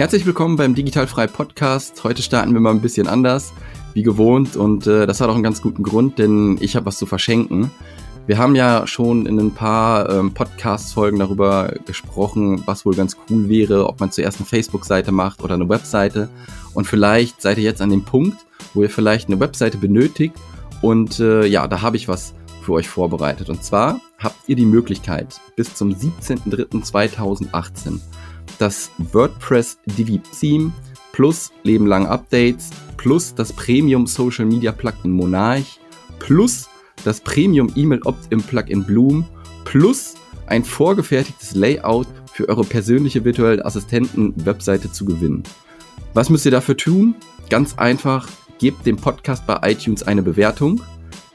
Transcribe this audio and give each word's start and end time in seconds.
Herzlich 0.00 0.24
willkommen 0.24 0.56
beim 0.56 0.74
Digitalfrei 0.74 1.26
Podcast. 1.26 2.02
Heute 2.04 2.22
starten 2.22 2.54
wir 2.54 2.60
mal 2.60 2.70
ein 2.70 2.80
bisschen 2.80 3.06
anders, 3.06 3.52
wie 3.92 4.02
gewohnt. 4.02 4.56
Und 4.56 4.86
äh, 4.86 5.06
das 5.06 5.20
hat 5.20 5.28
auch 5.28 5.34
einen 5.34 5.42
ganz 5.42 5.60
guten 5.60 5.82
Grund, 5.82 6.18
denn 6.18 6.56
ich 6.58 6.74
habe 6.74 6.86
was 6.86 6.96
zu 6.96 7.04
verschenken. 7.04 7.70
Wir 8.26 8.38
haben 8.38 8.56
ja 8.56 8.86
schon 8.86 9.26
in 9.26 9.38
ein 9.38 9.50
paar 9.50 10.08
ähm, 10.08 10.32
Podcast-Folgen 10.32 11.18
darüber 11.18 11.74
gesprochen, 11.84 12.62
was 12.64 12.86
wohl 12.86 12.94
ganz 12.94 13.18
cool 13.28 13.50
wäre, 13.50 13.86
ob 13.86 14.00
man 14.00 14.10
zuerst 14.10 14.38
eine 14.38 14.46
Facebook-Seite 14.46 15.12
macht 15.12 15.42
oder 15.42 15.52
eine 15.52 15.68
Webseite. 15.68 16.30
Und 16.72 16.86
vielleicht 16.86 17.42
seid 17.42 17.58
ihr 17.58 17.64
jetzt 17.64 17.82
an 17.82 17.90
dem 17.90 18.06
Punkt, 18.06 18.38
wo 18.72 18.82
ihr 18.82 18.88
vielleicht 18.88 19.28
eine 19.28 19.38
Webseite 19.38 19.76
benötigt. 19.76 20.34
Und 20.80 21.20
äh, 21.20 21.44
ja, 21.44 21.68
da 21.68 21.82
habe 21.82 21.98
ich 21.98 22.08
was 22.08 22.32
für 22.62 22.72
euch 22.72 22.88
vorbereitet. 22.88 23.50
Und 23.50 23.62
zwar 23.62 24.00
habt 24.18 24.48
ihr 24.48 24.56
die 24.56 24.64
Möglichkeit, 24.64 25.38
bis 25.56 25.74
zum 25.74 25.90
17.03.2018 25.90 28.00
das 28.58 28.90
WordPress 28.98 29.78
Divi 29.86 30.20
Theme 30.38 30.72
plus 31.12 31.52
Leben 31.62 31.86
lang 31.86 32.06
Updates 32.06 32.70
plus 32.96 33.34
das 33.34 33.52
Premium 33.52 34.06
Social 34.06 34.46
Media 34.46 34.72
Plugin 34.72 35.10
Monarch 35.10 35.78
plus 36.18 36.68
das 37.04 37.20
Premium 37.20 37.72
E-Mail 37.74 38.02
Opt-in 38.04 38.42
Plugin 38.42 38.84
Bloom 38.84 39.24
plus 39.64 40.14
ein 40.46 40.64
vorgefertigtes 40.64 41.54
Layout 41.54 42.06
für 42.32 42.48
eure 42.48 42.64
persönliche 42.64 43.24
virtuelle 43.24 43.64
Assistenten-Webseite 43.64 44.90
zu 44.90 45.04
gewinnen. 45.04 45.42
Was 46.14 46.28
müsst 46.28 46.44
ihr 46.44 46.50
dafür 46.50 46.76
tun? 46.76 47.14
Ganz 47.48 47.78
einfach, 47.78 48.28
gebt 48.58 48.84
dem 48.84 48.96
Podcast 48.96 49.46
bei 49.46 49.58
iTunes 49.70 50.02
eine 50.02 50.22
Bewertung, 50.22 50.82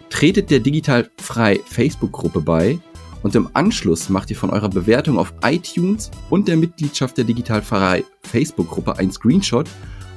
tretet 0.10 0.52
der 0.52 0.60
digital 0.60 1.10
frei 1.22 1.60
Facebook-Gruppe 1.66 2.42
bei 2.42 2.80
und 3.26 3.34
im 3.34 3.50
Anschluss 3.54 4.08
macht 4.10 4.30
ihr 4.30 4.36
von 4.36 4.52
eurer 4.52 4.70
Bewertung 4.70 5.18
auf 5.18 5.34
iTunes 5.44 6.12
und 6.30 6.48
der 6.48 6.58
Mitgliedschaft 6.58 7.18
der 7.18 7.26
digital 7.26 7.64
frei 7.64 8.04
Facebook-Gruppe 8.22 9.00
ein 9.00 9.12
Screenshot 9.12 9.68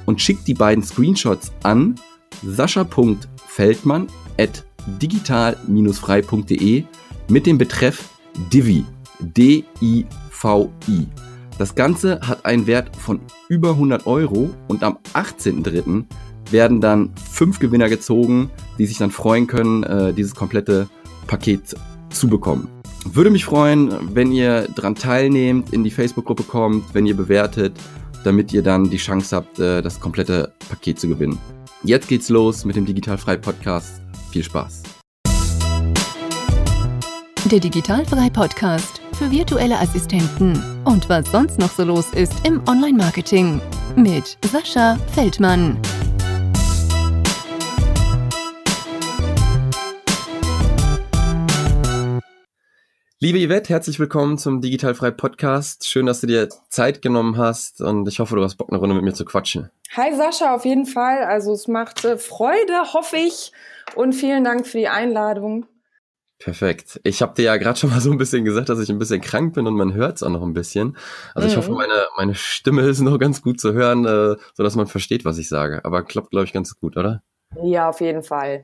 und 0.05 0.21
schickt 0.21 0.47
die 0.47 0.53
beiden 0.53 0.83
Screenshots 0.83 1.51
an 1.63 1.95
sascha.feldmann 2.45 4.05
at 4.37 4.63
digital-frei.de 5.01 6.83
mit 7.29 7.47
dem 7.47 7.57
Betreff 7.57 8.09
Divi. 8.53 8.85
D-I-V-I. 9.21 11.07
Das 11.57 11.73
Ganze 11.73 12.19
hat 12.21 12.45
einen 12.45 12.67
Wert 12.67 12.95
von 12.95 13.21
über 13.49 13.71
100 13.71 14.05
Euro 14.05 14.51
und 14.67 14.83
am 14.83 14.99
18.03. 15.15 16.05
werden 16.51 16.79
dann 16.79 17.09
fünf 17.15 17.57
Gewinner 17.57 17.89
gezogen, 17.89 18.51
die 18.77 18.85
sich 18.85 18.99
dann 18.99 19.09
freuen 19.09 19.47
können, 19.47 19.81
äh, 19.81 20.13
dieses 20.13 20.35
komplette 20.35 20.87
Paket 21.25 21.75
zu 22.11 22.27
bekommen. 22.27 22.78
Würde 23.05 23.29
mich 23.29 23.45
freuen, 23.45 24.13
wenn 24.13 24.31
ihr 24.31 24.67
daran 24.75 24.95
teilnehmt, 24.95 25.71
in 25.73 25.83
die 25.83 25.91
Facebook-Gruppe 25.91 26.43
kommt, 26.43 26.93
wenn 26.93 27.05
ihr 27.05 27.15
bewertet, 27.15 27.73
damit 28.23 28.51
ihr 28.51 28.61
dann 28.61 28.89
die 28.89 28.97
Chance 28.97 29.35
habt, 29.35 29.59
äh, 29.59 29.81
das 29.81 29.99
komplette 29.99 30.53
Paket 30.69 30.99
zu 30.99 31.07
gewinnen. 31.07 31.37
Jetzt 31.83 32.09
geht's 32.09 32.29
los 32.29 32.65
mit 32.65 32.75
dem 32.75 32.85
Digitalfrei 32.85 33.37
Podcast. 33.37 34.01
Viel 34.31 34.43
Spaß. 34.43 34.83
Der 37.45 37.59
Digitalfrei 37.59 38.29
Podcast 38.29 39.01
für 39.13 39.31
virtuelle 39.31 39.79
Assistenten 39.79 40.61
und 40.83 41.07
was 41.09 41.31
sonst 41.31 41.57
noch 41.57 41.71
so 41.71 41.83
los 41.83 42.07
ist 42.13 42.45
im 42.45 42.61
Online-Marketing 42.67 43.61
mit 43.95 44.37
Sascha 44.51 44.97
Feldmann. 45.13 45.79
Liebe 53.21 53.45
Yvette, 53.45 53.73
herzlich 53.73 53.99
willkommen 53.99 54.37
zum 54.37 54.61
Digitalfrei 54.61 55.11
Podcast. 55.11 55.85
Schön, 55.85 56.05
dass 56.05 56.21
du 56.21 56.27
dir 56.27 56.47
Zeit 56.69 57.01
genommen 57.01 57.35
hast 57.35 57.81
und 57.81 58.07
ich 58.07 58.21
hoffe, 58.21 58.37
du 58.37 58.43
hast 58.45 58.55
Bock, 58.55 58.69
eine 58.69 58.77
Runde 58.77 58.95
mit 58.95 59.03
mir 59.03 59.13
zu 59.13 59.25
quatschen. 59.25 59.69
Hi 59.97 60.15
Sascha, 60.15 60.55
auf 60.55 60.63
jeden 60.63 60.85
Fall. 60.85 61.25
Also 61.25 61.51
es 61.51 61.67
macht 61.67 62.05
äh, 62.05 62.17
Freude, 62.17 62.93
hoffe 62.93 63.17
ich. 63.17 63.51
Und 63.95 64.13
vielen 64.13 64.45
Dank 64.45 64.65
für 64.65 64.77
die 64.77 64.87
Einladung. 64.87 65.65
Perfekt. 66.37 67.01
Ich 67.03 67.21
habe 67.21 67.33
dir 67.33 67.43
ja 67.43 67.57
gerade 67.57 67.77
schon 67.77 67.89
mal 67.89 67.99
so 67.99 68.09
ein 68.09 68.17
bisschen 68.17 68.45
gesagt, 68.45 68.69
dass 68.69 68.79
ich 68.79 68.89
ein 68.89 68.99
bisschen 68.99 69.19
krank 69.19 69.53
bin 69.53 69.67
und 69.67 69.75
man 69.75 69.93
hört 69.93 70.15
es 70.15 70.23
auch 70.23 70.29
noch 70.29 70.43
ein 70.43 70.53
bisschen. 70.53 70.95
Also 71.35 71.45
mhm. 71.45 71.51
ich 71.51 71.57
hoffe, 71.57 71.71
meine, 71.71 72.05
meine 72.15 72.35
Stimme 72.35 72.83
ist 72.83 73.01
noch 73.01 73.17
ganz 73.19 73.41
gut 73.41 73.59
zu 73.59 73.73
hören, 73.73 74.05
äh, 74.05 74.37
sodass 74.53 74.77
man 74.77 74.87
versteht, 74.87 75.25
was 75.25 75.37
ich 75.39 75.49
sage. 75.49 75.83
Aber 75.83 76.03
klappt, 76.03 76.31
glaube 76.31 76.45
ich, 76.45 76.53
ganz 76.53 76.79
gut, 76.79 76.95
oder? 76.95 77.21
Ja, 77.61 77.89
auf 77.89 77.99
jeden 77.99 78.23
Fall. 78.23 78.63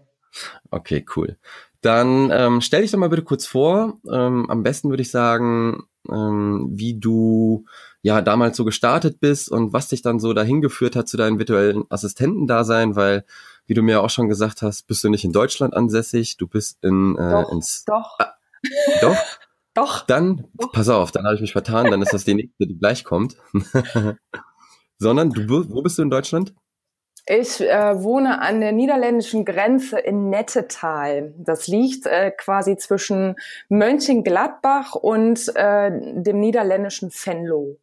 Okay, 0.71 1.05
cool. 1.15 1.37
Dann 1.85 2.31
ähm, 2.31 2.61
stell 2.61 2.81
dich 2.81 2.89
doch 2.89 2.97
mal 2.97 3.09
bitte 3.09 3.21
kurz 3.21 3.45
vor. 3.45 3.99
Ähm, 4.11 4.49
am 4.49 4.63
besten 4.63 4.89
würde 4.89 5.03
ich 5.03 5.11
sagen, 5.11 5.83
ähm, 6.11 6.71
wie 6.71 6.99
du 6.99 7.65
ja 8.01 8.23
damals 8.23 8.57
so 8.57 8.65
gestartet 8.65 9.19
bist 9.19 9.51
und 9.51 9.71
was 9.71 9.89
dich 9.89 10.01
dann 10.01 10.19
so 10.19 10.33
dahin 10.33 10.61
geführt 10.61 10.95
hat 10.95 11.07
zu 11.07 11.15
deinem 11.15 11.37
virtuellen 11.37 11.83
Assistentendasein, 11.89 12.95
weil 12.95 13.23
wie 13.67 13.75
du 13.75 13.83
mir 13.83 14.01
auch 14.01 14.09
schon 14.09 14.29
gesagt 14.29 14.63
hast, 14.63 14.87
bist 14.87 15.03
du 15.03 15.09
nicht 15.09 15.25
in 15.25 15.31
Deutschland 15.31 15.75
ansässig, 15.75 16.37
du 16.37 16.47
bist 16.47 16.79
in 16.81 17.17
äh, 17.17 17.31
doch, 17.31 17.51
ins 17.51 17.85
doch. 17.85 18.17
Ah, 18.17 18.33
doch. 19.01 19.17
doch. 19.75 20.05
Dann 20.07 20.47
doch. 20.55 20.71
pass 20.71 20.89
auf, 20.89 21.11
dann 21.11 21.25
habe 21.25 21.35
ich 21.35 21.41
mich 21.41 21.51
vertan, 21.51 21.91
dann 21.91 22.01
ist 22.01 22.13
das 22.13 22.25
die 22.25 22.33
nächste, 22.33 22.65
die 22.65 22.79
gleich 22.79 23.03
kommt. 23.03 23.37
Sondern 24.97 25.29
du 25.29 25.69
wo 25.69 25.83
bist 25.83 25.99
du 25.99 26.01
in 26.01 26.09
Deutschland? 26.09 26.55
Ich 27.27 27.59
äh, 27.59 28.03
wohne 28.03 28.39
an 28.41 28.61
der 28.61 28.71
niederländischen 28.71 29.45
Grenze 29.45 29.97
in 29.99 30.29
Nettetal. 30.29 31.33
Das 31.37 31.67
liegt 31.67 32.05
äh, 32.05 32.31
quasi 32.31 32.77
zwischen 32.77 33.35
Mönchengladbach 33.67 34.93
und 34.93 35.51
äh, 35.55 35.91
dem 35.91 36.39
niederländischen 36.39 37.09
Venlo. 37.09 37.77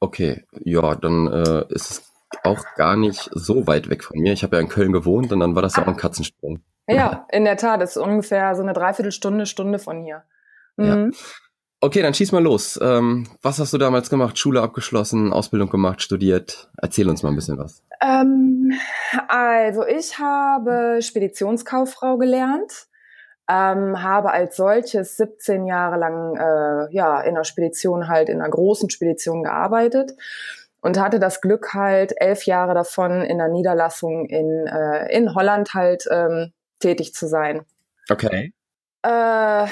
Okay, 0.00 0.44
ja, 0.64 0.94
dann 0.96 1.28
äh, 1.32 1.64
ist 1.70 1.90
es 1.90 2.12
auch 2.42 2.62
gar 2.76 2.96
nicht 2.96 3.30
so 3.32 3.66
weit 3.66 3.88
weg 3.88 4.04
von 4.04 4.18
mir. 4.18 4.34
Ich 4.34 4.42
habe 4.42 4.56
ja 4.56 4.62
in 4.62 4.68
Köln 4.68 4.92
gewohnt 4.92 5.32
und 5.32 5.40
dann 5.40 5.54
war 5.54 5.62
das 5.62 5.76
ja 5.76 5.82
auch 5.82 5.88
ein 5.88 5.94
ah. 5.94 5.98
Katzensprung. 5.98 6.60
Ja, 6.86 7.26
in 7.30 7.44
der 7.44 7.56
Tat. 7.56 7.80
Das 7.80 7.96
ist 7.96 8.02
ungefähr 8.02 8.54
so 8.54 8.62
eine 8.62 8.74
Dreiviertelstunde, 8.74 9.46
Stunde 9.46 9.78
von 9.78 10.02
hier. 10.04 10.24
Mhm. 10.76 10.84
Ja. 10.86 11.18
Okay, 11.84 12.00
dann 12.00 12.14
schieß 12.14 12.32
mal 12.32 12.42
los. 12.42 12.80
Ähm, 12.80 13.26
was 13.42 13.58
hast 13.58 13.74
du 13.74 13.76
damals 13.76 14.08
gemacht? 14.08 14.38
Schule 14.38 14.62
abgeschlossen, 14.62 15.34
Ausbildung 15.34 15.68
gemacht, 15.68 16.00
studiert? 16.00 16.70
Erzähl 16.80 17.10
uns 17.10 17.22
mal 17.22 17.28
ein 17.28 17.34
bisschen 17.34 17.58
was. 17.58 17.82
Ähm, 18.00 18.72
also 19.28 19.86
ich 19.86 20.18
habe 20.18 21.00
Speditionskauffrau 21.02 22.16
gelernt, 22.16 22.86
ähm, 23.50 24.02
habe 24.02 24.32
als 24.32 24.56
solches 24.56 25.18
17 25.18 25.66
Jahre 25.66 25.98
lang 25.98 26.36
äh, 26.36 26.94
ja 26.94 27.20
in 27.20 27.34
der 27.34 27.44
Spedition 27.44 28.08
halt 28.08 28.30
in 28.30 28.40
einer 28.40 28.48
großen 28.48 28.88
Spedition 28.88 29.42
gearbeitet 29.42 30.12
und 30.80 30.98
hatte 30.98 31.20
das 31.20 31.42
Glück 31.42 31.74
halt 31.74 32.14
elf 32.16 32.46
Jahre 32.46 32.72
davon 32.72 33.20
in 33.20 33.36
der 33.36 33.48
Niederlassung 33.48 34.24
in, 34.24 34.66
äh, 34.66 35.14
in 35.14 35.34
Holland 35.34 35.74
halt 35.74 36.06
ähm, 36.10 36.54
tätig 36.78 37.12
zu 37.12 37.28
sein. 37.28 37.66
Okay. 38.08 38.54
Äh, 39.02 39.66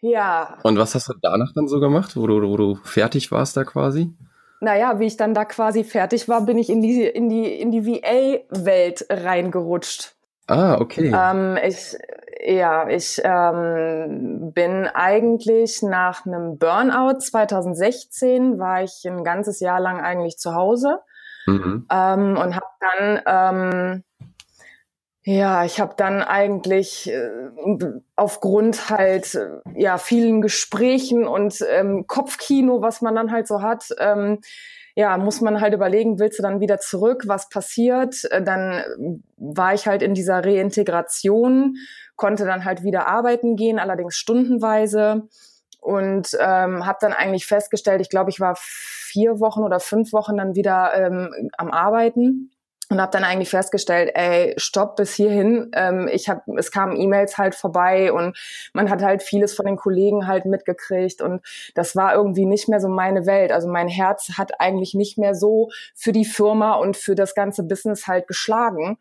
ja. 0.00 0.58
Und 0.62 0.78
was 0.78 0.94
hast 0.94 1.08
du 1.08 1.14
danach 1.20 1.52
dann 1.54 1.68
so 1.68 1.80
gemacht, 1.80 2.16
wo 2.16 2.26
du, 2.26 2.42
wo 2.42 2.56
du 2.56 2.74
fertig 2.84 3.30
warst 3.32 3.56
da 3.56 3.64
quasi? 3.64 4.12
Naja, 4.60 4.98
wie 4.98 5.06
ich 5.06 5.16
dann 5.16 5.34
da 5.34 5.44
quasi 5.44 5.84
fertig 5.84 6.28
war, 6.28 6.44
bin 6.44 6.58
ich 6.58 6.68
in 6.68 6.82
die, 6.82 7.04
in 7.04 7.28
die, 7.28 7.60
in 7.60 7.70
die 7.70 7.86
VA-Welt 7.86 9.06
reingerutscht. 9.08 10.14
Ah, 10.48 10.78
okay. 10.80 11.12
Ähm, 11.14 11.58
ich, 11.62 11.96
ja, 12.44 12.88
ich 12.88 13.20
ähm, 13.22 14.52
bin 14.52 14.86
eigentlich 14.86 15.82
nach 15.82 16.24
einem 16.26 16.58
Burnout 16.58 17.20
2016 17.20 18.58
war 18.58 18.82
ich 18.82 19.04
ein 19.06 19.22
ganzes 19.24 19.60
Jahr 19.60 19.80
lang 19.80 20.00
eigentlich 20.00 20.38
zu 20.38 20.54
Hause 20.54 21.00
mhm. 21.46 21.86
ähm, 21.90 22.36
und 22.36 22.56
habe 22.56 22.66
dann 22.80 23.20
ähm, 23.26 24.04
ja, 25.30 25.62
ich 25.66 25.78
habe 25.78 25.92
dann 25.94 26.22
eigentlich 26.22 27.12
äh, 27.12 27.28
aufgrund 28.16 28.88
halt 28.88 29.34
äh, 29.34 29.60
ja 29.76 29.98
vielen 29.98 30.40
Gesprächen 30.40 31.26
und 31.26 31.62
ähm, 31.70 32.06
Kopfkino, 32.06 32.80
was 32.80 33.02
man 33.02 33.14
dann 33.14 33.30
halt 33.30 33.46
so 33.46 33.60
hat, 33.60 33.90
ähm, 33.98 34.38
ja, 34.94 35.18
muss 35.18 35.42
man 35.42 35.60
halt 35.60 35.74
überlegen, 35.74 36.18
willst 36.18 36.38
du 36.38 36.42
dann 36.42 36.60
wieder 36.60 36.78
zurück, 36.78 37.24
was 37.26 37.50
passiert? 37.50 38.24
Äh, 38.30 38.42
dann 38.42 38.82
war 39.36 39.74
ich 39.74 39.86
halt 39.86 40.00
in 40.00 40.14
dieser 40.14 40.42
Reintegration, 40.42 41.76
konnte 42.16 42.46
dann 42.46 42.64
halt 42.64 42.82
wieder 42.82 43.06
arbeiten 43.06 43.54
gehen, 43.54 43.78
allerdings 43.78 44.16
stundenweise 44.16 45.28
und 45.78 46.38
ähm, 46.40 46.86
habe 46.86 46.98
dann 47.02 47.12
eigentlich 47.12 47.46
festgestellt, 47.46 48.00
ich 48.00 48.08
glaube, 48.08 48.30
ich 48.30 48.40
war 48.40 48.54
vier 48.58 49.40
Wochen 49.40 49.60
oder 49.60 49.78
fünf 49.78 50.14
Wochen 50.14 50.38
dann 50.38 50.54
wieder 50.54 50.94
ähm, 50.94 51.50
am 51.58 51.70
Arbeiten 51.70 52.50
und 52.90 53.00
habe 53.00 53.12
dann 53.12 53.24
eigentlich 53.24 53.50
festgestellt, 53.50 54.12
ey, 54.14 54.54
stopp 54.56 54.96
bis 54.96 55.12
hierhin. 55.12 55.70
Ähm, 55.74 56.08
ich 56.10 56.28
habe, 56.28 56.40
es 56.56 56.70
kamen 56.70 56.96
E-Mails 56.96 57.36
halt 57.36 57.54
vorbei 57.54 58.12
und 58.12 58.36
man 58.72 58.88
hat 58.88 59.02
halt 59.02 59.22
vieles 59.22 59.54
von 59.54 59.66
den 59.66 59.76
Kollegen 59.76 60.26
halt 60.26 60.46
mitgekriegt 60.46 61.20
und 61.20 61.42
das 61.74 61.96
war 61.96 62.14
irgendwie 62.14 62.46
nicht 62.46 62.68
mehr 62.68 62.80
so 62.80 62.88
meine 62.88 63.26
Welt. 63.26 63.52
Also 63.52 63.68
mein 63.68 63.88
Herz 63.88 64.30
hat 64.38 64.60
eigentlich 64.60 64.94
nicht 64.94 65.18
mehr 65.18 65.34
so 65.34 65.70
für 65.94 66.12
die 66.12 66.24
Firma 66.24 66.74
und 66.74 66.96
für 66.96 67.14
das 67.14 67.34
ganze 67.34 67.62
Business 67.62 68.06
halt 68.06 68.26
geschlagen. 68.26 68.98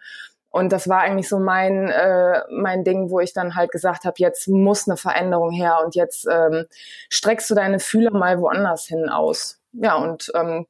Und 0.49 0.71
das 0.71 0.89
war 0.89 1.01
eigentlich 1.01 1.29
so 1.29 1.39
mein 1.39 1.87
äh, 1.89 2.41
mein 2.49 2.83
Ding, 2.83 3.09
wo 3.09 3.19
ich 3.19 3.33
dann 3.33 3.55
halt 3.55 3.71
gesagt 3.71 4.05
habe, 4.05 4.15
jetzt 4.17 4.47
muss 4.47 4.87
eine 4.87 4.97
Veränderung 4.97 5.51
her 5.51 5.79
und 5.85 5.95
jetzt 5.95 6.27
ähm, 6.29 6.65
streckst 7.09 7.49
du 7.49 7.55
deine 7.55 7.79
Fühler 7.79 8.11
mal 8.11 8.39
woanders 8.39 8.85
hin 8.85 9.09
aus. 9.09 9.59
Ja 9.73 9.95
und 9.95 10.31
ähm, 10.35 10.65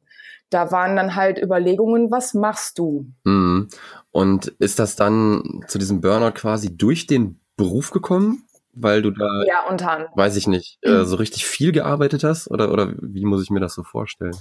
da 0.49 0.71
waren 0.71 0.95
dann 0.95 1.15
halt 1.15 1.41
Überlegungen, 1.41 2.11
was 2.11 2.33
machst 2.33 2.79
du? 2.79 3.11
Mhm. 3.23 3.67
Und 4.11 4.47
ist 4.59 4.79
das 4.79 4.95
dann 4.95 5.63
zu 5.67 5.77
diesem 5.77 6.01
Burnout 6.01 6.33
quasi 6.33 6.75
durch 6.75 7.07
den 7.07 7.39
Beruf 7.55 7.91
gekommen? 7.91 8.43
Weil 8.79 9.01
du 9.01 9.09
da, 9.09 9.43
ja, 9.47 9.67
unter 9.67 10.07
weiß 10.13 10.35
ich 10.37 10.45
nicht, 10.45 10.77
äh, 10.83 11.03
so 11.03 11.15
richtig 11.15 11.47
viel 11.47 11.71
gearbeitet 11.71 12.23
hast? 12.23 12.49
Oder, 12.51 12.71
oder 12.71 12.93
wie 13.01 13.25
muss 13.25 13.41
ich 13.41 13.49
mir 13.49 13.59
das 13.59 13.73
so 13.73 13.83
vorstellen? 13.83 14.37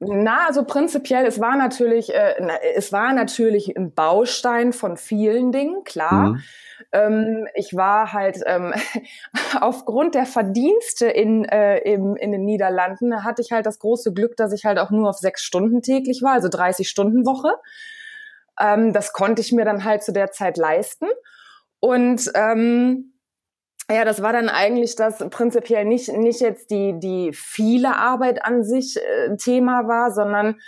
Na, 0.00 0.46
also 0.48 0.64
prinzipiell, 0.64 1.26
es 1.26 1.38
war 1.38 1.56
natürlich, 1.56 2.12
äh, 2.12 2.34
es 2.74 2.92
war 2.92 3.12
natürlich 3.12 3.76
ein 3.76 3.94
Baustein 3.94 4.72
von 4.72 4.96
vielen 4.96 5.52
Dingen, 5.52 5.84
klar. 5.84 6.30
Mhm. 6.30 6.42
Ähm, 6.92 7.46
ich 7.54 7.76
war 7.76 8.12
halt 8.12 8.40
ähm, 8.46 8.74
aufgrund 9.60 10.14
der 10.14 10.26
Verdienste 10.26 11.06
in, 11.06 11.44
äh, 11.44 11.78
im, 11.78 12.16
in 12.16 12.32
den 12.32 12.44
Niederlanden 12.44 13.24
hatte 13.24 13.42
ich 13.42 13.52
halt 13.52 13.66
das 13.66 13.78
große 13.78 14.12
Glück, 14.12 14.36
dass 14.36 14.52
ich 14.52 14.64
halt 14.64 14.78
auch 14.78 14.90
nur 14.90 15.08
auf 15.08 15.18
sechs 15.18 15.42
Stunden 15.42 15.82
täglich 15.82 16.22
war, 16.22 16.32
also 16.32 16.48
30 16.48 16.88
Stunden 16.88 17.24
Woche. 17.26 17.52
Ähm, 18.58 18.92
das 18.92 19.12
konnte 19.12 19.42
ich 19.42 19.52
mir 19.52 19.64
dann 19.64 19.84
halt 19.84 20.02
zu 20.02 20.12
der 20.12 20.30
Zeit 20.30 20.56
leisten. 20.56 21.06
Und 21.80 22.30
ähm, 22.34 23.12
ja, 23.90 24.04
das 24.04 24.22
war 24.22 24.32
dann 24.32 24.48
eigentlich 24.48 24.96
das 24.96 25.18
prinzipiell 25.30 25.84
nicht, 25.84 26.08
nicht 26.08 26.40
jetzt 26.40 26.70
die, 26.70 26.98
die 26.98 27.32
viele 27.32 27.96
Arbeit 27.96 28.44
an 28.44 28.62
sich 28.64 28.96
äh, 28.96 29.36
Thema 29.36 29.88
war, 29.88 30.12
sondern 30.12 30.60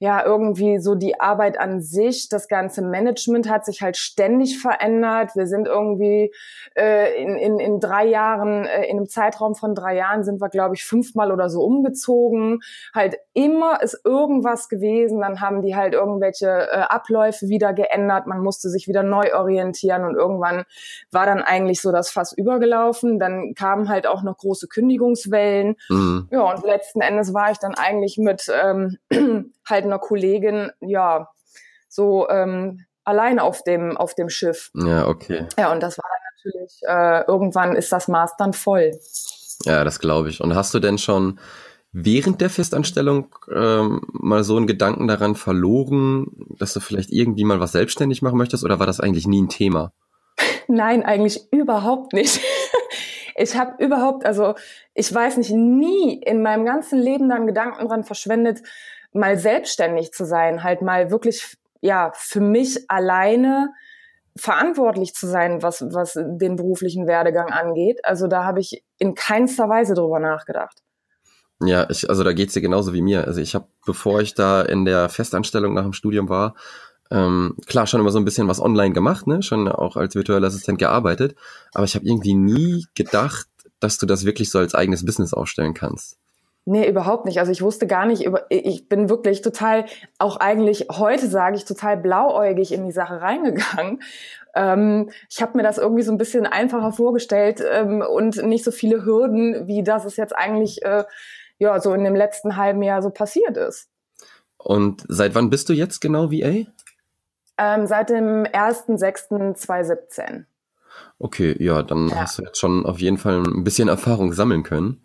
ja, 0.00 0.24
irgendwie 0.24 0.78
so 0.78 0.94
die 0.94 1.20
Arbeit 1.20 1.58
an 1.58 1.80
sich, 1.80 2.28
das 2.28 2.46
ganze 2.46 2.82
Management 2.82 3.48
hat 3.48 3.64
sich 3.64 3.82
halt 3.82 3.96
ständig 3.96 4.60
verändert. 4.60 5.34
Wir 5.34 5.46
sind 5.46 5.66
irgendwie 5.66 6.32
äh, 6.76 7.20
in, 7.20 7.36
in, 7.36 7.58
in 7.58 7.80
drei 7.80 8.06
Jahren, 8.06 8.64
äh, 8.64 8.84
in 8.84 8.98
einem 8.98 9.08
Zeitraum 9.08 9.56
von 9.56 9.74
drei 9.74 9.96
Jahren 9.96 10.22
sind 10.22 10.40
wir, 10.40 10.50
glaube 10.50 10.76
ich, 10.76 10.84
fünfmal 10.84 11.32
oder 11.32 11.50
so 11.50 11.62
umgezogen. 11.62 12.60
Halt 12.94 13.16
immer 13.38 13.80
ist 13.80 14.00
irgendwas 14.04 14.68
gewesen. 14.68 15.20
Dann 15.20 15.40
haben 15.40 15.62
die 15.62 15.76
halt 15.76 15.94
irgendwelche 15.94 16.48
äh, 16.48 16.80
Abläufe 16.88 17.48
wieder 17.48 17.72
geändert. 17.72 18.26
Man 18.26 18.40
musste 18.40 18.68
sich 18.68 18.88
wieder 18.88 19.04
neu 19.04 19.32
orientieren 19.32 20.04
und 20.04 20.16
irgendwann 20.16 20.64
war 21.12 21.24
dann 21.24 21.42
eigentlich 21.42 21.80
so 21.80 21.92
das 21.92 22.10
Fass 22.10 22.32
übergelaufen. 22.32 23.20
Dann 23.20 23.54
kamen 23.54 23.88
halt 23.88 24.08
auch 24.08 24.24
noch 24.24 24.36
große 24.38 24.66
Kündigungswellen. 24.66 25.76
Mhm. 25.88 26.26
Ja, 26.32 26.52
und 26.52 26.64
letzten 26.64 27.00
Endes 27.00 27.32
war 27.32 27.52
ich 27.52 27.58
dann 27.58 27.76
eigentlich 27.76 28.18
mit 28.18 28.50
ähm, 28.52 28.98
halt 29.68 29.84
einer 29.84 30.00
Kollegin, 30.00 30.72
ja, 30.80 31.28
so 31.88 32.28
ähm, 32.28 32.86
alleine 33.04 33.44
auf 33.44 33.62
dem, 33.62 33.96
auf 33.96 34.16
dem 34.16 34.30
Schiff. 34.30 34.72
Ja, 34.74 35.06
okay. 35.06 35.46
Ja, 35.56 35.70
und 35.70 35.80
das 35.80 35.96
war 35.96 36.10
dann 36.10 36.52
natürlich, 36.52 36.80
äh, 36.88 37.30
irgendwann 37.30 37.76
ist 37.76 37.92
das 37.92 38.08
Maß 38.08 38.36
dann 38.36 38.52
voll. 38.52 38.90
Ja, 39.62 39.84
das 39.84 40.00
glaube 40.00 40.28
ich. 40.28 40.40
Und 40.40 40.56
hast 40.56 40.74
du 40.74 40.80
denn 40.80 40.98
schon 40.98 41.38
während 41.92 42.40
der 42.40 42.50
Festanstellung 42.50 43.34
ähm, 43.52 44.02
mal 44.12 44.44
so 44.44 44.56
einen 44.56 44.66
Gedanken 44.66 45.08
daran 45.08 45.34
verloren, 45.34 46.26
dass 46.58 46.72
du 46.72 46.80
vielleicht 46.80 47.10
irgendwie 47.10 47.44
mal 47.44 47.60
was 47.60 47.72
selbstständig 47.72 48.22
machen 48.22 48.38
möchtest 48.38 48.64
oder 48.64 48.78
war 48.78 48.86
das 48.86 49.00
eigentlich 49.00 49.26
nie 49.26 49.42
ein 49.42 49.48
Thema? 49.48 49.92
Nein, 50.68 51.02
eigentlich 51.02 51.52
überhaupt 51.52 52.12
nicht. 52.12 52.40
Ich 53.40 53.56
habe 53.56 53.80
überhaupt, 53.80 54.26
also 54.26 54.56
ich 54.94 55.14
weiß 55.14 55.36
nicht, 55.36 55.52
nie 55.52 56.20
in 56.20 56.42
meinem 56.42 56.64
ganzen 56.64 56.98
Leben 56.98 57.28
dann 57.28 57.46
Gedanken 57.46 57.86
dran 57.86 58.02
verschwendet, 58.02 58.62
mal 59.12 59.38
selbstständig 59.38 60.12
zu 60.12 60.24
sein, 60.24 60.64
halt 60.64 60.82
mal 60.82 61.12
wirklich, 61.12 61.56
ja, 61.80 62.10
für 62.16 62.40
mich 62.40 62.90
alleine 62.90 63.72
verantwortlich 64.36 65.14
zu 65.14 65.28
sein, 65.28 65.62
was, 65.62 65.86
was 65.92 66.14
den 66.14 66.56
beruflichen 66.56 67.06
Werdegang 67.06 67.50
angeht. 67.50 68.04
Also 68.04 68.26
da 68.26 68.42
habe 68.42 68.58
ich 68.58 68.82
in 68.98 69.14
keinster 69.14 69.68
Weise 69.68 69.94
drüber 69.94 70.18
nachgedacht. 70.18 70.82
Ja, 71.60 71.88
ich, 71.90 72.08
also 72.08 72.22
da 72.22 72.32
geht's 72.32 72.54
dir 72.54 72.60
genauso 72.60 72.92
wie 72.92 73.02
mir. 73.02 73.26
Also 73.26 73.40
ich 73.40 73.54
habe, 73.54 73.66
bevor 73.84 74.20
ich 74.20 74.34
da 74.34 74.62
in 74.62 74.84
der 74.84 75.08
Festanstellung 75.08 75.74
nach 75.74 75.82
dem 75.82 75.92
Studium 75.92 76.28
war, 76.28 76.54
ähm, 77.10 77.56
klar 77.66 77.86
schon 77.86 78.00
immer 78.00 78.10
so 78.10 78.18
ein 78.18 78.24
bisschen 78.24 78.48
was 78.48 78.60
online 78.60 78.92
gemacht, 78.92 79.26
ne, 79.26 79.42
schon 79.42 79.66
auch 79.68 79.96
als 79.96 80.14
virtueller 80.14 80.46
Assistent 80.46 80.78
gearbeitet, 80.78 81.36
aber 81.72 81.84
ich 81.84 81.94
habe 81.94 82.04
irgendwie 82.04 82.34
nie 82.34 82.86
gedacht, 82.94 83.48
dass 83.80 83.98
du 83.98 84.06
das 84.06 84.24
wirklich 84.24 84.50
so 84.50 84.58
als 84.58 84.74
eigenes 84.74 85.04
Business 85.04 85.32
aufstellen 85.32 85.74
kannst. 85.74 86.18
Nee, 86.70 86.86
überhaupt 86.86 87.24
nicht. 87.24 87.38
Also 87.38 87.50
ich 87.50 87.62
wusste 87.62 87.86
gar 87.86 88.04
nicht, 88.04 88.26
über, 88.26 88.44
ich 88.50 88.90
bin 88.90 89.08
wirklich 89.08 89.40
total, 89.40 89.86
auch 90.18 90.36
eigentlich 90.36 90.88
heute 90.90 91.26
sage 91.26 91.56
ich, 91.56 91.64
total 91.64 91.96
blauäugig 91.96 92.72
in 92.72 92.84
die 92.84 92.92
Sache 92.92 93.22
reingegangen. 93.22 94.02
Ähm, 94.54 95.10
ich 95.30 95.40
habe 95.40 95.56
mir 95.56 95.62
das 95.62 95.78
irgendwie 95.78 96.02
so 96.02 96.12
ein 96.12 96.18
bisschen 96.18 96.44
einfacher 96.44 96.92
vorgestellt 96.92 97.62
ähm, 97.72 98.02
und 98.02 98.42
nicht 98.44 98.64
so 98.64 98.70
viele 98.70 99.04
Hürden, 99.06 99.66
wie 99.66 99.82
das 99.82 100.04
es 100.04 100.16
jetzt 100.16 100.36
eigentlich 100.36 100.82
äh, 100.84 101.04
ja 101.58 101.80
so 101.80 101.92
in 101.94 102.04
dem 102.04 102.14
letzten 102.14 102.56
halben 102.56 102.82
Jahr 102.82 103.02
so 103.02 103.10
passiert 103.10 103.56
ist. 103.56 103.88
Und 104.56 105.04
seit 105.08 105.34
wann 105.34 105.50
bist 105.50 105.68
du 105.68 105.72
jetzt 105.72 106.00
genau 106.00 106.30
VA? 106.30 106.66
Ähm, 107.58 107.86
seit 107.86 108.10
dem 108.10 108.44
1.6.2017. 108.44 110.44
Okay, 111.18 111.56
ja, 111.58 111.82
dann 111.82 112.08
ja. 112.08 112.16
hast 112.16 112.38
du 112.38 112.42
jetzt 112.42 112.58
schon 112.58 112.86
auf 112.86 113.00
jeden 113.00 113.18
Fall 113.18 113.42
ein 113.42 113.64
bisschen 113.64 113.88
Erfahrung 113.88 114.32
sammeln 114.32 114.62
können. 114.62 115.04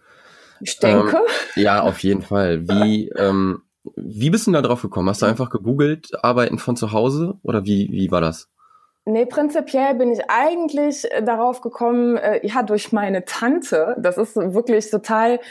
Ich 0.61 0.79
denke. 0.79 1.17
Ähm, 1.17 1.63
ja, 1.63 1.81
auf 1.81 1.99
jeden 1.99 2.21
Fall. 2.21 2.67
Wie, 2.67 3.09
ähm, 3.09 3.63
wie 3.95 4.29
bist 4.29 4.47
du 4.47 4.51
da 4.51 4.61
drauf 4.61 4.81
gekommen? 4.81 5.09
Hast 5.09 5.21
du 5.21 5.25
einfach 5.25 5.49
gegoogelt, 5.49 6.11
arbeiten 6.23 6.59
von 6.59 6.75
zu 6.75 6.91
Hause 6.91 7.35
oder 7.43 7.65
wie, 7.65 7.89
wie 7.91 8.11
war 8.11 8.21
das? 8.21 8.49
Nee, 9.05 9.25
prinzipiell 9.25 9.95
bin 9.95 10.13
ich 10.13 10.21
eigentlich 10.29 11.11
äh, 11.11 11.21
darauf 11.21 11.59
gekommen, 11.59 12.15
äh, 12.15 12.45
ja, 12.45 12.63
durch 12.63 12.93
meine 12.93 13.25
Tante. 13.25 13.97
Das 13.99 14.17
ist 14.17 14.37
wirklich 14.37 14.89
total, 14.89 15.41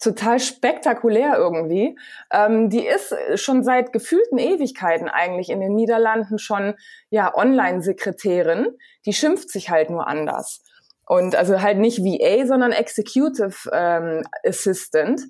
total 0.00 0.40
spektakulär 0.40 1.36
irgendwie. 1.36 1.96
Ähm, 2.32 2.70
die 2.70 2.86
ist 2.86 3.14
schon 3.34 3.62
seit 3.62 3.92
gefühlten 3.92 4.38
Ewigkeiten 4.38 5.08
eigentlich 5.08 5.50
in 5.50 5.60
den 5.60 5.74
Niederlanden 5.74 6.38
schon, 6.38 6.74
ja, 7.10 7.34
Online-Sekretärin. 7.34 8.68
Die 9.06 9.12
schimpft 9.12 9.50
sich 9.50 9.70
halt 9.70 9.90
nur 9.90 10.08
anders. 10.08 10.64
Und 11.06 11.36
also 11.36 11.60
halt 11.60 11.78
nicht 11.78 11.98
VA, 11.98 12.46
sondern 12.46 12.72
Executive 12.72 13.70
ähm, 13.72 14.22
Assistant. 14.44 15.22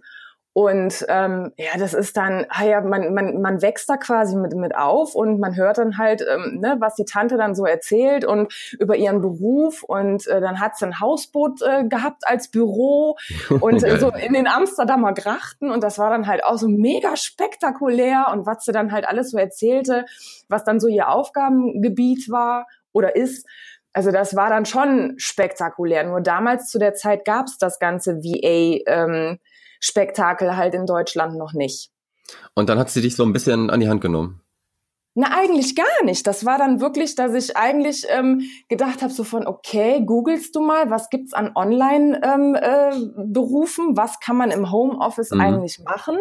Und 0.52 1.06
ähm, 1.08 1.52
ja, 1.56 1.78
das 1.78 1.94
ist 1.94 2.16
dann, 2.16 2.44
ah 2.48 2.64
ja, 2.64 2.80
man, 2.80 3.14
man, 3.14 3.40
man 3.40 3.62
wächst 3.62 3.88
da 3.88 3.96
quasi 3.96 4.36
mit, 4.36 4.52
mit 4.56 4.74
auf 4.74 5.14
und 5.14 5.38
man 5.38 5.54
hört 5.54 5.78
dann 5.78 5.96
halt, 5.96 6.26
ähm, 6.28 6.58
ne, 6.60 6.76
was 6.80 6.96
die 6.96 7.04
Tante 7.04 7.36
dann 7.36 7.54
so 7.54 7.66
erzählt 7.66 8.24
und 8.24 8.52
über 8.80 8.96
ihren 8.96 9.20
Beruf. 9.20 9.84
Und 9.84 10.26
äh, 10.26 10.40
dann 10.40 10.58
hat 10.58 10.76
sie 10.76 10.86
ein 10.86 10.98
Hausboot 10.98 11.62
äh, 11.62 11.84
gehabt 11.84 12.24
als 12.26 12.50
Büro 12.50 13.16
und 13.60 13.84
äh, 13.84 13.98
so 13.98 14.10
in 14.10 14.32
den 14.32 14.48
Amsterdamer 14.48 15.14
Grachten. 15.14 15.70
Und 15.70 15.84
das 15.84 16.00
war 16.00 16.10
dann 16.10 16.26
halt 16.26 16.42
auch 16.42 16.58
so 16.58 16.66
mega 16.66 17.14
spektakulär 17.16 18.26
und 18.32 18.44
was 18.44 18.64
sie 18.64 18.72
dann 18.72 18.90
halt 18.90 19.06
alles 19.06 19.30
so 19.30 19.38
erzählte, 19.38 20.04
was 20.48 20.64
dann 20.64 20.80
so 20.80 20.88
ihr 20.88 21.10
Aufgabengebiet 21.10 22.28
war 22.28 22.66
oder 22.92 23.14
ist. 23.14 23.46
Also 23.92 24.10
das 24.10 24.34
war 24.34 24.50
dann 24.50 24.66
schon 24.66 25.14
spektakulär. 25.16 26.04
Nur 26.04 26.20
damals 26.20 26.68
zu 26.68 26.78
der 26.78 26.94
Zeit 26.94 27.24
gab 27.24 27.46
es 27.46 27.58
das 27.58 27.78
ganze 27.78 28.18
VA-Spektakel 28.18 28.82
ähm, 28.86 29.38
halt 30.56 30.74
in 30.74 30.86
Deutschland 30.86 31.36
noch 31.36 31.52
nicht. 31.52 31.90
Und 32.54 32.68
dann 32.68 32.78
hat 32.78 32.90
sie 32.90 33.00
dich 33.00 33.16
so 33.16 33.24
ein 33.24 33.32
bisschen 33.32 33.70
an 33.70 33.80
die 33.80 33.88
Hand 33.88 34.00
genommen. 34.00 34.40
Na, 35.14 35.36
eigentlich 35.36 35.74
gar 35.74 36.04
nicht. 36.04 36.24
Das 36.26 36.46
war 36.46 36.56
dann 36.56 36.80
wirklich, 36.80 37.16
dass 37.16 37.34
ich 37.34 37.56
eigentlich 37.56 38.06
ähm, 38.10 38.42
gedacht 38.68 39.02
habe, 39.02 39.12
so 39.12 39.24
von, 39.24 39.44
okay, 39.44 40.04
googelst 40.06 40.54
du 40.54 40.60
mal, 40.60 40.88
was 40.88 41.10
gibt's 41.10 41.34
an 41.34 41.50
Online-Berufen, 41.56 43.84
ähm, 43.86 43.92
äh, 43.92 43.96
was 43.96 44.20
kann 44.20 44.36
man 44.36 44.52
im 44.52 44.70
Homeoffice 44.70 45.32
mhm. 45.32 45.40
eigentlich 45.40 45.80
machen? 45.84 46.16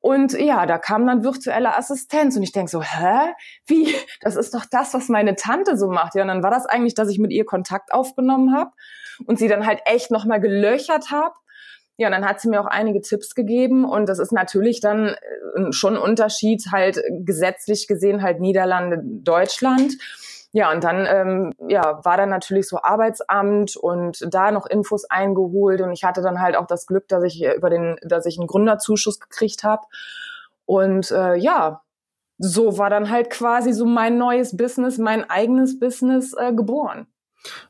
Und 0.00 0.32
ja, 0.32 0.64
da 0.66 0.78
kam 0.78 1.06
dann 1.06 1.24
virtuelle 1.24 1.76
Assistenz 1.76 2.36
und 2.36 2.42
ich 2.42 2.52
denk 2.52 2.70
so, 2.70 2.80
hä? 2.80 3.34
Wie? 3.66 3.94
Das 4.20 4.36
ist 4.36 4.54
doch 4.54 4.64
das, 4.70 4.94
was 4.94 5.08
meine 5.08 5.36
Tante 5.36 5.76
so 5.76 5.88
macht. 5.88 6.14
Ja, 6.14 6.22
und 6.22 6.28
dann 6.28 6.42
war 6.42 6.50
das 6.50 6.64
eigentlich, 6.64 6.94
dass 6.94 7.10
ich 7.10 7.18
mit 7.18 7.32
ihr 7.32 7.44
Kontakt 7.44 7.92
aufgenommen 7.92 8.56
habe 8.56 8.70
und 9.26 9.38
sie 9.38 9.48
dann 9.48 9.66
halt 9.66 9.80
echt 9.84 10.10
nochmal 10.10 10.40
gelöchert 10.40 11.10
habe. 11.10 11.34
Ja, 11.98 12.08
und 12.08 12.12
dann 12.12 12.26
hat 12.26 12.40
sie 12.40 12.48
mir 12.48 12.60
auch 12.60 12.66
einige 12.66 13.00
Tipps 13.00 13.34
gegeben 13.34 13.84
und 13.84 14.08
das 14.08 14.18
ist 14.18 14.32
natürlich 14.32 14.80
dann 14.80 15.08
äh, 15.08 15.72
schon 15.72 15.94
ein 15.94 16.02
Unterschied 16.02 16.64
halt 16.70 17.02
gesetzlich 17.10 17.86
gesehen 17.86 18.22
halt 18.22 18.40
Niederlande, 18.40 19.00
Deutschland. 19.02 19.94
Ja, 20.52 20.72
und 20.72 20.84
dann 20.84 21.06
ähm, 21.06 21.52
ja, 21.68 22.02
war 22.04 22.16
dann 22.16 22.30
natürlich 22.30 22.68
so 22.68 22.78
Arbeitsamt 22.82 23.76
und 23.76 24.26
da 24.32 24.50
noch 24.50 24.66
Infos 24.66 25.04
eingeholt 25.04 25.80
und 25.80 25.92
ich 25.92 26.04
hatte 26.04 26.22
dann 26.22 26.40
halt 26.40 26.56
auch 26.56 26.66
das 26.66 26.86
Glück, 26.86 27.08
dass 27.08 27.24
ich 27.24 27.44
über 27.44 27.68
den, 27.70 27.96
dass 28.02 28.26
ich 28.26 28.38
einen 28.38 28.46
Gründerzuschuss 28.46 29.20
gekriegt 29.20 29.64
habe. 29.64 29.82
Und 30.64 31.10
äh, 31.10 31.36
ja, 31.36 31.82
so 32.38 32.78
war 32.78 32.90
dann 32.90 33.10
halt 33.10 33.30
quasi 33.30 33.72
so 33.72 33.86
mein 33.86 34.18
neues 34.18 34.56
Business, 34.56 34.98
mein 34.98 35.28
eigenes 35.28 35.78
Business 35.78 36.34
äh, 36.34 36.52
geboren. 36.52 37.06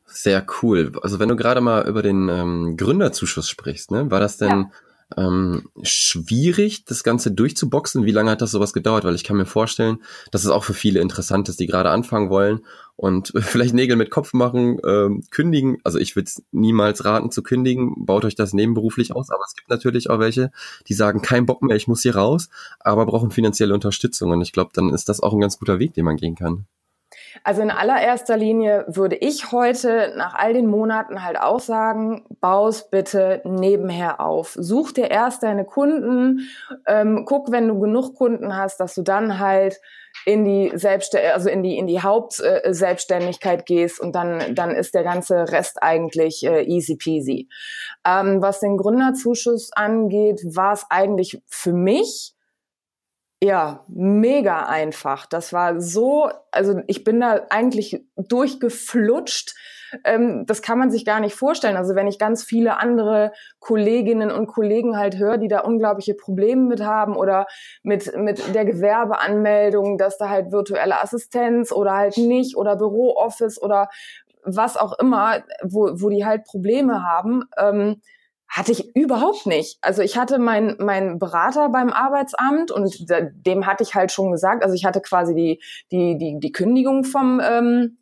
Sehr 0.07 0.47
cool. 0.63 0.93
Also 1.03 1.19
wenn 1.19 1.29
du 1.29 1.37
gerade 1.37 1.61
mal 1.61 1.87
über 1.87 2.03
den 2.03 2.29
ähm, 2.29 2.77
Gründerzuschuss 2.77 3.51
sprichst, 3.51 3.91
ne, 3.91 4.11
war 4.11 4.19
das 4.19 4.39
denn 4.39 4.71
ja. 5.17 5.27
ähm, 5.27 5.69
schwierig, 5.83 6.87
das 6.87 7.05
Ganze 7.05 7.33
durchzuboxen? 7.33 8.07
Wie 8.07 8.13
lange 8.13 8.31
hat 8.31 8.41
das 8.41 8.51
sowas 8.51 8.73
gedauert? 8.73 9.05
Weil 9.05 9.15
ich 9.15 9.25
kann 9.25 9.37
mir 9.37 9.45
vorstellen, 9.45 9.99
dass 10.31 10.45
es 10.45 10.51
auch 10.51 10.65
für 10.65 10.73
viele 10.73 11.01
interessant 11.01 11.51
ist, 11.51 11.61
die 11.61 11.67
gerade 11.67 11.91
anfangen 11.91 12.31
wollen 12.31 12.61
und 12.97 13.33
vielleicht 13.37 13.75
Nägel 13.75 13.97
mit 13.97 14.11
Kopf 14.11 14.33
machen, 14.33 14.81
ähm, 14.87 15.23
kündigen. 15.31 15.79
Also 15.85 15.99
ich 15.99 16.17
würde 16.17 16.31
niemals 16.51 17.05
raten 17.05 17.31
zu 17.31 17.43
kündigen. 17.43 18.07
Baut 18.07 18.25
euch 18.25 18.35
das 18.35 18.55
nebenberuflich 18.55 19.15
aus. 19.15 19.31
Aber 19.31 19.43
es 19.47 19.55
gibt 19.55 19.69
natürlich 19.69 20.09
auch 20.09 20.19
welche, 20.19 20.51
die 20.89 20.95
sagen, 20.95 21.21
kein 21.21 21.45
Bock 21.47 21.63
mehr, 21.63 21.77
ich 21.77 21.89
muss 21.89 22.03
hier 22.03 22.17
raus, 22.17 22.49
aber 22.81 23.05
brauchen 23.05 23.31
finanzielle 23.31 23.75
Unterstützung. 23.75 24.31
Und 24.31 24.41
ich 24.41 24.53
glaube, 24.53 24.71
dann 24.73 24.95
ist 24.95 25.09
das 25.09 25.21
auch 25.21 25.35
ein 25.35 25.41
ganz 25.41 25.59
guter 25.59 25.79
Weg, 25.79 25.93
den 25.95 26.07
man 26.07 26.17
gehen 26.17 26.37
kann. 26.37 26.67
Also 27.45 27.63
in 27.63 27.71
allererster 27.71 28.37
Linie 28.37 28.85
würde 28.89 29.17
ich 29.17 29.53
heute 29.53 30.13
nach 30.17 30.35
all 30.35 30.53
den 30.53 30.67
Monaten 30.67 31.25
halt 31.25 31.41
auch 31.41 31.61
sagen, 31.61 32.25
baus 32.41 32.91
bitte 32.91 33.41
nebenher 33.45 34.21
auf. 34.21 34.55
Such 34.59 34.93
dir 34.93 35.11
erst 35.11 35.43
deine 35.43 35.65
Kunden, 35.65 36.49
ähm, 36.87 37.25
guck, 37.27 37.51
wenn 37.51 37.69
du 37.69 37.79
genug 37.79 38.15
Kunden 38.15 38.57
hast, 38.57 38.81
dass 38.81 38.95
du 38.95 39.03
dann 39.03 39.39
halt 39.39 39.81
in 40.25 40.45
die 40.45 40.73
Selbstständigkeit, 40.75 41.35
also 41.35 41.51
in 41.51 41.63
die 41.63 41.77
in 41.77 41.87
die 41.87 42.01
Hauptselbstständigkeit 42.01 43.61
äh, 43.61 43.65
gehst 43.65 44.01
und 44.01 44.15
dann 44.15 44.55
dann 44.55 44.71
ist 44.71 44.95
der 44.95 45.05
ganze 45.05 45.53
Rest 45.53 45.83
eigentlich 45.83 46.45
äh, 46.45 46.63
easy 46.63 46.97
peasy. 46.97 47.49
Ähm, 48.07 48.41
was 48.41 48.61
den 48.61 48.77
Gründerzuschuss 48.77 49.73
angeht, 49.75 50.41
war 50.45 50.73
es 50.73 50.87
eigentlich 50.89 51.43
für 51.47 51.73
mich 51.73 52.36
ja, 53.43 53.85
mega 53.89 54.67
einfach. 54.67 55.27
Das 55.27 55.53
war 55.53 55.81
so, 55.81 56.31
also 56.51 56.81
ich 56.87 57.05
bin 57.05 57.21
da 57.21 57.47
eigentlich 57.51 58.03
durchgeflutscht. 58.17 59.55
Ähm, 60.05 60.47
das 60.47 60.63
kann 60.63 60.79
man 60.79 60.91
sich 60.91 61.05
gar 61.05 61.21
nicht 61.21 61.35
vorstellen. 61.35 61.77
Also 61.77 61.95
wenn 61.95 62.07
ich 62.07 62.19
ganz 62.19 62.43
viele 62.43 62.79
andere 62.79 63.33
Kolleginnen 63.61 64.31
und 64.31 64.47
Kollegen 64.47 64.97
halt 64.97 65.19
höre, 65.19 65.37
die 65.37 65.49
da 65.49 65.61
unglaubliche 65.61 66.15
Probleme 66.15 66.63
mit 66.63 66.83
haben 66.83 67.15
oder 67.15 67.47
mit, 67.83 68.17
mit 68.17 68.55
der 68.55 68.65
Gewerbeanmeldung, 68.65 69.99
dass 69.99 70.17
da 70.17 70.31
halt 70.31 70.51
virtuelle 70.51 71.01
Assistenz 71.03 71.73
oder 71.73 71.93
halt 71.93 72.17
nicht 72.17 72.57
oder 72.57 72.77
Bürooffice 72.77 73.61
oder 73.61 73.89
was 74.45 74.77
auch 74.77 74.99
immer, 74.99 75.43
wo, 75.63 75.91
wo 75.95 76.09
die 76.09 76.25
halt 76.25 76.45
Probleme 76.45 77.03
haben. 77.03 77.45
Ähm, 77.59 78.01
hatte 78.49 78.73
ich 78.73 78.95
überhaupt 78.95 79.47
nicht. 79.47 79.79
Also 79.83 80.03
ich 80.03 80.17
hatte 80.17 80.39
meinen 80.39 80.77
mein 80.79 81.19
Berater 81.19 81.69
beim 81.69 81.91
Arbeitsamt 81.91 82.71
und 82.71 83.07
dem 83.11 83.67
hatte 83.67 83.83
ich 83.83 83.95
halt 83.95 84.13
schon 84.13 84.33
gesagt, 84.33 84.63
also 84.63 84.75
ich 84.75 84.85
hatte 84.85 85.01
quasi 85.01 85.35
die, 85.35 85.63
die, 85.91 86.17
die, 86.17 86.39
die 86.39 86.53
Kündigung 86.53 87.05
vom, 87.05 87.41
ähm, 87.43 87.99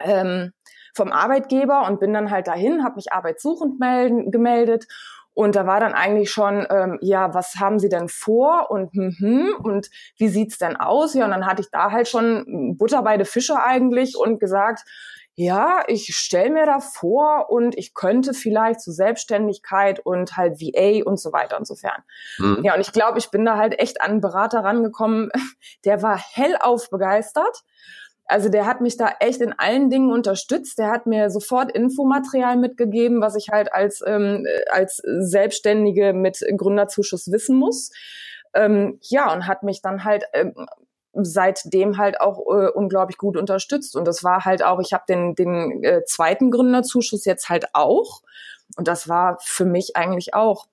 ähm, 0.00 0.52
vom 0.94 1.12
Arbeitgeber 1.12 1.86
und 1.86 2.00
bin 2.00 2.12
dann 2.12 2.30
halt 2.30 2.46
dahin, 2.46 2.84
habe 2.84 2.96
mich 2.96 3.12
arbeitssuchend 3.12 3.78
melden, 3.78 4.30
gemeldet 4.30 4.86
und 5.36 5.54
da 5.54 5.66
war 5.66 5.80
dann 5.80 5.92
eigentlich 5.92 6.30
schon, 6.30 6.66
ähm, 6.70 6.98
ja, 7.02 7.34
was 7.34 7.56
haben 7.60 7.78
Sie 7.78 7.90
denn 7.90 8.08
vor 8.08 8.70
und 8.70 8.94
hm, 8.94 9.14
hm, 9.18 9.54
und 9.62 9.90
wie 10.16 10.28
sieht's 10.28 10.56
denn 10.56 10.76
aus? 10.76 11.12
Ja, 11.12 11.26
und 11.26 11.30
dann 11.30 11.44
hatte 11.44 11.60
ich 11.60 11.70
da 11.70 11.90
halt 11.90 12.08
schon 12.08 12.78
Butter 12.78 13.02
bei 13.02 13.22
Fische 13.26 13.62
eigentlich 13.62 14.16
und 14.16 14.40
gesagt, 14.40 14.84
ja, 15.38 15.84
ich 15.86 16.16
stelle 16.16 16.50
mir 16.50 16.64
da 16.64 16.80
vor 16.80 17.50
und 17.50 17.76
ich 17.76 17.92
könnte 17.92 18.32
vielleicht 18.32 18.80
zu 18.80 18.90
Selbstständigkeit 18.90 20.00
und 20.00 20.38
halt 20.38 20.62
VA 20.62 21.04
und 21.04 21.20
so 21.20 21.30
weiter 21.30 21.58
und 21.58 21.66
so 21.66 21.74
fern. 21.74 22.02
Mhm. 22.38 22.60
Ja, 22.64 22.74
und 22.74 22.80
ich 22.80 22.90
glaube, 22.90 23.18
ich 23.18 23.30
bin 23.30 23.44
da 23.44 23.58
halt 23.58 23.78
echt 23.78 24.00
an 24.00 24.12
einen 24.12 24.20
Berater 24.22 24.60
rangekommen, 24.60 25.30
der 25.84 26.02
war 26.02 26.18
hellauf 26.18 26.88
begeistert. 26.88 27.64
Also 28.24 28.48
der 28.48 28.64
hat 28.64 28.80
mich 28.80 28.96
da 28.96 29.10
echt 29.20 29.42
in 29.42 29.52
allen 29.52 29.90
Dingen 29.90 30.10
unterstützt. 30.10 30.78
Der 30.78 30.90
hat 30.90 31.06
mir 31.06 31.28
sofort 31.30 31.70
Infomaterial 31.70 32.56
mitgegeben, 32.56 33.20
was 33.20 33.36
ich 33.36 33.50
halt 33.52 33.72
als, 33.72 34.02
ähm, 34.04 34.44
als 34.70 35.02
Selbstständige 35.04 36.14
mit 36.14 36.40
Gründerzuschuss 36.56 37.30
wissen 37.30 37.56
muss. 37.56 37.92
Ähm, 38.54 38.98
ja, 39.02 39.32
und 39.32 39.46
hat 39.46 39.62
mich 39.62 39.82
dann 39.82 40.02
halt 40.02 40.24
ähm, 40.32 40.54
seitdem 41.24 41.98
halt 41.98 42.20
auch 42.20 42.40
äh, 42.52 42.68
unglaublich 42.70 43.18
gut 43.18 43.36
unterstützt. 43.36 43.96
Und 43.96 44.06
das 44.06 44.24
war 44.24 44.44
halt 44.44 44.64
auch, 44.64 44.80
ich 44.80 44.92
habe 44.92 45.04
den, 45.08 45.34
den 45.34 45.82
äh, 45.84 46.04
zweiten 46.04 46.50
Gründerzuschuss 46.50 47.24
jetzt 47.24 47.48
halt 47.48 47.66
auch. 47.72 48.22
Und 48.76 48.88
das 48.88 49.08
war 49.08 49.38
für 49.42 49.64
mich 49.64 49.96
eigentlich 49.96 50.34
auch 50.34 50.66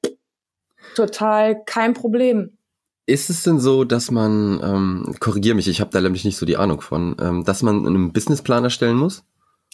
total 0.95 1.63
kein 1.63 1.93
Problem. 1.93 2.57
Ist 3.05 3.29
es 3.29 3.43
denn 3.43 3.59
so, 3.59 3.83
dass 3.83 4.11
man, 4.11 4.61
ähm, 4.63 5.15
korrigier 5.19 5.55
mich, 5.55 5.67
ich 5.67 5.81
habe 5.81 5.91
da 5.91 5.99
nämlich 5.99 6.23
nicht 6.23 6.37
so 6.37 6.45
die 6.45 6.57
Ahnung 6.57 6.81
von, 6.81 7.17
ähm, 7.19 7.43
dass 7.43 7.61
man 7.61 7.85
einen 7.85 8.13
Businessplan 8.13 8.63
erstellen 8.63 8.95
muss? 8.95 9.23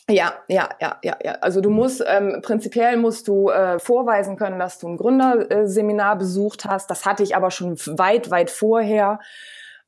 Ja, 0.09 0.33
ja, 0.47 0.69
ja, 0.81 0.97
ja, 1.03 1.17
ja. 1.23 1.33
Also 1.33 1.61
du 1.61 1.69
musst 1.69 2.03
ähm, 2.07 2.39
prinzipiell 2.41 2.97
musst 2.97 3.27
du 3.27 3.49
äh, 3.49 3.77
vorweisen 3.77 4.37
können, 4.37 4.57
dass 4.57 4.79
du 4.79 4.87
ein 4.87 4.97
Gründerseminar 4.97 6.17
besucht 6.17 6.65
hast. 6.65 6.89
Das 6.89 7.05
hatte 7.05 7.21
ich 7.21 7.35
aber 7.35 7.51
schon 7.51 7.77
weit, 7.77 8.31
weit 8.31 8.49
vorher 8.49 9.19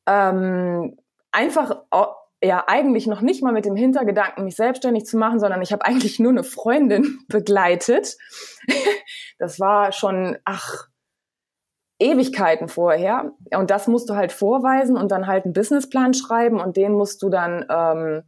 ähm, 0.08 0.98
einfach 1.32 1.84
ja 2.44 2.64
eigentlich 2.68 3.08
noch 3.08 3.22
nicht 3.22 3.44
mal 3.44 3.54
mit 3.54 3.66
dem 3.66 3.76
Hintergedanken, 3.76 4.44
mich 4.44 4.56
selbstständig 4.56 5.06
zu 5.06 5.18
machen, 5.18 5.40
sondern 5.40 5.62
ich 5.62 5.72
habe 5.72 5.86
eigentlich 5.86 6.20
nur 6.20 6.32
eine 6.32 6.44
Freundin 6.44 7.20
begleitet. 7.28 8.18
das 9.38 9.60
war 9.60 9.92
schon, 9.92 10.38
ach, 10.46 10.88
Ewigkeiten 12.00 12.68
vorher. 12.68 13.32
Und 13.56 13.70
das 13.70 13.88
musst 13.88 14.10
du 14.10 14.16
halt 14.16 14.32
vorweisen 14.32 14.98
und 14.98 15.12
dann 15.12 15.28
halt 15.28 15.46
einen 15.46 15.54
Businessplan 15.54 16.16
schreiben 16.16 16.60
und 16.60 16.76
den 16.76 16.94
musst 16.94 17.22
du 17.22 17.30
dann 17.30 17.66
ähm, 17.70 18.24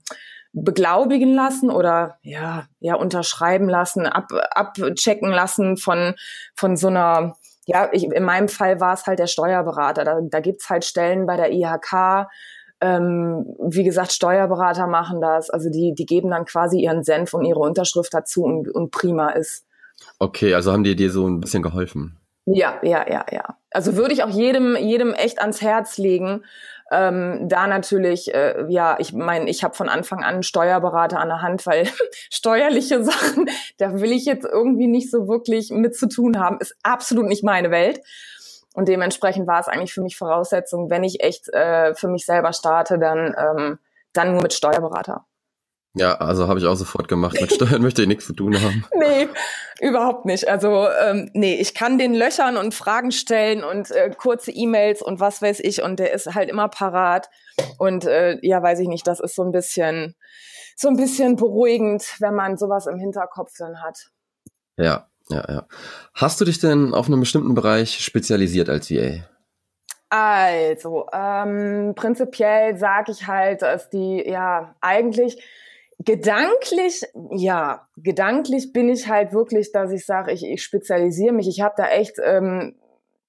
beglaubigen 0.54 1.34
lassen 1.34 1.72
oder 1.72 2.20
ja, 2.22 2.68
ja, 2.80 2.94
unterschreiben 2.94 3.68
lassen, 3.68 4.06
ab, 4.06 4.28
abchecken 4.52 5.32
lassen 5.32 5.78
von, 5.78 6.14
von 6.56 6.78
so 6.78 6.90
einer 6.90 7.36
ja, 7.66 7.90
ich, 7.92 8.04
in 8.04 8.24
meinem 8.24 8.48
Fall 8.48 8.80
war 8.80 8.94
es 8.94 9.06
halt 9.06 9.20
der 9.20 9.28
Steuerberater. 9.28 10.04
Da, 10.04 10.20
da 10.22 10.40
gibt's 10.40 10.70
halt 10.70 10.86
Stellen 10.86 11.26
bei 11.26 11.38
der 11.38 11.52
IHK. 11.52 12.28
Ähm, 12.82 13.46
wie 13.60 13.84
gesagt, 13.84 14.12
Steuerberater 14.12 14.88
machen 14.88 15.22
das. 15.22 15.50
Also 15.50 15.70
die, 15.70 15.94
die 15.96 16.06
geben 16.06 16.32
dann 16.32 16.46
quasi 16.46 16.80
ihren 16.80 17.04
Senf 17.04 17.34
und 17.34 17.46
ihre 17.46 17.60
Unterschrift 17.60 18.14
dazu 18.14 18.44
und, 18.44 18.70
und 18.70 18.92
prima 18.92 19.30
ist. 19.30 19.66
Okay, 20.20 20.54
also 20.54 20.74
haben 20.74 20.84
die 20.84 20.96
dir 20.96 21.12
so 21.12 21.28
ein 21.28 21.40
bisschen 21.40 21.64
geholfen? 21.64 22.20
Ja, 22.46 22.80
ja, 22.84 23.10
ja, 23.10 23.26
ja. 23.32 23.58
Also 23.72 23.96
würde 23.96 24.14
ich 24.14 24.24
auch 24.24 24.30
jedem, 24.30 24.76
jedem 24.76 25.14
echt 25.14 25.40
ans 25.40 25.62
Herz 25.62 25.98
legen, 25.98 26.44
ähm, 26.94 27.50
da 27.50 27.66
natürlich, 27.68 28.34
äh, 28.34 28.66
ja, 28.70 28.96
ich 29.00 29.14
meine, 29.14 29.50
ich 29.50 29.64
habe 29.64 29.74
von 29.74 29.90
Anfang 29.90 30.20
an 30.20 30.36
einen 30.36 30.44
Steuerberater 30.44 31.20
an 31.20 31.30
der 31.30 31.42
Hand, 31.42 31.66
weil 31.66 31.88
steuerliche 32.30 33.04
Sachen, 33.04 33.50
da 33.78 34.00
will 34.00 34.12
ich 34.12 34.26
jetzt 34.26 34.46
irgendwie 34.46 34.88
nicht 34.88 35.10
so 35.10 35.28
wirklich 35.28 35.72
mit 35.72 35.96
zu 35.96 36.08
tun 36.08 36.40
haben, 36.40 36.60
ist 36.60 36.76
absolut 36.84 37.26
nicht 37.26 37.44
meine 37.44 37.72
Welt. 37.72 38.00
Und 38.76 38.88
dementsprechend 38.88 39.48
war 39.48 39.60
es 39.60 39.68
eigentlich 39.68 39.94
für 39.94 40.02
mich 40.02 40.18
Voraussetzung, 40.18 40.90
wenn 40.90 41.04
ich 41.04 41.24
echt 41.24 41.50
äh, 41.54 41.94
für 41.96 42.08
mich 42.08 42.26
selber 42.26 42.54
starte, 42.54 43.00
dann, 43.00 43.36
ähm, 43.38 43.80
dann 44.14 44.34
nur 44.34 44.42
mit 44.42 44.54
Steuerberater. 44.54 45.26
Ja, 45.96 46.16
also 46.16 46.48
habe 46.48 46.60
ich 46.60 46.66
auch 46.66 46.76
sofort 46.76 47.08
gemacht. 47.08 47.40
Mit 47.40 47.54
Steuern 47.54 47.82
möchte 47.84 48.02
ich 48.02 48.08
nichts 48.08 48.26
zu 48.26 48.34
tun 48.34 48.60
haben. 48.60 48.86
Nee, 48.96 49.28
überhaupt 49.80 50.26
nicht. 50.26 50.48
Also 50.48 50.88
ähm, 50.90 51.30
nee, 51.34 51.56
ich 51.56 51.76
kann 51.76 51.98
den 51.98 52.14
löchern 52.16 52.58
und 52.58 52.74
Fragen 52.74 53.12
stellen 53.12 53.64
und 53.64 53.92
äh, 53.92 54.10
kurze 54.18 54.52
E-Mails 54.52 55.02
und 55.02 55.20
was 55.20 55.42
weiß 55.42 55.60
ich 55.60 55.84
und 55.84 56.00
der 56.00 56.14
ist 56.14 56.34
halt 56.34 56.50
immer 56.50 56.68
parat. 56.68 57.30
Und 57.78 58.06
äh, 58.06 58.40
ja, 58.42 58.64
weiß 58.64 58.80
ich 58.80 58.88
nicht, 58.88 59.06
das 59.06 59.20
ist 59.20 59.36
so 59.36 59.44
ein 59.44 59.52
bisschen 59.52 60.16
so 60.76 60.88
ein 60.88 60.98
bisschen 60.98 61.36
beruhigend, 61.36 62.04
wenn 62.20 62.34
man 62.34 62.58
sowas 62.58 62.88
im 62.88 62.98
Hinterkopf 62.98 63.52
dann 63.58 63.82
hat. 63.82 64.10
Ja, 64.78 65.08
ja, 65.30 65.46
ja. 65.48 65.68
Hast 66.16 66.42
du 66.42 66.46
dich 66.46 66.60
denn 66.60 66.94
auf 66.94 67.06
einen 67.08 67.20
bestimmten 67.20 67.54
Bereich 67.54 68.04
spezialisiert 68.04 68.70
als 68.70 68.90
VA? 68.90 69.28
Also, 70.10 71.08
ähm, 71.12 71.94
prinzipiell 71.96 72.78
sage 72.78 73.12
ich 73.12 73.28
halt, 73.28 73.62
dass 73.62 73.90
die 73.90 74.24
ja 74.28 74.76
eigentlich 74.82 75.44
Gedanklich, 76.00 77.06
ja, 77.32 77.88
gedanklich 77.98 78.74
bin 78.74 78.90
ich 78.90 79.08
halt 79.08 79.32
wirklich, 79.32 79.72
dass 79.72 79.92
ich 79.92 80.06
sage, 80.06 80.32
ich, 80.32 80.44
ich 80.44 80.64
spezialisiere 80.64 81.34
mich. 81.34 81.48
Ich 81.48 81.62
habe 81.62 81.76
da 81.78 81.88
echt 81.88 82.18
ähm, 82.24 82.76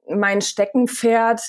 mein 0.08 0.40
Steckenpferd, 0.40 1.40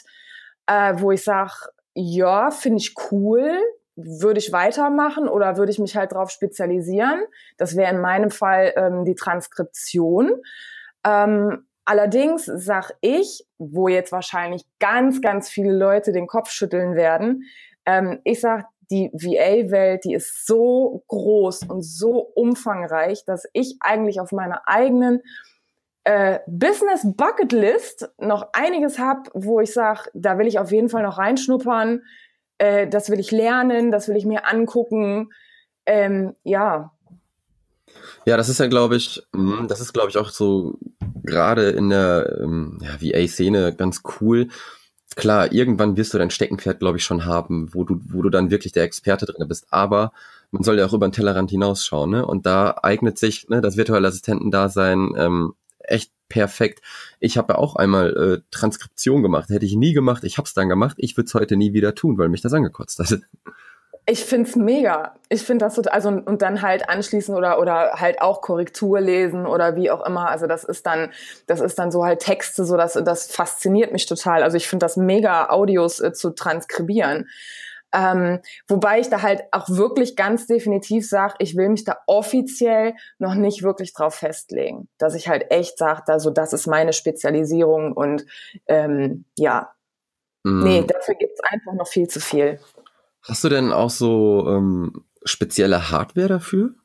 äh, 0.68 0.94
wo 0.98 1.12
ich 1.12 1.24
sage, 1.24 1.54
ja, 1.94 2.52
finde 2.52 2.80
ich 2.80 2.94
cool, 3.12 3.58
würde 3.96 4.40
ich 4.40 4.52
weitermachen 4.52 5.28
oder 5.28 5.58
würde 5.58 5.72
ich 5.72 5.80
mich 5.80 5.96
halt 5.96 6.12
drauf 6.12 6.30
spezialisieren. 6.30 7.24
Das 7.58 7.76
wäre 7.76 7.94
in 7.94 8.02
meinem 8.02 8.30
Fall 8.30 8.74
ähm, 8.76 9.06
die 9.06 9.16
Transkription. 9.16 10.42
Ähm, 11.06 11.66
allerdings 11.86 12.46
sag 12.46 12.92
ich, 13.00 13.48
wo 13.58 13.88
jetzt 13.88 14.12
wahrscheinlich 14.12 14.66
ganz, 14.80 15.22
ganz 15.22 15.50
viele 15.50 15.74
Leute 15.74 16.12
den 16.12 16.28
Kopf 16.28 16.50
schütteln 16.50 16.96
werden, 16.96 17.44
ähm, 17.86 18.20
ich 18.24 18.42
sag, 18.42 18.66
die 18.92 19.10
VA-Welt, 19.14 20.04
die 20.06 20.14
ist 20.14 20.46
so 20.46 21.04
groß 21.08 21.64
und 21.64 21.84
so 21.84 22.20
umfangreich, 22.20 23.26
dass 23.26 23.48
ich 23.54 23.78
eigentlich 23.80 24.20
auf 24.20 24.32
meiner 24.32 24.68
eigenen 24.68 25.22
äh, 26.04 26.40
Business 26.48 27.02
Bucket 27.04 27.52
List 27.52 28.10
noch 28.20 28.50
einiges 28.54 29.00
habe, 29.00 29.30
wo 29.34 29.60
ich 29.60 29.74
sage, 29.74 30.10
da 30.14 30.38
will 30.38 30.48
ich 30.48 30.60
auf 30.60 30.72
jeden 30.72 30.90
Fall 30.90 31.04
noch 31.04 31.18
reinschnuppern, 31.18 32.04
äh, 32.60 32.88
das 32.88 33.10
will 33.10 33.20
ich 33.20 33.32
lernen, 33.32 33.92
das 33.92 34.08
will 34.08 34.16
ich 34.16 34.26
mir 34.26 34.48
angucken. 34.48 35.32
Ähm, 35.86 36.36
ja, 36.44 36.92
Ja, 38.26 38.38
das 38.38 38.50
ist 38.50 38.60
ja, 38.60 38.68
glaube 38.68 38.96
ich, 38.96 39.22
hm, 39.34 39.68
das 39.68 39.82
ist, 39.82 39.94
glaube 39.94 40.10
ich, 40.10 40.18
auch 40.18 40.30
so 40.30 40.78
gerade 41.24 41.70
in 41.70 41.90
der 41.90 42.40
ähm, 42.42 42.80
ja, 42.82 43.02
VA-Szene 43.02 43.76
ganz 43.76 44.04
cool. 44.20 44.50
Klar, 45.16 45.54
irgendwann 45.54 45.96
wirst 45.96 46.14
du 46.14 46.18
dein 46.18 46.30
Steckenpferd, 46.30 46.80
glaube 46.80 46.98
ich, 46.98 47.06
schon 47.06 47.26
haben, 47.26 47.74
wo 47.74 47.86
du, 47.86 48.02
wo 48.10 48.22
du 48.22 48.30
dann 48.30 48.52
wirklich 48.52 48.74
der 48.74 48.84
Experte 48.84 49.26
drin 49.26 49.48
bist. 49.48 49.68
Aber 49.70 50.12
man 50.52 50.64
soll 50.64 50.78
ja 50.78 50.86
auch 50.86 50.94
über 50.94 51.08
den 51.08 51.14
Tellerrand 51.14 51.50
hinausschauen, 51.52 52.10
ne? 52.10 52.26
Und 52.26 52.46
da 52.46 52.80
eignet 52.84 53.18
sich 53.18 53.48
ne, 53.50 53.62
das 53.62 53.78
virtuelle 53.78 54.08
Assistentendasein 54.08 55.14
ähm, 55.18 55.54
echt 55.80 56.12
perfekt. 56.28 56.82
Ich 57.20 57.38
habe 57.38 57.54
ja 57.54 57.60
auch 57.60 57.76
einmal 57.76 58.16
äh, 58.16 58.42
Transkription 58.52 59.24
gemacht. 59.24 59.50
Hätte 59.50 59.66
ich 59.66 59.76
nie 59.76 59.94
gemacht. 59.94 60.24
Ich 60.24 60.38
habe 60.38 60.48
es 60.48 60.54
dann 60.54 60.70
gemacht. 60.70 60.98
Ich 61.00 61.16
würde 61.16 61.28
es 61.28 61.34
heute 61.34 61.56
nie 61.56 61.74
wieder 61.74 61.96
tun, 61.96 62.18
weil 62.18 62.30
mich 62.30 62.42
das 62.42 62.54
angekotzt 62.54 63.00
hat. 63.00 63.22
Ich 64.08 64.24
find's 64.24 64.56
mega. 64.56 65.16
Ich 65.30 65.42
finde 65.42 65.66
das 65.66 65.76
so, 65.76 65.82
also 65.84 66.10
und 66.10 66.44
dann 66.44 66.62
halt 66.62 66.90
anschließen 66.90 67.34
oder 67.34 67.60
oder 67.60 67.94
halt 67.94 68.22
auch 68.22 68.42
Korrektur 68.42 69.02
lesen 69.02 69.48
oder 69.48 69.76
wie 69.76 69.90
auch 69.90 70.06
immer. 70.06 70.30
Also 70.30 70.46
das 70.46 70.64
ist 70.64 70.86
dann, 70.86 71.12
das 71.48 71.60
ist 71.60 71.80
dann 71.80 71.92
so 71.92 72.06
halt 72.06 72.20
Texte, 72.20 72.66
so 72.66 72.78
dass 72.78 72.94
das 72.94 73.32
fasziniert 73.32 73.92
mich 73.92 74.06
total. 74.06 74.44
Also 74.44 74.58
ich 74.58 74.68
finde 74.68 74.86
das 74.86 74.96
mega, 74.96 75.50
Audios 75.50 76.00
äh, 76.02 76.14
zu 76.14 76.32
transkribieren. 76.32 77.28
Ähm, 77.96 78.42
wobei 78.68 79.00
ich 79.00 79.10
da 79.10 79.22
halt 79.22 79.44
auch 79.52 79.70
wirklich 79.70 80.16
ganz 80.16 80.48
definitiv 80.48 81.08
sage, 81.08 81.36
ich 81.40 81.56
will 81.56 81.70
mich 81.70 81.86
da 81.86 81.98
offiziell 82.08 82.94
noch 83.20 83.36
nicht 83.36 83.64
wirklich 83.64 83.94
drauf 83.94 84.16
festlegen. 84.16 84.90
Dass 84.98 85.16
ich 85.16 85.30
halt 85.30 85.50
echt 85.50 85.78
sage, 85.78 86.04
also 86.08 86.30
das 86.30 86.54
ist 86.54 86.68
meine 86.68 86.94
Spezialisierung 86.94 87.94
und 87.94 88.26
ähm, 88.68 89.26
ja. 89.38 89.72
Mm. 90.44 90.64
Nee, 90.64 90.84
dafür 90.86 91.16
gibt's 91.16 91.40
einfach 91.42 91.74
noch 91.74 91.88
viel 91.88 92.08
zu 92.08 92.20
viel. 92.20 92.60
Hast 93.28 93.44
du 93.44 93.50
denn 93.50 93.72
auch 93.72 93.90
so 93.90 94.48
ähm, 94.48 95.06
spezielle 95.24 95.90
Hardware 95.90 96.28
dafür? 96.28 96.76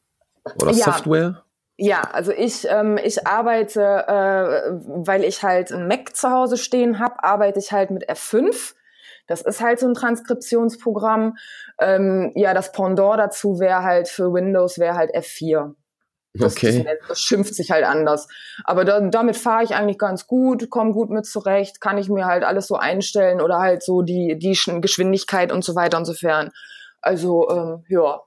Oder 0.60 0.72
ja. 0.72 0.84
Software? 0.84 1.42
Ja, 1.76 2.02
also 2.12 2.32
ich, 2.32 2.66
ähm, 2.68 2.98
ich 3.02 3.26
arbeite, 3.26 3.80
äh, 3.80 4.70
weil 4.86 5.24
ich 5.24 5.42
halt 5.42 5.72
ein 5.72 5.88
Mac 5.88 6.14
zu 6.14 6.30
Hause 6.30 6.58
stehen 6.58 6.98
habe, 6.98 7.24
arbeite 7.24 7.58
ich 7.58 7.72
halt 7.72 7.90
mit 7.90 8.10
F5. 8.10 8.74
Das 9.26 9.42
ist 9.42 9.62
halt 9.62 9.78
so 9.78 9.86
ein 9.86 9.94
Transkriptionsprogramm. 9.94 11.36
Ähm, 11.78 12.32
ja, 12.34 12.52
das 12.52 12.72
Pendant 12.72 13.18
dazu 13.18 13.60
wäre 13.60 13.82
halt 13.82 14.08
für 14.08 14.32
Windows 14.32 14.78
wäre 14.78 14.94
halt 14.94 15.14
F4. 15.14 15.74
Das, 16.34 16.56
okay. 16.56 16.84
Das, 16.84 17.08
das, 17.08 17.20
schimpft 17.20 17.54
sich 17.54 17.70
halt 17.70 17.84
anders. 17.84 18.28
Aber 18.64 18.84
da, 18.84 19.00
damit 19.00 19.36
fahre 19.36 19.64
ich 19.64 19.74
eigentlich 19.74 19.98
ganz 19.98 20.26
gut, 20.26 20.70
komme 20.70 20.92
gut 20.92 21.10
mit 21.10 21.26
zurecht, 21.26 21.80
kann 21.80 21.98
ich 21.98 22.08
mir 22.08 22.26
halt 22.26 22.44
alles 22.44 22.68
so 22.68 22.76
einstellen 22.76 23.40
oder 23.40 23.58
halt 23.58 23.82
so 23.82 24.02
die, 24.02 24.38
die 24.38 24.56
Geschwindigkeit 24.80 25.50
und 25.50 25.64
so 25.64 25.74
weiter 25.74 25.98
und 25.98 26.04
so 26.04 26.14
fern. 26.14 26.50
Also, 27.00 27.48
ähm, 27.50 27.84
ja. 27.88 28.20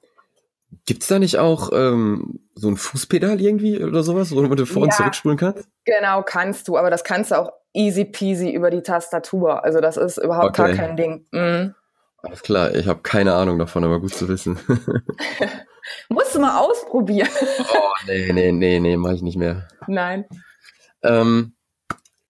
Gibt's 0.85 1.07
da 1.07 1.19
nicht 1.19 1.37
auch 1.37 1.71
ähm, 1.71 2.41
so 2.55 2.67
ein 2.67 2.77
Fußpedal 2.77 3.39
irgendwie 3.39 3.81
oder 3.81 4.03
sowas, 4.03 4.35
wo 4.35 4.41
du 4.41 4.65
vor 4.65 4.83
und 4.83 4.89
ja, 4.89 4.95
zurückspulen 4.95 5.37
kannst? 5.37 5.69
Genau, 5.85 6.23
kannst 6.23 6.67
du, 6.67 6.77
aber 6.77 6.89
das 6.89 7.03
kannst 7.03 7.31
du 7.31 7.39
auch 7.39 7.51
easy 7.73 8.05
peasy 8.05 8.51
über 8.51 8.69
die 8.69 8.81
Tastatur. 8.81 9.63
Also 9.63 9.79
das 9.79 9.97
ist 9.97 10.17
überhaupt 10.17 10.59
okay. 10.59 10.75
gar 10.75 10.85
kein 10.85 10.97
Ding. 10.97 11.25
Mhm. 11.31 11.75
Alles 12.23 12.41
klar, 12.41 12.73
ich 12.73 12.87
habe 12.87 13.01
keine 13.01 13.33
Ahnung 13.33 13.59
davon, 13.59 13.83
aber 13.83 13.99
gut 13.99 14.15
zu 14.15 14.29
wissen. 14.29 14.57
Musst 16.09 16.33
du 16.33 16.39
mal 16.39 16.57
ausprobieren. 16.57 17.27
oh, 17.59 17.91
nee, 18.07 18.31
nee, 18.31 18.51
nee, 18.53 18.79
nee, 18.79 18.95
mach 18.95 19.11
ich 19.11 19.21
nicht 19.21 19.37
mehr. 19.37 19.67
Nein. 19.87 20.25
Ähm, 21.01 21.53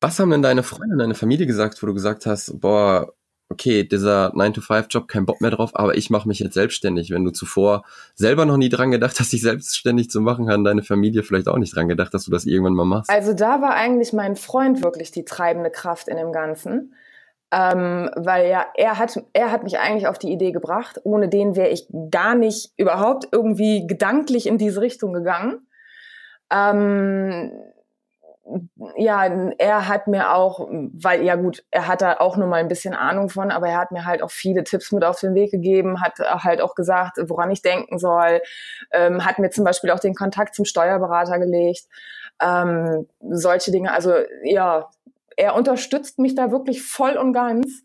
was 0.01 0.19
haben 0.19 0.31
denn 0.31 0.41
deine 0.41 0.63
Freunde, 0.63 0.97
deine 0.97 1.13
Familie 1.13 1.45
gesagt, 1.45 1.81
wo 1.81 1.87
du 1.87 1.93
gesagt 1.93 2.25
hast, 2.25 2.59
boah, 2.59 3.13
okay, 3.49 3.83
dieser 3.83 4.33
9-to-5-Job, 4.33 5.07
kein 5.07 5.27
Bock 5.27 5.41
mehr 5.41 5.51
drauf, 5.51 5.71
aber 5.75 5.95
ich 5.95 6.09
mache 6.09 6.27
mich 6.27 6.39
jetzt 6.39 6.55
selbstständig. 6.55 7.11
Wenn 7.11 7.23
du 7.23 7.31
zuvor 7.31 7.85
selber 8.15 8.45
noch 8.47 8.57
nie 8.57 8.69
dran 8.69 8.89
gedacht 8.89 9.19
hast, 9.19 9.31
dich 9.31 9.41
selbstständig 9.41 10.09
zu 10.09 10.21
machen, 10.21 10.49
hat 10.49 10.65
deine 10.65 10.81
Familie 10.81 11.21
vielleicht 11.21 11.47
auch 11.47 11.57
nicht 11.57 11.75
dran 11.75 11.87
gedacht, 11.87 12.15
dass 12.15 12.25
du 12.25 12.31
das 12.31 12.45
irgendwann 12.45 12.73
mal 12.73 12.85
machst. 12.85 13.11
Also 13.11 13.33
da 13.33 13.61
war 13.61 13.75
eigentlich 13.75 14.11
mein 14.11 14.35
Freund 14.35 14.81
wirklich 14.81 15.11
die 15.11 15.23
treibende 15.23 15.69
Kraft 15.69 16.07
in 16.07 16.17
dem 16.17 16.31
Ganzen 16.31 16.95
ähm, 17.53 18.09
weil 18.15 18.49
ja, 18.49 18.65
er 18.73 18.97
hat, 18.97 19.15
er 19.33 19.51
hat 19.51 19.63
mich 19.63 19.77
eigentlich 19.77 20.07
auf 20.07 20.17
die 20.17 20.31
Idee 20.31 20.51
gebracht. 20.51 20.99
Ohne 21.03 21.29
den 21.29 21.55
wäre 21.55 21.69
ich 21.69 21.87
gar 22.09 22.33
nicht 22.33 22.71
überhaupt 22.77 23.27
irgendwie 23.31 23.85
gedanklich 23.85 24.47
in 24.47 24.57
diese 24.57 24.81
Richtung 24.81 25.13
gegangen. 25.13 25.67
Ähm, 26.51 27.51
ja, 28.97 29.25
er 29.57 29.87
hat 29.87 30.07
mir 30.07 30.33
auch, 30.33 30.67
weil 30.69 31.23
ja 31.23 31.35
gut, 31.35 31.63
er 31.69 31.87
hat 31.87 32.01
da 32.01 32.17
auch 32.17 32.37
nur 32.37 32.47
mal 32.47 32.59
ein 32.59 32.67
bisschen 32.67 32.95
Ahnung 32.95 33.29
von, 33.29 33.51
aber 33.51 33.69
er 33.69 33.77
hat 33.77 33.91
mir 33.91 34.05
halt 34.05 34.23
auch 34.23 34.31
viele 34.31 34.63
Tipps 34.63 34.91
mit 34.91 35.03
auf 35.03 35.19
den 35.19 35.35
Weg 35.35 35.51
gegeben, 35.51 36.01
hat 36.01 36.19
halt 36.19 36.59
auch 36.59 36.73
gesagt, 36.73 37.17
woran 37.27 37.51
ich 37.51 37.61
denken 37.61 37.99
soll, 37.99 38.41
ähm, 38.91 39.23
hat 39.25 39.37
mir 39.37 39.51
zum 39.51 39.63
Beispiel 39.63 39.91
auch 39.91 39.99
den 39.99 40.15
Kontakt 40.15 40.55
zum 40.55 40.65
Steuerberater 40.65 41.39
gelegt, 41.39 41.83
ähm, 42.41 43.07
solche 43.29 43.71
Dinge. 43.71 43.93
Also 43.93 44.13
ja, 44.43 44.89
er 45.37 45.55
unterstützt 45.55 46.19
mich 46.19 46.35
da 46.35 46.51
wirklich 46.51 46.83
voll 46.83 47.17
und 47.17 47.33
ganz. 47.33 47.83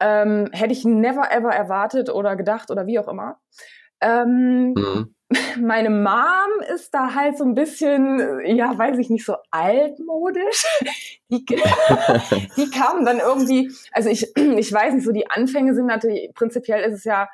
Ähm, 0.00 0.48
hätte 0.52 0.72
ich 0.72 0.84
never 0.84 1.30
ever 1.30 1.50
erwartet 1.50 2.10
oder 2.10 2.34
gedacht 2.34 2.70
oder 2.70 2.86
wie 2.86 2.98
auch 2.98 3.08
immer. 3.08 3.40
Ähm, 4.00 4.74
mhm. 4.74 5.14
Meine 5.60 5.90
Mom 5.90 6.74
ist 6.74 6.92
da 6.92 7.14
halt 7.14 7.38
so 7.38 7.44
ein 7.44 7.54
bisschen, 7.54 8.40
ja, 8.44 8.76
weiß 8.76 8.98
ich 8.98 9.10
nicht, 9.10 9.24
so 9.24 9.36
altmodisch. 9.50 10.64
Die, 11.30 11.46
die 12.58 12.70
kamen 12.70 13.06
dann 13.06 13.18
irgendwie, 13.18 13.72
also 13.92 14.10
ich, 14.10 14.36
ich 14.36 14.70
weiß 14.70 14.92
nicht, 14.92 15.04
so 15.04 15.12
die 15.12 15.30
Anfänge 15.30 15.74
sind 15.74 15.86
natürlich, 15.86 16.30
prinzipiell 16.34 16.82
ist 16.82 16.98
es 16.98 17.04
ja 17.04 17.26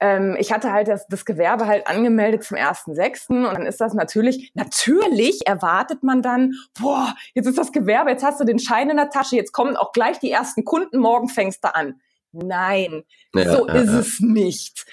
ähm, 0.00 0.36
ich 0.38 0.52
hatte 0.52 0.72
halt 0.72 0.88
das, 0.88 1.06
das 1.08 1.24
Gewerbe 1.24 1.66
halt 1.66 1.86
angemeldet 1.86 2.44
zum 2.44 2.56
1.6. 2.56 3.28
und 3.28 3.44
dann 3.44 3.66
ist 3.66 3.80
das 3.80 3.94
natürlich, 3.94 4.52
natürlich 4.54 5.46
erwartet 5.46 6.02
man 6.02 6.22
dann, 6.22 6.54
boah, 6.78 7.14
jetzt 7.34 7.46
ist 7.46 7.58
das 7.58 7.72
Gewerbe, 7.72 8.10
jetzt 8.10 8.24
hast 8.24 8.40
du 8.40 8.44
den 8.44 8.58
Schein 8.58 8.90
in 8.90 8.96
der 8.96 9.10
Tasche, 9.10 9.36
jetzt 9.36 9.52
kommen 9.52 9.76
auch 9.76 9.92
gleich 9.92 10.18
die 10.18 10.30
ersten 10.30 10.64
Kunden, 10.64 10.98
morgen 10.98 11.28
fängst 11.28 11.64
du 11.64 11.74
an. 11.74 12.00
Nein, 12.32 13.04
ja, 13.34 13.56
so 13.56 13.66
ja, 13.66 13.74
ist 13.74 13.92
ja. 13.92 13.98
es 14.00 14.20
nicht. 14.20 14.86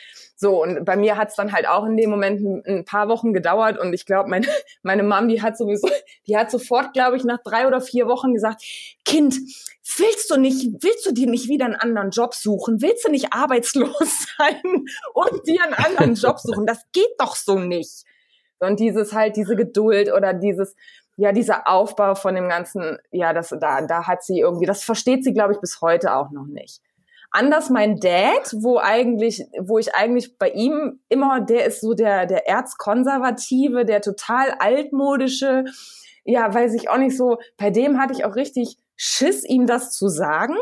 So, 0.44 0.62
und 0.62 0.84
bei 0.84 0.98
mir 0.98 1.16
hat 1.16 1.30
es 1.30 1.36
dann 1.36 1.54
halt 1.54 1.70
auch 1.70 1.86
in 1.86 1.96
dem 1.96 2.10
Moment 2.10 2.42
ein, 2.42 2.64
ein 2.80 2.84
paar 2.84 3.08
Wochen 3.08 3.32
gedauert 3.32 3.80
und 3.80 3.94
ich 3.94 4.06
glaube, 4.06 4.30
meine, 4.30 4.46
meine 4.84 5.02
Mom, 5.02 5.30
die 5.30 5.42
hat 5.42 5.58
sowieso, 5.58 5.88
die 6.28 6.36
hat 6.36 6.52
sofort, 6.52 6.92
glaube 6.92 7.16
ich, 7.16 7.24
nach 7.24 7.38
drei 7.42 7.66
oder 7.66 7.80
vier 7.80 8.08
Wochen 8.08 8.34
gesagt, 8.34 8.62
Kind, 9.06 9.36
willst 9.98 10.30
du 10.30 10.36
nicht, 10.38 10.84
willst 10.84 11.06
du 11.06 11.14
dir 11.14 11.28
nicht 11.28 11.48
wieder 11.48 11.64
einen 11.64 11.76
anderen 11.76 12.10
Job 12.10 12.34
suchen? 12.34 12.82
Willst 12.82 13.08
du 13.08 13.12
nicht 13.12 13.32
arbeitslos 13.32 14.28
sein 14.38 14.62
und 15.14 15.48
dir 15.48 15.64
einen 15.64 15.76
anderen 15.76 16.16
Job 16.16 16.40
suchen? 16.40 16.66
Das 16.66 16.82
geht 16.92 17.16
doch 17.20 17.38
so 17.38 17.58
nicht. 17.58 18.04
Und 18.60 18.82
dieses 18.82 19.14
halt, 19.14 19.38
diese 19.38 19.56
Geduld 19.56 20.12
oder 20.12 20.34
dieses, 20.34 20.76
ja, 21.16 21.32
dieser 21.32 21.70
Aufbau 21.70 22.16
von 22.16 22.36
dem 22.36 22.50
Ganzen, 22.50 22.98
ja, 23.12 23.32
das, 23.32 23.56
da, 23.62 23.88
da 23.88 24.08
hat 24.08 24.24
sie 24.24 24.40
irgendwie, 24.40 24.66
das 24.66 24.84
versteht 24.84 25.24
sie, 25.24 25.32
glaube 25.32 25.54
ich, 25.54 25.62
bis 25.62 25.80
heute 25.80 26.14
auch 26.14 26.32
noch 26.32 26.48
nicht. 26.48 26.82
Anders 27.36 27.72
mein 27.72 28.00
Dad, 28.00 28.54
wo 28.60 28.78
eigentlich, 28.78 29.44
wo 29.60 29.80
ich 29.80 29.96
eigentlich 29.96 30.38
bei 30.38 30.50
ihm 30.52 31.00
immer, 31.10 31.42
der 31.42 31.66
ist 31.66 31.82
so 31.82 31.96
der, 31.96 32.28
der 32.28 32.48
Erzkonservative, 32.48 33.86
der 33.86 34.02
total 34.02 34.52
altmodische, 34.60 35.66
ja, 36.26 36.54
weiß 36.54 36.76
ich 36.76 36.92
auch 36.92 36.98
nicht 36.98 37.18
so, 37.18 37.40
bei 37.58 37.72
dem 37.72 38.00
hatte 38.00 38.14
ich 38.14 38.24
auch 38.24 38.36
richtig 38.36 38.78
Schiss, 38.96 39.44
ihm 39.44 39.66
das 39.66 39.92
zu 39.92 40.10
sagen, 40.10 40.56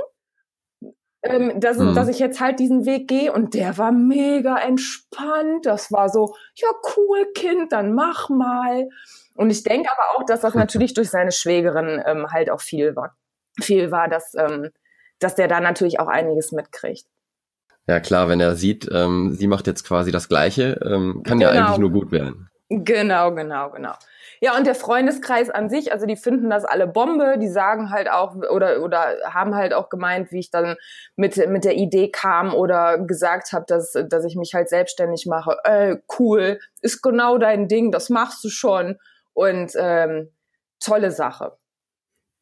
ähm, 1.24 1.60
dass, 1.60 1.78
mhm. 1.78 1.94
dass 1.94 2.08
ich 2.08 2.20
jetzt 2.20 2.40
halt 2.40 2.60
diesen 2.60 2.86
Weg 2.86 3.10
gehe 3.10 3.34
und 3.34 3.54
der 3.54 3.78
war 3.78 3.92
mega 3.92 4.58
entspannt. 4.58 5.66
Das 5.66 5.92
war 5.92 6.08
so, 6.08 6.36
ja, 6.56 6.70
cool, 6.96 7.32
Kind, 7.34 7.74
dann 7.74 7.94
mach 7.94 8.30
mal. 8.30 8.88
Und 9.36 9.50
ich 9.50 9.64
denke 9.64 9.90
aber 9.92 10.18
auch, 10.18 10.26
dass 10.26 10.40
das 10.40 10.54
natürlich 10.56 10.94
durch 10.94 11.10
seine 11.10 11.34
Schwägerin 11.34 12.02
ähm, 12.06 12.28
halt 12.32 12.50
auch 12.50 12.62
viel 12.62 12.96
war. 12.96 13.18
Viel 13.60 13.92
war, 13.92 14.08
dass, 14.08 14.34
ähm, 14.36 14.70
dass 15.22 15.36
der 15.36 15.48
da 15.48 15.60
natürlich 15.60 16.00
auch 16.00 16.08
einiges 16.08 16.52
mitkriegt. 16.52 17.06
Ja 17.88 18.00
klar, 18.00 18.30
wenn 18.30 18.40
er 18.40 18.56
sieht, 18.56 18.88
ähm, 18.92 19.34
sie 19.34 19.48
macht 19.48 19.68
jetzt 19.68 19.84
quasi 19.86 20.12
das 20.12 20.30
Gleiche, 20.30 20.80
ähm, 20.84 21.24
kann 21.24 21.40
genau. 21.40 21.52
ja 21.52 21.66
eigentlich 21.66 21.80
nur 21.80 21.92
gut 21.92 22.12
werden. 22.12 22.50
Genau, 22.70 23.34
genau, 23.34 23.70
genau. 23.72 23.94
Ja, 24.44 24.58
und 24.58 24.66
der 24.66 24.76
Freundeskreis 24.76 25.52
an 25.52 25.70
sich, 25.70 25.92
also 25.92 26.08
die 26.08 26.16
finden 26.16 26.50
das 26.50 26.66
alle 26.66 26.88
Bombe, 26.88 27.38
die 27.38 27.50
sagen 27.50 27.92
halt 27.92 28.10
auch 28.10 28.36
oder 28.36 28.82
oder 28.82 29.18
haben 29.26 29.54
halt 29.54 29.74
auch 29.74 29.90
gemeint, 29.90 30.32
wie 30.32 30.40
ich 30.40 30.50
dann 30.50 30.78
mit 31.16 31.38
mit 31.50 31.64
der 31.64 31.76
Idee 31.76 32.10
kam 32.10 32.56
oder 32.56 32.98
gesagt 32.98 33.52
habe, 33.52 33.66
dass 33.68 33.94
dass 34.10 34.26
ich 34.26 34.36
mich 34.36 34.54
halt 34.56 34.70
selbstständig 34.70 35.28
mache. 35.28 35.58
Äh, 35.64 35.98
cool, 36.18 36.60
ist 36.82 37.04
genau 37.04 37.38
dein 37.38 37.68
Ding, 37.68 37.92
das 37.92 38.10
machst 38.10 38.44
du 38.44 38.50
schon 38.50 38.98
und 39.34 39.74
ähm, 39.76 40.32
tolle 40.80 41.12
Sache. 41.12 41.58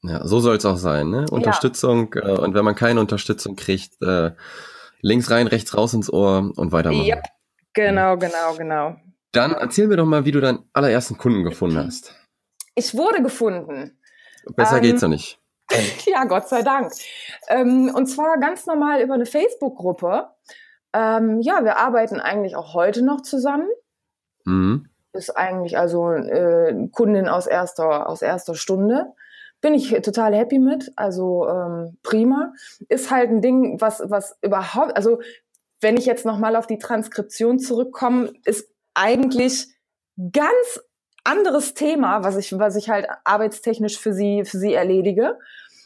Ja, 0.04 0.26
so 0.26 0.40
soll 0.40 0.56
es 0.56 0.66
auch 0.66 0.78
sein, 0.78 1.10
ne? 1.10 1.26
Unterstützung 1.30 2.14
ja. 2.16 2.30
äh, 2.30 2.40
und 2.40 2.54
wenn 2.54 2.64
man 2.64 2.76
keine 2.76 3.00
Unterstützung 3.00 3.56
kriegt, 3.56 4.02
äh, 4.02 4.32
links 5.02 5.30
rein, 5.30 5.48
rechts 5.48 5.76
raus 5.76 5.94
ins 5.94 6.12
Ohr 6.12 6.52
und 6.56 6.72
weitermachen. 6.72 7.06
Yep. 7.06 7.24
Genau, 7.74 8.18
genau, 8.18 8.56
genau. 8.58 8.96
Dann 9.32 9.52
erzähl 9.52 9.88
mir 9.88 9.98
doch 9.98 10.06
mal, 10.06 10.26
wie 10.26 10.32
du 10.32 10.42
deinen 10.42 10.70
allerersten 10.74 11.18
Kunden 11.18 11.44
gefunden 11.44 11.78
hast. 11.78 12.16
Ich 12.76 12.96
wurde 12.96 13.22
gefunden. 13.22 14.00
Besser 14.56 14.78
ähm, 14.78 14.82
geht's 14.84 15.02
ja 15.02 15.08
nicht. 15.08 15.40
ja, 16.06 16.26
Gott 16.26 16.48
sei 16.48 16.62
Dank. 16.62 16.92
Ähm, 17.48 17.92
und 17.94 18.08
zwar 18.08 18.40
ganz 18.40 18.66
normal 18.66 19.02
über 19.02 19.14
eine 19.14 19.26
Facebook-Gruppe. 19.26 20.30
Ähm, 20.94 21.42
ja, 21.42 21.64
wir 21.64 21.78
arbeiten 21.78 22.20
eigentlich 22.20 22.56
auch 22.56 22.74
heute 22.74 23.04
noch 23.04 23.22
zusammen. 23.22 23.68
Mhm. 24.46 24.88
ist 25.14 25.36
eigentlich 25.38 25.78
also 25.78 26.12
äh, 26.12 26.88
Kundin 26.92 27.28
aus 27.28 27.46
erster, 27.46 28.08
aus 28.08 28.22
erster 28.22 28.56
Stunde. 28.56 29.14
Bin 29.62 29.74
ich 29.74 29.90
total 30.02 30.34
happy 30.34 30.60
mit, 30.60 30.92
also 30.96 31.48
ähm, 31.48 31.98
prima. 32.04 32.54
Ist 32.88 33.12
halt 33.12 33.30
ein 33.30 33.42
Ding, 33.42 33.82
was, 33.82 34.02
was 34.06 34.38
überhaupt, 34.42 34.96
also 34.96 35.20
wenn 35.82 35.98
ich 35.98 36.06
jetzt 36.06 36.26
nochmal 36.26 36.56
auf 36.56 36.68
die 36.68 36.78
Transkription 36.78 37.60
zurückkomme, 37.60 38.32
ist 38.46 38.70
eigentlich 38.94 39.68
ganz 40.32 40.82
anderes 41.24 41.74
Thema, 41.74 42.24
was 42.24 42.38
ich, 42.38 42.58
was 42.58 42.76
ich 42.76 42.90
halt 42.90 43.08
arbeitstechnisch 43.24 44.00
für 44.00 44.14
sie, 44.14 44.46
für 44.46 44.58
sie 44.58 44.74
erledige. 44.74 45.38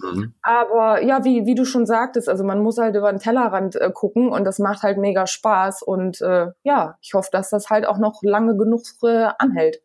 Mhm. 0.01 0.33
Aber 0.41 1.01
ja, 1.03 1.23
wie, 1.23 1.45
wie 1.45 1.55
du 1.55 1.65
schon 1.65 1.85
sagtest, 1.85 2.29
also 2.29 2.43
man 2.43 2.61
muss 2.61 2.77
halt 2.77 2.95
über 2.95 3.11
den 3.11 3.19
Tellerrand 3.19 3.75
äh, 3.75 3.91
gucken 3.91 4.29
und 4.29 4.43
das 4.43 4.59
macht 4.59 4.83
halt 4.83 4.97
mega 4.97 5.27
Spaß. 5.27 5.83
Und 5.83 6.21
äh, 6.21 6.47
ja, 6.63 6.97
ich 7.01 7.13
hoffe, 7.13 7.29
dass 7.31 7.49
das 7.49 7.69
halt 7.69 7.85
auch 7.85 7.97
noch 7.97 8.21
lange 8.23 8.55
genug 8.55 8.83
äh, 9.03 9.29
anhält. 9.37 9.81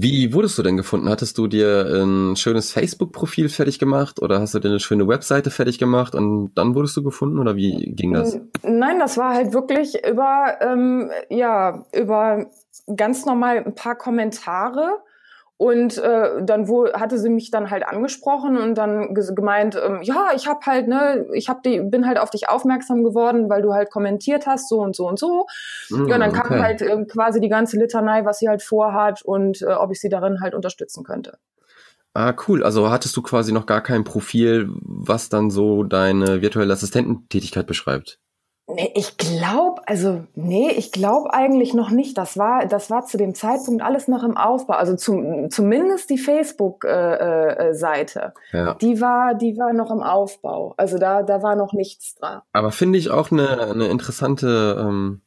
Wie 0.00 0.32
wurdest 0.32 0.56
du 0.56 0.62
denn 0.62 0.76
gefunden? 0.76 1.08
Hattest 1.08 1.36
du 1.38 1.48
dir 1.48 1.84
ein 1.86 2.36
schönes 2.36 2.70
Facebook-Profil 2.70 3.48
fertig 3.48 3.80
gemacht 3.80 4.22
oder 4.22 4.40
hast 4.40 4.54
du 4.54 4.60
dir 4.60 4.68
eine 4.68 4.78
schöne 4.78 5.08
Webseite 5.08 5.50
fertig 5.50 5.78
gemacht 5.78 6.14
und 6.14 6.52
dann 6.54 6.76
wurdest 6.76 6.96
du 6.96 7.02
gefunden 7.02 7.40
oder 7.40 7.56
wie 7.56 7.92
ging 7.96 8.12
das? 8.12 8.38
Nein, 8.62 9.00
das 9.00 9.16
war 9.16 9.34
halt 9.34 9.52
wirklich 9.52 10.06
über, 10.06 10.56
ähm, 10.60 11.10
ja, 11.30 11.84
über 11.92 12.46
ganz 12.94 13.26
normal 13.26 13.64
ein 13.66 13.74
paar 13.74 13.96
Kommentare 13.96 14.98
und 15.58 15.98
äh, 15.98 16.40
dann 16.40 16.68
wo 16.68 16.90
hatte 16.92 17.18
sie 17.18 17.28
mich 17.28 17.50
dann 17.50 17.70
halt 17.70 17.86
angesprochen 17.86 18.56
und 18.56 18.76
dann 18.76 19.12
gemeint, 19.12 19.76
ähm, 19.76 20.00
ja, 20.02 20.28
ich 20.34 20.46
habe 20.46 20.60
halt, 20.64 20.86
ne, 20.86 21.26
ich 21.32 21.48
hab 21.48 21.64
die, 21.64 21.80
bin 21.80 22.06
halt 22.06 22.18
auf 22.18 22.30
dich 22.30 22.48
aufmerksam 22.48 23.02
geworden, 23.02 23.50
weil 23.50 23.60
du 23.60 23.74
halt 23.74 23.90
kommentiert 23.90 24.46
hast, 24.46 24.68
so 24.68 24.78
und 24.80 24.94
so 24.94 25.08
und 25.08 25.18
so. 25.18 25.46
Mm, 25.90 26.06
ja, 26.06 26.14
und 26.14 26.20
dann 26.20 26.32
kam 26.32 26.62
halt 26.62 26.80
äh, 26.80 27.04
quasi 27.06 27.40
die 27.40 27.48
ganze 27.48 27.76
Litanei, 27.76 28.24
was 28.24 28.38
sie 28.38 28.48
halt 28.48 28.62
vorhat 28.62 29.22
und 29.22 29.60
äh, 29.62 29.72
ob 29.72 29.90
ich 29.90 30.00
sie 30.00 30.08
darin 30.08 30.40
halt 30.40 30.54
unterstützen 30.54 31.02
könnte. 31.02 31.38
Ah, 32.14 32.34
cool. 32.46 32.62
Also 32.62 32.88
hattest 32.90 33.16
du 33.16 33.22
quasi 33.22 33.52
noch 33.52 33.66
gar 33.66 33.82
kein 33.82 34.04
Profil, 34.04 34.68
was 34.82 35.28
dann 35.28 35.50
so 35.50 35.82
deine 35.82 36.40
virtuelle 36.40 36.72
Assistententätigkeit 36.72 37.66
beschreibt? 37.66 38.20
Nee, 38.70 38.92
ich 38.94 39.16
glaube, 39.16 39.80
also 39.86 40.24
nee, 40.34 40.70
ich 40.70 40.92
glaube 40.92 41.32
eigentlich 41.32 41.72
noch 41.72 41.88
nicht. 41.88 42.18
Das 42.18 42.36
war, 42.36 42.66
das 42.66 42.90
war 42.90 43.06
zu 43.06 43.16
dem 43.16 43.34
Zeitpunkt 43.34 43.82
alles 43.82 44.08
noch 44.08 44.22
im 44.22 44.36
Aufbau. 44.36 44.74
Also 44.74 44.94
zum, 44.94 45.50
zumindest 45.50 46.10
die 46.10 46.18
Facebook-Seite, 46.18 48.34
äh, 48.52 48.56
äh, 48.56 48.58
ja. 48.58 48.74
die 48.74 49.00
war, 49.00 49.34
die 49.34 49.56
war 49.56 49.72
noch 49.72 49.90
im 49.90 50.02
Aufbau. 50.02 50.74
Also 50.76 50.98
da, 50.98 51.22
da 51.22 51.42
war 51.42 51.56
noch 51.56 51.72
nichts 51.72 52.16
dran. 52.16 52.42
Aber 52.52 52.70
finde 52.70 52.98
ich 52.98 53.10
auch 53.10 53.30
eine, 53.30 53.70
eine 53.70 53.88
interessante 53.88 54.76
ähm, 54.78 55.22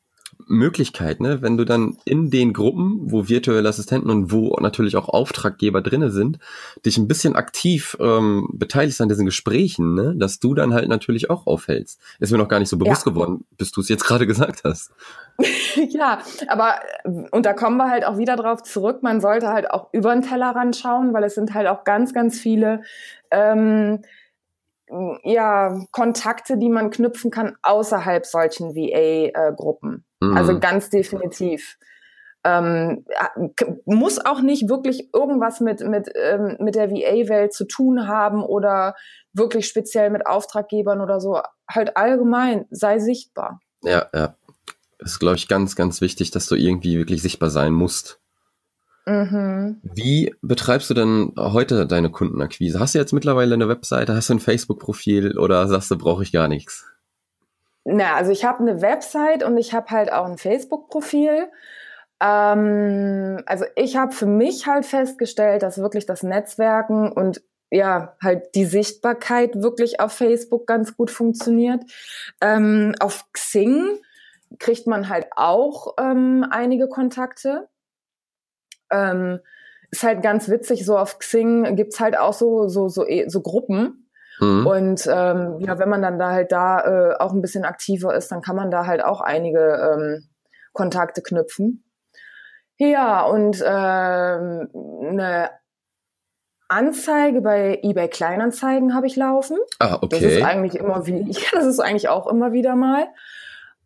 Möglichkeit, 0.48 1.20
ne? 1.20 1.42
wenn 1.42 1.58
du 1.58 1.66
dann 1.66 1.98
in 2.06 2.30
den 2.30 2.54
Gruppen, 2.54 3.12
wo 3.12 3.28
virtuelle 3.28 3.70
Assistenten 3.70 4.10
und 4.10 4.32
wo 4.32 4.56
natürlich 4.60 4.96
auch 4.96 5.10
Auftraggeber 5.10 5.82
drinne 5.82 6.12
sind, 6.12 6.40
dich 6.86 6.98
ein 6.98 7.08
bisschen 7.08 7.36
aktiv 7.36 7.98
ähm, 8.00 8.50
beteiligst 8.54 9.02
an 9.02 9.10
diesen 9.10 9.26
Gesprächen, 9.26 9.96
ne? 9.96 10.16
dass 10.18 10.40
du 10.40 10.54
dann 10.54 10.74
halt 10.74 10.90
natürlich 10.90 11.30
auch 11.30 11.48
aufhältst. 11.48 12.00
Ist 12.20 12.32
mir 12.32 12.38
noch 12.38 12.48
gar 12.48 12.60
nicht 12.60 12.70
so 12.70 12.78
bewusst 12.78 13.06
ja. 13.06 13.12
geworden, 13.12 13.46
bis 13.58 13.72
du 13.72 13.82
es 13.82 13.90
jetzt 13.90 14.06
gerade 14.06 14.28
gesagt 14.32 14.62
hast. 14.64 14.92
ja, 15.90 16.20
aber 16.48 16.76
und 17.32 17.46
da 17.46 17.54
kommen 17.54 17.78
wir 17.78 17.90
halt 17.90 18.06
auch 18.06 18.18
wieder 18.18 18.36
drauf 18.36 18.64
zurück, 18.64 19.02
man 19.02 19.22
sollte 19.22 19.50
halt 19.50 19.72
auch 19.72 19.90
über 19.92 20.14
den 20.14 20.22
Tellerrand 20.22 20.76
schauen, 20.76 21.14
weil 21.14 21.24
es 21.24 21.36
sind 21.36 21.54
halt 21.54 21.68
auch 21.68 21.84
ganz, 21.84 22.14
ganz 22.14 22.40
viele 22.40 22.82
ähm, 23.32 24.02
ja, 25.24 25.80
Kontakte, 25.92 26.58
die 26.58 26.70
man 26.70 26.90
knüpfen 26.90 27.32
kann 27.32 27.56
außerhalb 27.62 28.26
solchen 28.26 28.76
VA-Gruppen. 28.76 30.06
Mhm. 30.22 30.38
Also 30.38 30.60
ganz 30.60 30.90
definitiv. 30.90 31.78
Ähm, 32.44 33.06
muss 33.86 34.24
auch 34.24 34.42
nicht 34.42 34.68
wirklich 34.68 35.10
irgendwas 35.14 35.60
mit, 35.60 35.82
mit, 35.82 36.10
ähm, 36.16 36.58
mit 36.60 36.74
der 36.74 36.90
VA-Welt 36.90 37.54
zu 37.54 37.66
tun 37.66 38.08
haben 38.08 38.44
oder 38.44 38.96
wirklich 39.34 39.68
speziell 39.68 40.10
mit 40.10 40.26
Auftraggebern 40.26 41.02
oder 41.02 41.20
so. 41.20 41.40
Halt 41.70 41.98
allgemein, 41.98 42.66
sei 42.72 42.98
sichtbar. 43.00 43.60
Ja, 43.84 44.08
ja. 44.14 44.36
Das 44.98 45.14
ist, 45.14 45.20
glaube 45.20 45.36
ich, 45.36 45.48
ganz, 45.48 45.76
ganz 45.76 46.02
wichtig, 46.02 46.32
dass 46.32 46.48
du 46.48 46.56
irgendwie 46.56 46.98
wirklich 46.98 47.22
sichtbar 47.22 47.50
sein 47.50 47.74
musst. 47.74 48.20
Mhm. 49.06 49.80
Wie 49.84 50.36
betreibst 50.42 50.90
du 50.90 50.94
denn 50.94 51.34
heute 51.36 51.88
deine 51.88 52.12
Kundenakquise? 52.12 52.80
Hast 52.80 52.94
du 52.94 53.00
jetzt 53.00 53.14
mittlerweile 53.14 53.56
eine 53.56 53.68
Webseite, 53.68 54.16
hast 54.16 54.30
du 54.30 54.36
ein 54.36 54.40
Facebook-Profil 54.40 55.38
oder 55.38 55.68
sagst 55.68 55.90
du, 55.90 55.98
brauche 55.98 56.24
ich 56.24 56.32
gar 56.32 56.48
nichts? 56.48 56.91
Na, 57.84 58.16
also 58.16 58.32
ich 58.32 58.46
habe 58.46 58.60
eine 58.60 58.82
Website 58.82 59.44
und 59.44 59.58
ich 59.58 59.74
habe 59.74 59.90
halt 59.90 60.12
auch 60.12 60.26
ein 60.26 60.38
Facebook-Profil. 60.38 61.50
Ähm, 62.22 63.42
also 63.46 63.66
ich 63.76 63.98
habe 63.98 64.12
für 64.12 64.28
mich 64.28 64.68
halt 64.68 64.86
festgestellt, 64.86 65.64
dass 65.64 65.80
wirklich 65.80 66.06
das 66.06 66.24
Netzwerken 66.24 67.12
und 67.12 67.42
ja, 67.72 68.16
halt 68.22 68.54
die 68.54 68.66
Sichtbarkeit 68.66 69.56
wirklich 69.56 70.00
auf 70.00 70.12
Facebook 70.12 70.68
ganz 70.68 70.96
gut 70.96 71.10
funktioniert. 71.10 71.84
Ähm, 72.42 72.94
auf 73.00 73.26
Xing 73.32 73.98
kriegt 74.60 74.88
man 74.88 75.10
halt 75.10 75.28
auch 75.36 75.96
ähm, 75.98 76.46
einige 76.52 76.90
Kontakte. 76.90 77.70
Ähm, 78.92 79.40
ist 79.90 80.04
halt 80.04 80.22
ganz 80.22 80.50
witzig, 80.50 80.86
so 80.86 80.98
auf 80.98 81.18
Xing 81.20 81.76
gibt's 81.76 82.00
halt 82.00 82.18
auch 82.18 82.34
so, 82.34 82.68
so, 82.68 82.90
so, 82.90 83.06
so 83.28 83.42
Gruppen. 83.42 84.10
Mhm. 84.42 84.66
Und 84.66 85.08
ähm, 85.08 85.60
ja, 85.60 85.78
wenn 85.78 85.90
man 85.90 86.02
dann 86.02 86.18
da 86.18 86.32
halt 86.32 86.52
da 86.52 86.82
äh, 86.82 87.16
auch 87.20 87.32
ein 87.32 87.42
bisschen 87.42 87.64
aktiver 87.64 88.16
ist, 88.16 88.32
dann 88.32 88.42
kann 88.42 88.56
man 88.56 88.72
da 88.72 88.88
halt 88.88 89.04
auch 89.04 89.22
einige 89.22 89.60
ähm, 89.60 90.30
Kontakte 90.74 91.22
knüpfen. 91.22 91.84
Ja, 92.78 93.24
und 93.24 93.64
ähm, 93.64 94.70
eine 95.08 95.52
Anzeige 96.68 97.42
bei 97.42 97.80
eBay 97.84 98.08
Kleinanzeigen 98.08 98.96
habe 98.96 99.06
ich 99.06 99.16
laufen. 99.16 99.58
Ah, 99.78 100.00
okay. 100.02 100.08
Das 100.10 100.22
ist 100.22 100.42
eigentlich 100.42 100.76
immer 100.76 101.06
wie, 101.06 101.22
ja, 101.30 101.50
das 101.52 101.66
ist 101.66 101.80
eigentlich 101.80 102.10
auch 102.10 102.26
immer 102.26 102.52
wieder 102.52 102.76
mal. 102.76 103.06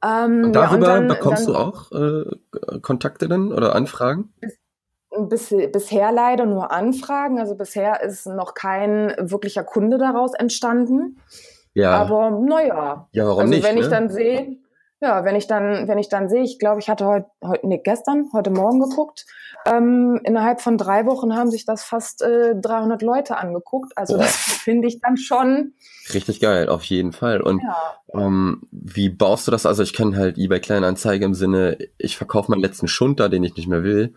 Ähm, 0.02 0.46
und 0.46 0.54
darüber 0.54 0.88
ja, 0.88 0.98
und 0.98 1.08
dann, 1.08 1.08
bekommst 1.10 1.48
dann, 1.48 1.54
du 1.54 1.60
auch 1.60 1.92
äh, 1.92 2.80
Kontakte 2.80 3.28
dann 3.28 3.52
oder 3.52 3.76
Anfragen? 3.76 4.34
bis, 4.40 4.58
bisher 5.18 6.12
leider 6.12 6.46
nur 6.46 6.72
Anfragen. 6.72 7.40
Also 7.40 7.56
bisher 7.56 8.02
ist 8.02 8.28
noch 8.28 8.54
kein 8.54 9.14
wirklicher 9.20 9.64
Kunde 9.64 9.98
daraus 9.98 10.34
entstanden. 10.34 11.20
Ja. 11.74 11.92
Aber 11.92 12.32
naja. 12.32 13.08
Ja, 13.12 13.26
warum 13.26 13.42
also, 13.42 13.54
nicht? 13.54 13.64
Wenn 13.64 13.76
ne? 13.76 13.82
ich 13.82 13.88
dann 13.88 14.10
sehe, 14.10 14.58
ja, 15.02 15.26
wenn 15.26 15.36
ich 15.36 15.48
dann, 15.48 15.88
wenn 15.88 15.98
ich 15.98 16.10
dann 16.10 16.30
sehe, 16.30 16.44
ich 16.44 16.58
glaube, 16.58 16.80
ich 16.80 16.90
hatte 16.90 17.06
heute, 17.06 17.28
heute, 17.44 17.68
nee, 17.68 17.82
gestern, 17.84 18.30
heute 18.34 18.50
Morgen 18.50 18.80
geguckt. 18.80 19.26
Ähm, 19.68 20.20
innerhalb 20.24 20.62
von 20.62 20.78
drei 20.78 21.06
Wochen 21.06 21.36
haben 21.36 21.50
sich 21.50 21.66
das 21.66 21.84
fast 21.84 22.22
äh, 22.22 22.56
300 22.56 23.02
Leute 23.02 23.38
angeguckt. 23.38 23.94
Also 23.98 24.16
Boah. 24.16 24.24
das 24.24 24.36
finde 24.36 24.88
ich 24.88 25.02
dann 25.02 25.18
schon 25.18 25.74
richtig 26.14 26.40
geil, 26.40 26.70
auf 26.70 26.84
jeden 26.84 27.12
Fall. 27.12 27.42
Und 27.42 27.62
ja. 27.62 27.76
ähm, 28.14 28.62
wie 28.72 29.10
baust 29.10 29.48
du 29.48 29.52
das? 29.52 29.66
Also 29.66 29.84
ich 29.84 29.94
kenne 29.94 30.16
halt 30.18 30.38
eBay 30.38 30.60
Kleinanzeige 30.60 31.26
im 31.26 31.34
Sinne, 31.34 31.78
ich 31.98 32.16
verkaufe 32.16 32.52
meinen 32.52 32.62
letzten 32.62 32.88
Schund 32.88 33.20
da, 33.20 33.28
den 33.28 33.44
ich 33.44 33.56
nicht 33.56 33.68
mehr 33.68 33.84
will. 33.84 34.14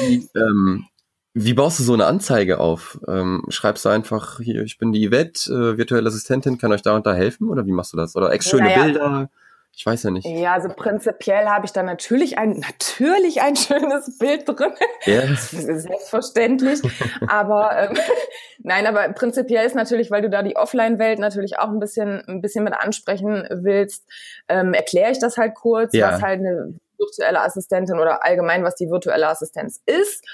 Wie, 0.00 0.28
ähm, 0.36 0.86
wie 1.34 1.52
baust 1.52 1.78
du 1.78 1.82
so 1.82 1.92
eine 1.92 2.06
Anzeige 2.06 2.60
auf? 2.60 2.98
Ähm, 3.06 3.44
schreibst 3.48 3.84
du 3.84 3.90
einfach 3.90 4.40
hier, 4.40 4.62
ich 4.62 4.78
bin 4.78 4.92
die 4.92 5.06
Yvette, 5.08 5.52
äh, 5.52 5.78
virtuelle 5.78 6.08
Assistentin, 6.08 6.56
kann 6.56 6.72
euch 6.72 6.82
da 6.82 6.96
und 6.96 7.06
da 7.06 7.12
helfen? 7.12 7.50
Oder 7.50 7.66
wie 7.66 7.72
machst 7.72 7.92
du 7.92 7.98
das? 7.98 8.16
Oder 8.16 8.32
ex 8.32 8.48
schöne 8.48 8.64
naja. 8.64 8.84
Bilder? 8.84 9.30
Ich 9.78 9.84
weiß 9.84 10.04
ja 10.04 10.10
nicht. 10.10 10.26
Ja, 10.26 10.54
also 10.54 10.70
prinzipiell 10.70 11.44
habe 11.44 11.66
ich 11.66 11.72
da 11.72 11.82
natürlich 11.82 12.38
ein, 12.38 12.60
natürlich 12.60 13.42
ein 13.42 13.54
schönes 13.56 14.16
Bild 14.16 14.48
drin. 14.48 14.72
Yeah. 15.06 15.36
Selbstverständlich. 15.36 16.80
aber 17.28 17.90
ähm, 17.90 17.98
nein, 18.60 18.86
aber 18.86 19.06
prinzipiell 19.10 19.66
ist 19.66 19.76
natürlich, 19.76 20.10
weil 20.10 20.22
du 20.22 20.30
da 20.30 20.42
die 20.42 20.56
Offline-Welt 20.56 21.18
natürlich 21.18 21.58
auch 21.58 21.68
ein 21.68 21.78
bisschen, 21.78 22.22
ein 22.26 22.40
bisschen 22.40 22.64
mit 22.64 22.72
ansprechen 22.72 23.46
willst, 23.50 24.08
ähm, 24.48 24.72
erkläre 24.72 25.12
ich 25.12 25.18
das 25.18 25.36
halt 25.36 25.54
kurz, 25.54 25.92
ja. 25.92 26.12
was 26.12 26.22
halt 26.22 26.40
eine 26.40 26.78
virtuelle 26.98 27.42
Assistentin 27.42 27.98
oder 27.98 28.24
allgemein, 28.24 28.64
was 28.64 28.74
die 28.74 28.90
virtuelle 28.90 29.28
Assistenz 29.28 29.82
ist. 29.86 30.24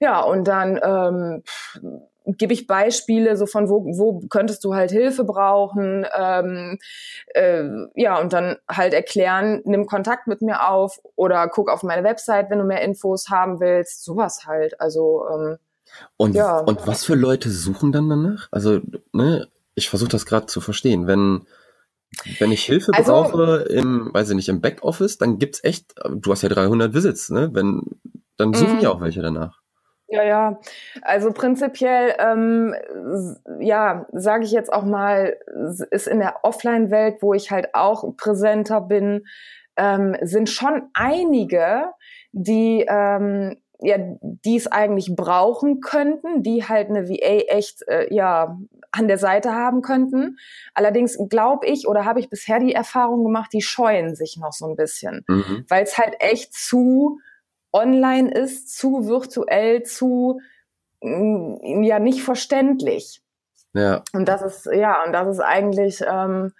Ja, 0.00 0.20
und 0.20 0.46
dann 0.46 0.78
ähm, 0.82 1.42
gebe 2.36 2.52
ich 2.52 2.66
Beispiele 2.66 3.36
so 3.36 3.46
von 3.46 3.68
wo, 3.68 3.84
wo 3.84 4.20
könntest 4.28 4.62
du 4.64 4.74
halt 4.74 4.90
Hilfe 4.90 5.24
brauchen, 5.24 6.06
ähm, 6.16 6.78
äh, 7.34 7.64
ja 7.94 8.20
und 8.20 8.32
dann 8.32 8.56
halt 8.70 8.92
erklären, 8.92 9.62
nimm 9.64 9.86
Kontakt 9.86 10.26
mit 10.26 10.42
mir 10.42 10.68
auf 10.68 11.00
oder 11.16 11.48
guck 11.48 11.70
auf 11.70 11.82
meine 11.82 12.04
Website, 12.04 12.50
wenn 12.50 12.58
du 12.58 12.64
mehr 12.64 12.82
Infos 12.82 13.28
haben 13.30 13.60
willst, 13.60 14.04
sowas 14.04 14.46
halt. 14.46 14.80
Also 14.80 15.24
ähm, 15.32 15.56
und 16.16 16.34
ja. 16.34 16.58
und 16.58 16.86
was 16.86 17.04
für 17.04 17.14
Leute 17.14 17.50
suchen 17.50 17.92
dann 17.92 18.10
danach? 18.10 18.48
Also 18.50 18.80
ne, 19.12 19.48
ich 19.74 19.88
versuche 19.88 20.10
das 20.10 20.26
gerade 20.26 20.46
zu 20.46 20.60
verstehen, 20.60 21.06
wenn 21.06 21.46
wenn 22.38 22.52
ich 22.52 22.64
Hilfe 22.64 22.92
also, 22.94 23.12
brauche 23.12 23.66
im, 23.70 24.10
weiß 24.12 24.30
ich 24.30 24.36
nicht, 24.36 24.48
im 24.48 24.60
Backoffice, 24.60 25.18
dann 25.18 25.38
gibt's 25.38 25.62
echt, 25.62 25.94
du 26.10 26.30
hast 26.30 26.42
ja 26.42 26.48
300 26.48 26.94
Visits, 26.94 27.30
ne? 27.30 27.50
Wenn, 27.52 27.82
dann 28.36 28.54
suchen 28.54 28.78
mm. 28.78 28.80
ja 28.80 28.90
auch 28.90 29.00
welche 29.00 29.22
danach. 29.22 29.60
Ja, 30.08 30.22
ja. 30.22 30.60
Also 31.02 31.32
prinzipiell, 31.32 32.14
ähm, 32.18 32.74
ja, 33.60 34.06
sage 34.12 34.44
ich 34.44 34.52
jetzt 34.52 34.72
auch 34.72 34.84
mal, 34.84 35.36
ist 35.90 36.08
in 36.08 36.20
der 36.20 36.44
Offline-Welt, 36.44 37.18
wo 37.20 37.34
ich 37.34 37.50
halt 37.50 37.74
auch 37.74 38.16
präsenter 38.16 38.80
bin, 38.80 39.26
ähm, 39.76 40.16
sind 40.22 40.48
schon 40.48 40.88
einige, 40.94 41.92
die 42.32 42.86
ähm, 42.88 43.58
ja, 43.80 43.96
die 44.20 44.56
es 44.56 44.66
eigentlich 44.66 45.14
brauchen 45.14 45.80
könnten, 45.80 46.42
die 46.42 46.64
halt 46.64 46.88
eine 46.88 47.08
VA 47.08 47.54
echt 47.54 47.86
äh, 47.86 48.12
ja 48.12 48.58
an 48.90 49.08
der 49.08 49.18
Seite 49.18 49.52
haben 49.52 49.82
könnten. 49.82 50.38
Allerdings 50.74 51.18
glaube 51.28 51.66
ich 51.66 51.86
oder 51.86 52.04
habe 52.04 52.20
ich 52.20 52.30
bisher 52.30 52.58
die 52.58 52.72
Erfahrung 52.72 53.24
gemacht, 53.24 53.52
die 53.52 53.62
scheuen 53.62 54.14
sich 54.14 54.36
noch 54.38 54.52
so 54.52 54.66
ein 54.66 54.76
bisschen, 54.76 55.24
mhm. 55.28 55.64
weil 55.68 55.84
es 55.84 55.98
halt 55.98 56.14
echt 56.20 56.54
zu 56.54 57.20
online 57.72 58.30
ist, 58.30 58.76
zu 58.76 59.06
virtuell, 59.06 59.82
zu 59.82 60.40
mm, 61.02 61.82
ja 61.82 61.98
nicht 61.98 62.22
verständlich. 62.22 63.22
Ja. 63.74 64.02
Und 64.12 64.28
das 64.28 64.42
ist 64.42 64.66
ja 64.72 65.04
und 65.04 65.12
das 65.12 65.28
ist 65.28 65.40
eigentlich 65.40 66.02
ähm, 66.06 66.52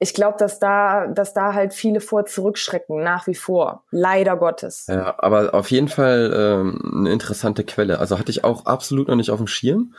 ich 0.00 0.12
glaube, 0.12 0.36
dass 0.38 0.58
da, 0.58 1.06
dass 1.06 1.34
da 1.34 1.54
halt 1.54 1.72
viele 1.72 2.00
vor 2.00 2.26
zurückschrecken, 2.26 3.02
nach 3.02 3.26
wie 3.26 3.34
vor. 3.34 3.84
Leider 3.90 4.36
Gottes. 4.36 4.86
Ja, 4.88 5.14
aber 5.18 5.54
auf 5.54 5.70
jeden 5.70 5.88
Fall 5.88 6.32
ähm, 6.34 6.98
eine 7.00 7.12
interessante 7.12 7.64
Quelle. 7.64 8.00
Also 8.00 8.18
hatte 8.18 8.30
ich 8.30 8.44
auch 8.44 8.66
absolut 8.66 9.08
noch 9.08 9.16
nicht 9.16 9.30
auf 9.30 9.38
dem 9.38 9.46
Schirm, 9.46 9.94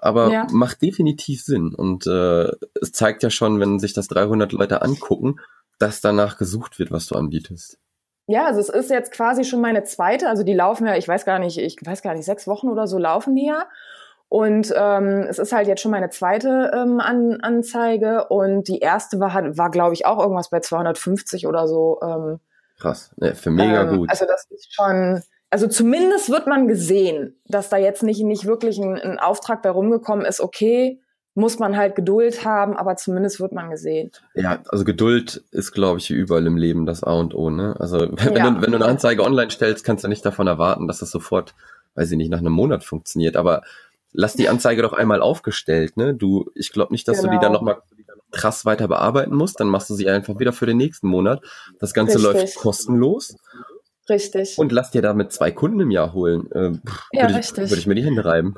aber 0.00 0.30
ja. 0.30 0.46
macht 0.50 0.82
definitiv 0.82 1.42
Sinn. 1.42 1.74
Und 1.74 2.06
äh, 2.06 2.50
es 2.80 2.92
zeigt 2.92 3.22
ja 3.22 3.30
schon, 3.30 3.60
wenn 3.60 3.78
sich 3.78 3.92
das 3.92 4.08
300 4.08 4.52
Leute 4.52 4.82
angucken, 4.82 5.40
dass 5.78 6.00
danach 6.00 6.38
gesucht 6.38 6.78
wird, 6.78 6.90
was 6.90 7.06
du 7.06 7.16
anbietest. 7.16 7.78
Ja, 8.26 8.46
also 8.46 8.60
es 8.60 8.68
ist 8.68 8.90
jetzt 8.90 9.12
quasi 9.12 9.44
schon 9.44 9.60
meine 9.60 9.82
zweite, 9.82 10.28
also 10.28 10.44
die 10.44 10.54
laufen 10.54 10.86
ja, 10.86 10.96
ich 10.96 11.08
weiß 11.08 11.24
gar 11.24 11.40
nicht, 11.40 11.58
ich 11.58 11.76
weiß 11.84 12.00
gar 12.02 12.14
nicht, 12.14 12.24
sechs 12.24 12.46
Wochen 12.46 12.68
oder 12.68 12.86
so 12.86 12.96
laufen 12.96 13.34
die 13.34 13.46
ja. 13.46 13.66
Und 14.28 14.72
ähm, 14.76 15.26
es 15.28 15.40
ist 15.40 15.52
halt 15.52 15.66
jetzt 15.66 15.82
schon 15.82 15.90
meine 15.90 16.10
zweite 16.10 16.70
ähm, 16.72 17.00
An 17.00 17.40
Anzeige 17.40 18.28
und 18.28 18.68
die 18.68 18.78
erste 18.78 19.18
war, 19.18 19.34
war 19.58 19.70
glaube 19.70 19.94
ich, 19.94 20.06
auch 20.06 20.20
irgendwas 20.20 20.50
bei 20.50 20.60
250 20.60 21.48
oder 21.48 21.66
so. 21.66 21.98
Ähm, 22.00 22.38
Krass, 22.78 23.12
ja, 23.16 23.34
für 23.34 23.50
mega 23.50 23.82
ähm, 23.82 23.98
gut. 23.98 24.10
Also 24.10 24.26
das 24.26 24.46
ist 24.50 24.72
schon, 24.72 25.20
also 25.50 25.66
zumindest 25.66 26.30
wird 26.30 26.46
man 26.46 26.68
gesehen, 26.68 27.36
dass 27.46 27.68
da 27.68 27.76
jetzt 27.76 28.02
nicht, 28.02 28.22
nicht 28.22 28.46
wirklich 28.46 28.78
ein, 28.78 28.94
ein 28.94 29.18
Auftrag 29.18 29.62
bei 29.62 29.70
rumgekommen 29.70 30.24
ist, 30.24 30.40
okay, 30.40 31.00
muss 31.34 31.58
man 31.58 31.76
halt 31.76 31.94
Geduld 31.94 32.44
haben, 32.44 32.76
aber 32.76 32.96
zumindest 32.96 33.40
wird 33.40 33.52
man 33.52 33.70
gesehen. 33.70 34.10
Ja, 34.34 34.60
also 34.68 34.84
Geduld 34.84 35.44
ist, 35.50 35.72
glaube 35.72 35.98
ich, 35.98 36.10
überall 36.10 36.46
im 36.46 36.56
Leben 36.56 36.86
das 36.86 37.04
A 37.04 37.12
und 37.12 37.34
O. 37.34 37.50
Ne? 37.50 37.74
Also 37.78 38.00
wenn, 38.10 38.36
ja. 38.36 38.50
du, 38.50 38.62
wenn 38.62 38.72
du 38.72 38.76
eine 38.76 38.86
Anzeige 38.86 39.22
online 39.22 39.50
stellst, 39.50 39.84
kannst 39.84 40.04
du 40.04 40.08
nicht 40.08 40.24
davon 40.24 40.46
erwarten, 40.46 40.88
dass 40.88 40.98
das 40.98 41.10
sofort, 41.10 41.54
weiß 41.94 42.10
ich 42.10 42.16
nicht, 42.16 42.30
nach 42.30 42.38
einem 42.38 42.52
Monat 42.52 42.84
funktioniert. 42.84 43.36
Aber 43.36 43.62
lass 44.12 44.34
die 44.34 44.48
Anzeige 44.48 44.82
doch 44.82 44.92
einmal 44.92 45.22
aufgestellt, 45.22 45.96
ne? 45.96 46.14
Du, 46.14 46.50
ich 46.54 46.72
glaube 46.72 46.92
nicht, 46.92 47.06
dass 47.06 47.18
genau. 47.18 47.32
du 47.32 47.36
die 47.36 47.40
dann 47.40 47.52
genau. 47.52 47.64
nochmal 47.64 47.82
krass 48.32 48.64
weiter 48.64 48.88
bearbeiten 48.88 49.34
musst, 49.34 49.60
dann 49.60 49.68
machst 49.68 49.90
du 49.90 49.94
sie 49.94 50.08
einfach 50.08 50.38
wieder 50.38 50.52
für 50.52 50.66
den 50.66 50.76
nächsten 50.76 51.08
Monat. 51.08 51.42
Das 51.78 51.94
Ganze 51.94 52.18
Richtig. 52.18 52.32
läuft 52.32 52.56
kostenlos. 52.56 53.36
Richtig. 54.10 54.58
Und 54.58 54.72
lass 54.72 54.90
dir 54.90 55.02
damit 55.02 55.32
zwei 55.32 55.52
Kunden 55.52 55.80
im 55.80 55.90
Jahr 55.90 56.12
holen. 56.12 56.50
Äh, 56.52 56.72
ja, 57.12 57.22
würde 57.22 57.36
richtig. 57.36 57.64
Ich, 57.64 57.70
würde 57.70 57.80
ich 57.80 57.86
mir 57.86 57.94
die 57.94 58.04
Hände 58.04 58.24
reiben. 58.24 58.54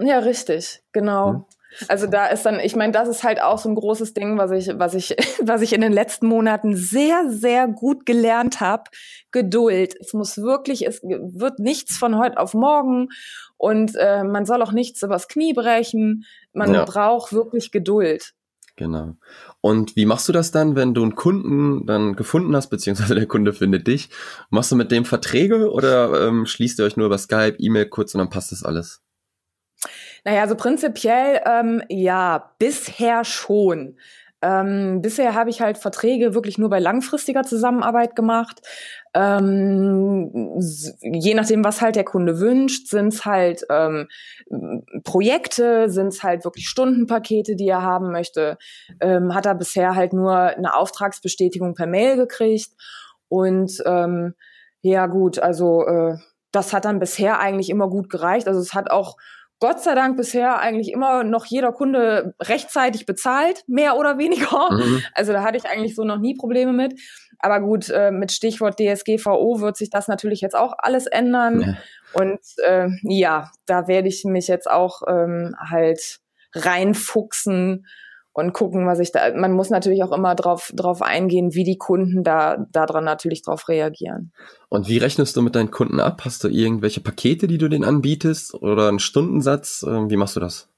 Ja, 0.00 0.18
richtig, 0.18 0.82
genau. 0.92 1.32
Hm? 1.32 1.44
Also 1.88 2.06
da 2.06 2.26
ist 2.26 2.44
dann, 2.44 2.60
ich 2.60 2.76
meine, 2.76 2.92
das 2.92 3.08
ist 3.08 3.22
halt 3.22 3.40
auch 3.40 3.58
so 3.58 3.68
ein 3.68 3.74
großes 3.74 4.12
Ding, 4.14 4.36
was 4.36 4.50
ich, 4.50 4.68
was 4.78 4.94
ich, 4.94 5.16
was 5.42 5.62
ich 5.62 5.72
in 5.72 5.80
den 5.80 5.92
letzten 5.92 6.26
Monaten 6.26 6.74
sehr, 6.74 7.28
sehr 7.28 7.68
gut 7.68 8.06
gelernt 8.06 8.60
habe. 8.60 8.84
Geduld. 9.30 9.94
Es 10.00 10.12
muss 10.12 10.38
wirklich, 10.38 10.86
es 10.86 11.02
wird 11.02 11.58
nichts 11.58 11.96
von 11.96 12.18
heute 12.18 12.38
auf 12.38 12.54
morgen 12.54 13.08
und 13.56 13.94
äh, 13.96 14.24
man 14.24 14.44
soll 14.44 14.62
auch 14.62 14.72
nichts 14.72 15.02
übers 15.02 15.28
Knie 15.28 15.52
brechen. 15.52 16.24
Man 16.52 16.74
ja. 16.74 16.84
braucht 16.84 17.32
wirklich 17.32 17.72
Geduld. 17.72 18.32
Genau. 18.82 19.14
Und 19.60 19.94
wie 19.94 20.06
machst 20.06 20.28
du 20.28 20.32
das 20.32 20.50
dann, 20.50 20.74
wenn 20.74 20.92
du 20.92 21.04
einen 21.04 21.14
Kunden 21.14 21.86
dann 21.86 22.16
gefunden 22.16 22.56
hast, 22.56 22.68
beziehungsweise 22.68 23.14
der 23.14 23.26
Kunde 23.26 23.52
findet 23.52 23.86
dich? 23.86 24.10
Machst 24.50 24.72
du 24.72 24.76
mit 24.76 24.90
dem 24.90 25.04
Verträge 25.04 25.70
oder 25.70 26.26
ähm, 26.26 26.46
schließt 26.46 26.80
ihr 26.80 26.84
euch 26.84 26.96
nur 26.96 27.06
über 27.06 27.16
Skype, 27.16 27.54
E-Mail 27.58 27.86
kurz 27.86 28.12
und 28.12 28.18
dann 28.18 28.28
passt 28.28 28.50
das 28.50 28.64
alles? 28.64 29.00
Naja, 30.24 30.40
also 30.40 30.56
prinzipiell 30.56 31.42
ähm, 31.46 31.84
ja, 31.88 32.54
bisher 32.58 33.24
schon. 33.24 33.98
Ähm, 34.42 35.00
bisher 35.00 35.34
habe 35.34 35.50
ich 35.50 35.60
halt 35.60 35.78
Verträge 35.78 36.34
wirklich 36.34 36.58
nur 36.58 36.68
bei 36.68 36.80
langfristiger 36.80 37.44
Zusammenarbeit 37.44 38.16
gemacht. 38.16 38.60
Ähm, 39.14 40.58
je 41.00 41.34
nachdem, 41.34 41.64
was 41.64 41.80
halt 41.80 41.96
der 41.96 42.04
Kunde 42.04 42.40
wünscht, 42.40 42.88
sind 42.88 43.12
es 43.12 43.24
halt 43.24 43.64
ähm, 43.70 44.08
Projekte, 45.04 45.88
sind 45.90 46.08
es 46.08 46.22
halt 46.22 46.44
wirklich 46.44 46.68
Stundenpakete, 46.68 47.54
die 47.54 47.68
er 47.68 47.82
haben 47.82 48.10
möchte. 48.10 48.58
Ähm, 49.00 49.34
hat 49.34 49.46
er 49.46 49.54
bisher 49.54 49.94
halt 49.94 50.12
nur 50.12 50.34
eine 50.34 50.74
Auftragsbestätigung 50.74 51.74
per 51.74 51.86
Mail 51.86 52.16
gekriegt. 52.16 52.70
Und 53.28 53.82
ähm, 53.86 54.34
ja 54.80 55.06
gut, 55.06 55.38
also 55.38 55.86
äh, 55.86 56.16
das 56.50 56.72
hat 56.72 56.84
dann 56.84 56.98
bisher 56.98 57.38
eigentlich 57.38 57.70
immer 57.70 57.88
gut 57.88 58.10
gereicht. 58.10 58.48
Also 58.48 58.60
es 58.60 58.74
hat 58.74 58.90
auch 58.90 59.16
Gott 59.62 59.80
sei 59.80 59.94
Dank 59.94 60.16
bisher 60.16 60.58
eigentlich 60.58 60.90
immer 60.90 61.22
noch 61.22 61.44
jeder 61.46 61.70
Kunde 61.70 62.34
rechtzeitig 62.42 63.06
bezahlt, 63.06 63.62
mehr 63.68 63.96
oder 63.96 64.18
weniger. 64.18 64.72
Mhm. 64.72 65.04
Also 65.14 65.32
da 65.32 65.44
hatte 65.44 65.56
ich 65.56 65.66
eigentlich 65.66 65.94
so 65.94 66.02
noch 66.02 66.18
nie 66.18 66.34
Probleme 66.34 66.72
mit. 66.72 66.98
Aber 67.38 67.60
gut, 67.60 67.88
äh, 67.88 68.10
mit 68.10 68.32
Stichwort 68.32 68.80
DSGVO 68.80 69.60
wird 69.60 69.76
sich 69.76 69.88
das 69.88 70.08
natürlich 70.08 70.40
jetzt 70.40 70.56
auch 70.56 70.74
alles 70.78 71.06
ändern. 71.06 71.60
Ja. 71.60 71.76
Und 72.20 72.40
äh, 72.66 72.88
ja, 73.04 73.52
da 73.66 73.86
werde 73.86 74.08
ich 74.08 74.24
mich 74.24 74.48
jetzt 74.48 74.68
auch 74.68 75.02
ähm, 75.06 75.54
halt 75.70 76.18
reinfuchsen 76.56 77.86
und 78.32 78.52
gucken, 78.52 78.86
was 78.86 78.98
ich 78.98 79.12
da. 79.12 79.34
Man 79.36 79.52
muss 79.52 79.70
natürlich 79.70 80.02
auch 80.02 80.12
immer 80.12 80.34
drauf, 80.34 80.72
drauf 80.74 81.02
eingehen, 81.02 81.54
wie 81.54 81.64
die 81.64 81.76
Kunden 81.76 82.24
da 82.24 82.66
daran 82.72 83.04
natürlich 83.04 83.42
drauf 83.42 83.68
reagieren. 83.68 84.32
Und 84.68 84.88
wie 84.88 84.98
rechnest 84.98 85.36
du 85.36 85.42
mit 85.42 85.54
deinen 85.54 85.70
Kunden 85.70 86.00
ab? 86.00 86.22
Hast 86.24 86.42
du 86.44 86.48
irgendwelche 86.48 87.00
Pakete, 87.00 87.46
die 87.46 87.58
du 87.58 87.68
denen 87.68 87.84
anbietest 87.84 88.54
oder 88.54 88.88
einen 88.88 89.00
Stundensatz? 89.00 89.84
Ähm, 89.86 90.10
wie 90.10 90.16
machst 90.16 90.36
du 90.36 90.40
das? 90.40 90.71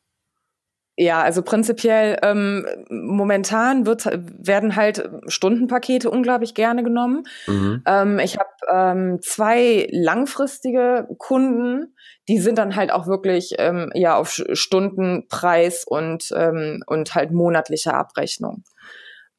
Ja, 0.97 1.23
also 1.23 1.43
prinzipiell 1.43 2.19
ähm, 2.23 2.65
momentan 2.89 3.85
wird, 3.85 4.05
werden 4.05 4.77
halt 4.77 5.09
Stundenpakete 5.27 6.09
unglaublich 6.09 6.55
gerne 6.55 6.85
genommen. 6.85 7.25
Mhm. 7.49 7.83
Ähm, 7.85 8.19
ich 8.21 8.39
habe 8.39 8.51
ähm, 8.71 9.19
zwei 9.21 9.89
langfristige 9.91 11.09
Kunden, 11.19 11.97
die 12.29 12.39
sind 12.39 12.59
dann 12.59 12.77
halt 12.77 12.93
auch 12.93 13.09
wirklich 13.09 13.55
ähm, 13.59 13.91
ja 13.95 14.17
auf 14.17 14.41
Stundenpreis 14.53 15.85
und 15.85 16.33
ähm, 16.37 16.85
und 16.87 17.15
halt 17.17 17.33
monatliche 17.33 17.93
Abrechnung. 17.93 18.63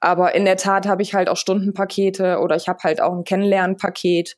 Aber 0.02 0.36
in 0.36 0.44
der 0.44 0.58
Tat 0.58 0.86
habe 0.86 1.02
ich 1.04 1.13
halt 1.13 1.30
auch 1.30 1.38
Stundenpakete 1.38 2.39
oder 2.39 2.58
ich 2.58 2.68
habe 2.68 2.80
halt 2.84 3.02
auch 3.02 3.13
ein 3.13 3.24
Kennenlernpaket 3.24 4.36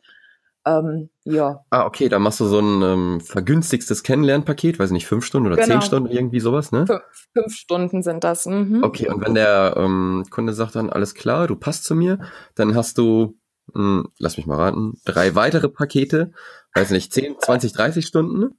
ähm, 0.67 1.09
ja. 1.23 1.63
Ah, 1.69 1.85
okay, 1.85 2.09
da 2.09 2.19
machst 2.19 2.39
du 2.39 2.45
so 2.45 2.59
ein 2.59 2.81
ähm, 2.81 3.21
vergünstigstes 3.21 4.03
Kennenlernpaket, 4.03 4.79
weiß 4.79 4.91
nicht, 4.91 5.07
fünf 5.07 5.25
Stunden 5.25 5.47
oder 5.47 5.55
genau. 5.55 5.67
zehn 5.67 5.81
Stunden, 5.81 6.09
irgendwie 6.09 6.39
sowas, 6.39 6.71
ne? 6.71 6.85
Fünf, 6.85 7.01
fünf 7.33 7.53
Stunden 7.55 8.01
sind 8.01 8.23
das. 8.23 8.45
Mhm. 8.45 8.83
Okay, 8.83 9.09
und 9.09 9.25
wenn 9.25 9.35
der 9.35 9.75
ähm, 9.77 10.25
Kunde 10.29 10.53
sagt 10.53 10.75
dann, 10.75 10.89
alles 10.89 11.13
klar, 11.13 11.47
du 11.47 11.55
passt 11.55 11.83
zu 11.83 11.95
mir, 11.95 12.19
dann 12.55 12.75
hast 12.75 12.97
du, 12.97 13.37
mh, 13.73 14.01
hm, 14.03 14.07
lass 14.19 14.37
mich 14.37 14.47
mal 14.47 14.57
raten, 14.57 14.93
drei 15.05 15.35
weitere 15.35 15.69
Pakete, 15.69 16.31
weiß 16.73 16.91
nicht, 16.91 17.13
zehn, 17.13 17.35
20, 17.39 17.73
30 17.73 18.05
Stunden. 18.05 18.57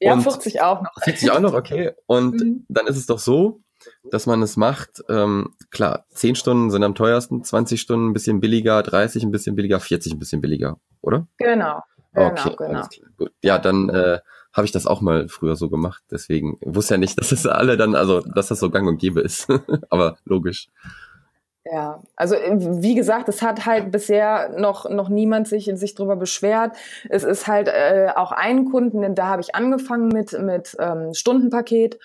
Ja, 0.00 0.18
40 0.18 0.60
auch 0.60 0.82
noch. 0.82 0.92
40 1.02 1.30
auch 1.30 1.40
noch, 1.40 1.54
okay. 1.54 1.92
Und 2.06 2.34
mhm. 2.40 2.66
dann 2.68 2.86
ist 2.86 2.96
es 2.96 3.06
doch 3.06 3.18
so, 3.18 3.63
dass 4.10 4.26
man 4.26 4.42
es 4.42 4.56
macht. 4.56 5.02
Ähm, 5.08 5.54
klar, 5.70 6.06
10 6.10 6.34
Stunden 6.36 6.70
sind 6.70 6.84
am 6.84 6.94
teuersten, 6.94 7.44
20 7.44 7.80
Stunden 7.80 8.10
ein 8.10 8.12
bisschen 8.12 8.40
billiger, 8.40 8.82
30 8.82 9.22
ein 9.24 9.30
bisschen 9.30 9.56
billiger, 9.56 9.80
40 9.80 10.14
ein 10.14 10.18
bisschen 10.18 10.40
billiger, 10.40 10.78
oder? 11.00 11.26
Genau. 11.38 11.80
genau 12.12 12.26
okay, 12.26 12.54
genau. 12.56 12.86
Gut. 13.18 13.32
Ja, 13.42 13.58
dann 13.58 13.88
äh, 13.88 14.20
habe 14.54 14.64
ich 14.66 14.72
das 14.72 14.86
auch 14.86 15.00
mal 15.00 15.28
früher 15.28 15.56
so 15.56 15.68
gemacht. 15.68 16.02
Deswegen 16.10 16.58
wusste 16.64 16.94
ja 16.94 16.98
nicht, 16.98 17.18
dass 17.20 17.32
es 17.32 17.46
alle 17.46 17.76
dann, 17.76 17.94
also 17.94 18.20
dass 18.20 18.48
das 18.48 18.60
so 18.60 18.70
gang 18.70 18.88
und 18.88 19.00
gäbe 19.00 19.20
ist. 19.20 19.48
Aber 19.90 20.16
logisch. 20.24 20.68
Ja, 21.66 22.02
also 22.14 22.34
äh, 22.34 22.56
wie 22.82 22.94
gesagt, 22.94 23.28
es 23.28 23.40
hat 23.40 23.64
halt 23.64 23.90
bisher 23.90 24.50
noch 24.58 24.88
noch 24.90 25.08
niemand 25.08 25.48
sich 25.48 25.70
sich 25.74 25.94
drüber 25.94 26.14
beschwert. 26.14 26.76
Es 27.08 27.24
ist 27.24 27.46
halt 27.46 27.68
äh, 27.68 28.08
auch 28.14 28.32
ein 28.32 28.66
Kunden, 28.66 29.00
denn 29.00 29.14
da 29.14 29.28
habe 29.28 29.40
ich 29.40 29.54
angefangen 29.54 30.08
mit 30.08 30.38
mit 30.38 30.76
ähm, 30.78 31.14
Stundenpaket 31.14 31.98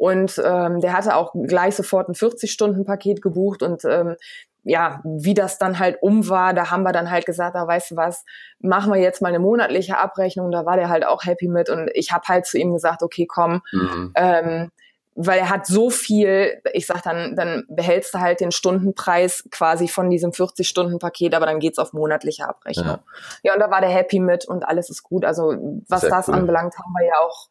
und 0.00 0.40
ähm, 0.42 0.80
der 0.80 0.94
hatte 0.94 1.14
auch 1.14 1.34
gleich 1.34 1.76
sofort 1.76 2.08
ein 2.08 2.14
40-Stunden-Paket 2.14 3.20
gebucht 3.20 3.62
und 3.62 3.84
ähm, 3.84 4.16
ja, 4.62 5.02
wie 5.04 5.34
das 5.34 5.58
dann 5.58 5.78
halt 5.78 5.98
um 6.00 6.26
war, 6.30 6.54
da 6.54 6.70
haben 6.70 6.84
wir 6.84 6.92
dann 6.92 7.10
halt 7.10 7.26
gesagt, 7.26 7.54
da 7.54 7.66
weißt 7.66 7.90
du 7.90 7.96
was, 7.96 8.24
machen 8.60 8.94
wir 8.94 8.98
jetzt 8.98 9.20
mal 9.20 9.28
eine 9.28 9.40
monatliche 9.40 9.98
Abrechnung. 9.98 10.50
Da 10.52 10.64
war 10.64 10.78
der 10.78 10.88
halt 10.88 11.04
auch 11.04 11.24
happy 11.24 11.48
mit 11.48 11.68
und 11.68 11.90
ich 11.92 12.12
habe 12.12 12.24
halt 12.28 12.46
zu 12.46 12.56
ihm 12.56 12.72
gesagt, 12.72 13.02
okay, 13.02 13.26
komm, 13.26 13.60
mhm. 13.72 14.12
ähm, 14.16 14.70
weil 15.16 15.38
er 15.38 15.50
hat 15.50 15.66
so 15.66 15.90
viel, 15.90 16.62
ich 16.72 16.86
sag 16.86 17.02
dann, 17.02 17.36
dann 17.36 17.64
behältst 17.68 18.14
du 18.14 18.20
halt 18.20 18.40
den 18.40 18.52
Stundenpreis 18.52 19.44
quasi 19.50 19.86
von 19.86 20.08
diesem 20.08 20.30
40-Stunden-Paket, 20.30 21.34
aber 21.34 21.44
dann 21.44 21.60
geht's 21.60 21.78
auf 21.78 21.92
monatliche 21.92 22.48
Abrechnung. 22.48 22.86
Ja. 22.86 23.02
ja, 23.42 23.52
und 23.52 23.60
da 23.60 23.70
war 23.70 23.82
der 23.82 23.90
happy 23.90 24.18
mit 24.18 24.46
und 24.46 24.66
alles 24.66 24.88
ist 24.88 25.02
gut. 25.02 25.26
Also 25.26 25.82
was 25.88 26.00
Sehr 26.00 26.10
das 26.10 26.28
cool. 26.28 26.36
anbelangt, 26.36 26.74
haben 26.78 26.94
wir 26.98 27.06
ja 27.06 27.18
auch 27.20 27.50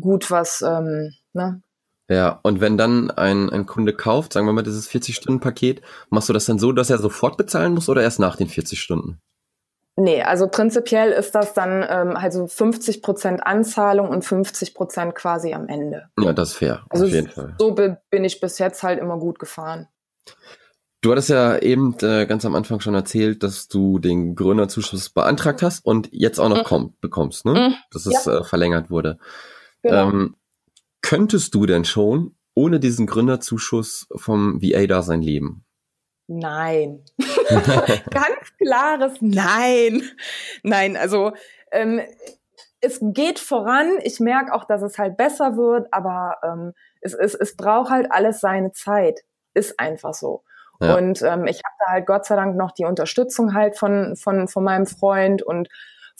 gut 0.00 0.30
was, 0.30 0.62
ähm, 0.62 1.12
ne, 1.32 1.60
ja, 2.08 2.40
und 2.42 2.60
wenn 2.60 2.76
dann 2.76 3.10
ein, 3.10 3.50
ein 3.50 3.66
Kunde 3.66 3.94
kauft, 3.94 4.32
sagen 4.32 4.46
wir 4.46 4.52
mal, 4.52 4.62
dieses 4.62 4.90
40-Stunden-Paket, 4.90 5.82
machst 6.10 6.28
du 6.28 6.32
das 6.32 6.46
dann 6.46 6.58
so, 6.58 6.72
dass 6.72 6.90
er 6.90 6.98
sofort 6.98 7.36
bezahlen 7.36 7.74
muss 7.74 7.88
oder 7.88 8.02
erst 8.02 8.18
nach 8.18 8.36
den 8.36 8.48
40 8.48 8.80
Stunden? 8.80 9.20
Nee, 9.96 10.22
also 10.22 10.48
prinzipiell 10.48 11.12
ist 11.12 11.34
das 11.34 11.52
dann 11.52 11.84
ähm, 11.88 12.16
also 12.16 12.46
50 12.46 13.02
Prozent 13.02 13.46
Anzahlung 13.46 14.08
und 14.08 14.24
50 14.24 14.74
Prozent 14.74 15.14
quasi 15.14 15.52
am 15.52 15.68
Ende. 15.68 16.08
Ja, 16.18 16.32
das 16.32 16.50
ist 16.50 16.56
fair, 16.56 16.82
also 16.88 17.04
auf 17.04 17.10
jeden 17.10 17.28
Fall. 17.28 17.54
So 17.58 17.74
bin 17.74 18.24
ich 18.24 18.40
bis 18.40 18.58
jetzt 18.58 18.82
halt 18.82 18.98
immer 18.98 19.18
gut 19.18 19.38
gefahren. 19.38 19.88
Du 21.02 21.10
hattest 21.10 21.30
ja 21.30 21.58
eben 21.58 21.96
äh, 22.00 22.26
ganz 22.26 22.44
am 22.44 22.54
Anfang 22.54 22.80
schon 22.80 22.94
erzählt, 22.94 23.42
dass 23.42 23.68
du 23.68 23.98
den 23.98 24.34
Gründerzuschuss 24.34 25.10
beantragt 25.10 25.60
hast 25.60 25.84
und 25.84 26.08
jetzt 26.12 26.38
auch 26.38 26.48
noch 26.48 26.58
mhm. 26.58 26.64
komm, 26.64 26.94
bekommst, 27.00 27.44
ne? 27.44 27.52
Mhm. 27.52 27.74
Dass 27.90 28.06
es 28.06 28.24
ja. 28.24 28.38
äh, 28.38 28.44
verlängert 28.44 28.88
wurde. 28.88 29.18
Genau. 29.82 30.08
Ähm, 30.08 30.36
könntest 31.02 31.54
du 31.54 31.66
denn 31.66 31.84
schon 31.84 32.34
ohne 32.54 32.80
diesen 32.80 33.06
Gründerzuschuss 33.06 34.08
vom 34.14 34.60
VA-Dasein 34.62 35.22
leben? 35.22 35.64
Nein. 36.26 37.04
Ganz 37.48 38.56
klares 38.58 39.14
Nein. 39.20 40.02
Nein, 40.62 40.96
also 40.96 41.32
ähm, 41.70 42.00
es 42.80 42.98
geht 43.00 43.38
voran. 43.38 43.98
Ich 44.02 44.20
merke 44.20 44.52
auch, 44.52 44.64
dass 44.64 44.82
es 44.82 44.98
halt 44.98 45.16
besser 45.16 45.56
wird, 45.56 45.88
aber 45.92 46.36
ähm, 46.42 46.72
es, 47.00 47.14
es, 47.14 47.34
es 47.34 47.56
braucht 47.56 47.90
halt 47.90 48.10
alles 48.10 48.40
seine 48.40 48.72
Zeit. 48.72 49.20
Ist 49.54 49.78
einfach 49.78 50.14
so. 50.14 50.42
Ja. 50.80 50.96
Und 50.96 51.22
ähm, 51.22 51.46
ich 51.46 51.58
habe 51.58 51.74
da 51.78 51.92
halt 51.92 52.06
Gott 52.06 52.26
sei 52.26 52.34
Dank 52.34 52.56
noch 52.56 52.72
die 52.72 52.84
Unterstützung 52.84 53.54
halt 53.54 53.78
von, 53.78 54.16
von, 54.16 54.48
von 54.48 54.64
meinem 54.64 54.86
Freund 54.86 55.42
und 55.42 55.68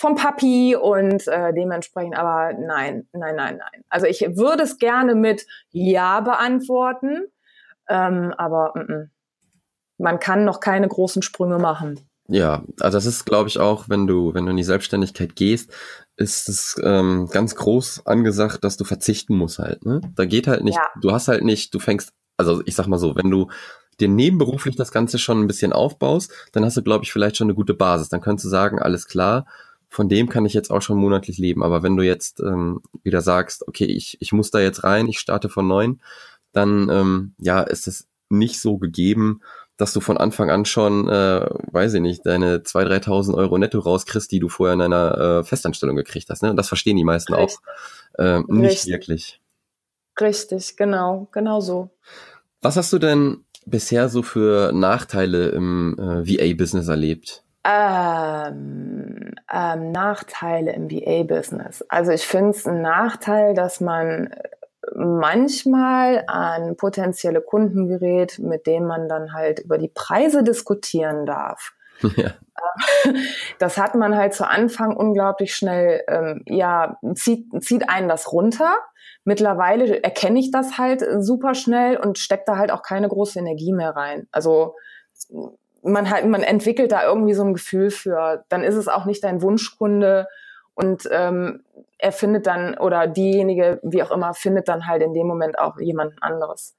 vom 0.02 0.16
Papi 0.16 0.76
und 0.76 1.26
äh, 1.28 1.54
dementsprechend, 1.54 2.16
aber 2.16 2.52
nein, 2.52 3.06
nein, 3.12 3.36
nein, 3.36 3.56
nein. 3.56 3.84
Also 3.88 4.06
ich 4.06 4.20
würde 4.36 4.64
es 4.64 4.78
gerne 4.78 5.14
mit 5.14 5.46
Ja 5.70 6.20
beantworten, 6.20 7.28
ähm, 7.88 8.34
aber 8.36 8.72
mm 8.74 8.80
-mm 8.80 9.08
man 10.02 10.20
kann 10.20 10.44
noch 10.44 10.60
keine 10.60 10.88
großen 10.88 11.22
Sprünge 11.22 11.58
machen. 11.58 12.00
Ja, 12.28 12.62
also 12.80 12.96
das 12.96 13.06
ist, 13.06 13.24
glaube 13.24 13.48
ich, 13.48 13.58
auch, 13.58 13.88
wenn 13.88 14.06
du, 14.06 14.34
wenn 14.34 14.44
du 14.44 14.50
in 14.50 14.56
die 14.56 14.64
Selbstständigkeit 14.64 15.36
gehst, 15.36 15.72
ist 16.16 16.48
es 16.48 16.80
ähm, 16.82 17.28
ganz 17.30 17.54
groß 17.56 18.06
angesagt, 18.06 18.64
dass 18.64 18.76
du 18.76 18.84
verzichten 18.84 19.36
musst 19.36 19.58
halt. 19.58 19.84
Ne? 19.84 20.00
Da 20.14 20.24
geht 20.24 20.46
halt 20.46 20.64
nicht, 20.64 20.76
ja. 20.76 21.00
du 21.00 21.12
hast 21.12 21.28
halt 21.28 21.42
nicht, 21.42 21.74
du 21.74 21.78
fängst, 21.78 22.12
also 22.36 22.62
ich 22.64 22.74
sag 22.74 22.86
mal 22.86 22.98
so, 22.98 23.16
wenn 23.16 23.30
du 23.30 23.48
dir 24.00 24.08
nebenberuflich 24.08 24.76
das 24.76 24.92
Ganze 24.92 25.18
schon 25.18 25.40
ein 25.40 25.46
bisschen 25.46 25.72
aufbaust, 25.72 26.32
dann 26.52 26.64
hast 26.64 26.76
du, 26.76 26.82
glaube 26.82 27.04
ich, 27.04 27.12
vielleicht 27.12 27.36
schon 27.36 27.46
eine 27.46 27.54
gute 27.54 27.74
Basis. 27.74 28.08
Dann 28.08 28.20
könntest 28.20 28.46
du 28.46 28.48
sagen, 28.48 28.78
alles 28.78 29.06
klar, 29.06 29.46
von 29.92 30.08
dem 30.08 30.30
kann 30.30 30.46
ich 30.46 30.54
jetzt 30.54 30.70
auch 30.70 30.80
schon 30.80 30.96
monatlich 30.96 31.36
leben. 31.36 31.62
Aber 31.62 31.82
wenn 31.82 31.98
du 31.98 32.02
jetzt 32.02 32.40
ähm, 32.40 32.80
wieder 33.02 33.20
sagst, 33.20 33.68
okay, 33.68 33.84
ich, 33.84 34.16
ich 34.20 34.32
muss 34.32 34.50
da 34.50 34.58
jetzt 34.58 34.84
rein, 34.84 35.06
ich 35.06 35.18
starte 35.18 35.50
von 35.50 35.68
neun, 35.68 36.00
dann 36.52 36.88
ähm, 36.88 37.34
ja, 37.38 37.60
ist 37.60 37.86
es 37.86 38.08
nicht 38.30 38.58
so 38.58 38.78
gegeben, 38.78 39.42
dass 39.76 39.92
du 39.92 40.00
von 40.00 40.16
Anfang 40.16 40.48
an 40.48 40.64
schon, 40.64 41.10
äh, 41.10 41.46
weiß 41.72 41.92
ich 41.92 42.00
nicht, 42.00 42.24
deine 42.24 42.60
2.000, 42.60 43.04
3.000 43.04 43.34
Euro 43.34 43.58
netto 43.58 43.80
rauskriegst, 43.80 44.32
die 44.32 44.40
du 44.40 44.48
vorher 44.48 44.72
in 44.72 44.80
einer 44.80 45.18
äh, 45.18 45.44
Festanstellung 45.44 45.96
gekriegt 45.96 46.30
hast. 46.30 46.42
Ne? 46.42 46.48
Und 46.48 46.56
das 46.56 46.68
verstehen 46.68 46.96
die 46.96 47.04
meisten 47.04 47.34
Richtig. 47.34 47.58
auch 47.58 48.18
äh, 48.18 48.40
nicht 48.48 48.70
Richtig. 48.70 48.92
wirklich. 48.92 49.40
Richtig, 50.18 50.78
genau, 50.78 51.28
genau 51.32 51.60
so. 51.60 51.90
Was 52.62 52.78
hast 52.78 52.94
du 52.94 52.98
denn 52.98 53.44
bisher 53.66 54.08
so 54.08 54.22
für 54.22 54.72
Nachteile 54.72 55.48
im 55.50 55.98
äh, 55.98 56.26
VA-Business 56.26 56.88
erlebt? 56.88 57.44
Ähm, 57.64 59.34
ähm, 59.52 59.92
Nachteile 59.92 60.72
im 60.72 60.90
VA-Business. 60.90 61.84
Also 61.88 62.10
ich 62.12 62.26
finde 62.26 62.50
es 62.50 62.66
ein 62.66 62.82
Nachteil, 62.82 63.54
dass 63.54 63.80
man 63.80 64.34
manchmal 64.94 66.24
an 66.26 66.76
potenzielle 66.76 67.40
Kunden 67.40 67.88
gerät, 67.88 68.38
mit 68.38 68.66
denen 68.66 68.86
man 68.86 69.08
dann 69.08 69.32
halt 69.32 69.60
über 69.60 69.78
die 69.78 69.90
Preise 69.92 70.42
diskutieren 70.42 71.26
darf. 71.26 71.72
Ja. 72.16 72.32
Das 73.58 73.78
hat 73.78 73.94
man 73.94 74.16
halt 74.16 74.34
zu 74.34 74.48
Anfang 74.48 74.96
unglaublich 74.96 75.54
schnell, 75.54 76.02
ähm, 76.08 76.42
ja, 76.46 76.98
zieht, 77.14 77.46
zieht 77.62 77.88
einen 77.88 78.08
das 78.08 78.32
runter. 78.32 78.76
Mittlerweile 79.24 80.02
erkenne 80.02 80.40
ich 80.40 80.50
das 80.50 80.78
halt 80.78 81.04
super 81.18 81.54
schnell 81.54 81.96
und 81.96 82.18
steckt 82.18 82.48
da 82.48 82.56
halt 82.56 82.72
auch 82.72 82.82
keine 82.82 83.08
große 83.08 83.38
Energie 83.38 83.72
mehr 83.72 83.90
rein. 83.90 84.26
Also 84.32 84.74
man 85.82 86.10
halt, 86.10 86.26
man 86.26 86.42
entwickelt 86.42 86.92
da 86.92 87.04
irgendwie 87.04 87.34
so 87.34 87.44
ein 87.44 87.54
Gefühl 87.54 87.90
für. 87.90 88.44
Dann 88.48 88.62
ist 88.62 88.76
es 88.76 88.88
auch 88.88 89.04
nicht 89.04 89.24
dein 89.24 89.42
Wunschkunde 89.42 90.28
und 90.74 91.08
ähm, 91.10 91.62
er 91.98 92.12
findet 92.12 92.46
dann 92.46 92.76
oder 92.78 93.06
diejenige, 93.06 93.80
wie 93.82 94.02
auch 94.02 94.10
immer, 94.10 94.34
findet 94.34 94.68
dann 94.68 94.86
halt 94.86 95.02
in 95.02 95.14
dem 95.14 95.26
Moment 95.26 95.58
auch 95.58 95.78
jemand 95.78 96.14
anderes. 96.22 96.76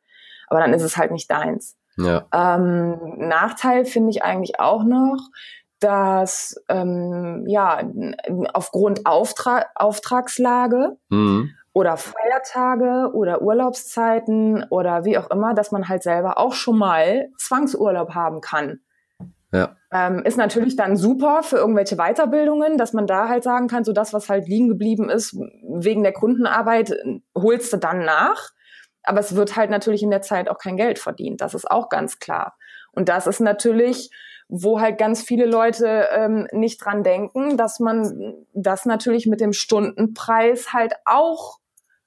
Aber 0.47 0.59
dann 0.59 0.73
ist 0.73 0.81
es 0.81 0.97
halt 0.97 1.11
nicht 1.11 1.29
deins. 1.31 1.77
Ja. 1.97 2.25
Ähm, 2.33 2.99
Nachteil 3.17 3.85
finde 3.85 4.09
ich 4.09 4.23
eigentlich 4.23 4.59
auch 4.59 4.83
noch, 4.83 5.17
dass 5.79 6.55
ähm, 6.69 7.45
ja 7.47 7.81
aufgrund 8.53 9.05
Auftra 9.05 9.65
Auftragslage 9.75 10.97
mhm. 11.09 11.51
oder 11.73 11.97
Feiertage 11.97 13.11
oder 13.13 13.41
Urlaubszeiten 13.41 14.65
oder 14.69 15.05
wie 15.05 15.17
auch 15.17 15.29
immer, 15.29 15.53
dass 15.53 15.71
man 15.71 15.87
halt 15.87 16.03
selber 16.03 16.37
auch 16.37 16.53
schon 16.53 16.77
mal 16.77 17.29
Zwangsurlaub 17.37 18.15
haben 18.15 18.41
kann. 18.41 18.79
Ja. 19.53 19.75
Ähm, 19.91 20.23
ist 20.25 20.37
natürlich 20.37 20.75
dann 20.75 20.97
super 20.97 21.43
für 21.43 21.57
irgendwelche 21.57 21.95
Weiterbildungen, 21.95 22.77
dass 22.77 22.93
man 22.93 23.05
da 23.05 23.29
halt 23.29 23.43
sagen 23.43 23.67
kann, 23.67 23.83
so 23.83 23.93
das, 23.93 24.11
was 24.11 24.27
halt 24.27 24.47
liegen 24.47 24.67
geblieben 24.67 25.09
ist, 25.09 25.35
wegen 25.35 26.01
der 26.01 26.13
Kundenarbeit, 26.13 26.97
holst 27.37 27.71
du 27.71 27.77
dann 27.77 28.03
nach. 28.03 28.49
Aber 29.03 29.19
es 29.19 29.35
wird 29.35 29.55
halt 29.55 29.69
natürlich 29.69 30.01
in 30.01 30.09
der 30.09 30.21
Zeit 30.21 30.49
auch 30.49 30.57
kein 30.57 30.75
Geld 30.77 30.97
verdient. 30.97 31.41
Das 31.41 31.53
ist 31.53 31.69
auch 31.69 31.89
ganz 31.89 32.17
klar. 32.17 32.57
Und 32.93 33.09
das 33.09 33.27
ist 33.27 33.41
natürlich, 33.41 34.09
wo 34.47 34.79
halt 34.79 34.97
ganz 34.97 35.21
viele 35.21 35.45
Leute 35.45 36.07
ähm, 36.11 36.47
nicht 36.51 36.83
dran 36.83 37.03
denken, 37.03 37.55
dass 37.55 37.79
man 37.79 38.45
das 38.53 38.85
natürlich 38.85 39.27
mit 39.27 39.39
dem 39.39 39.53
Stundenpreis 39.53 40.73
halt 40.73 40.93
auch 41.05 41.59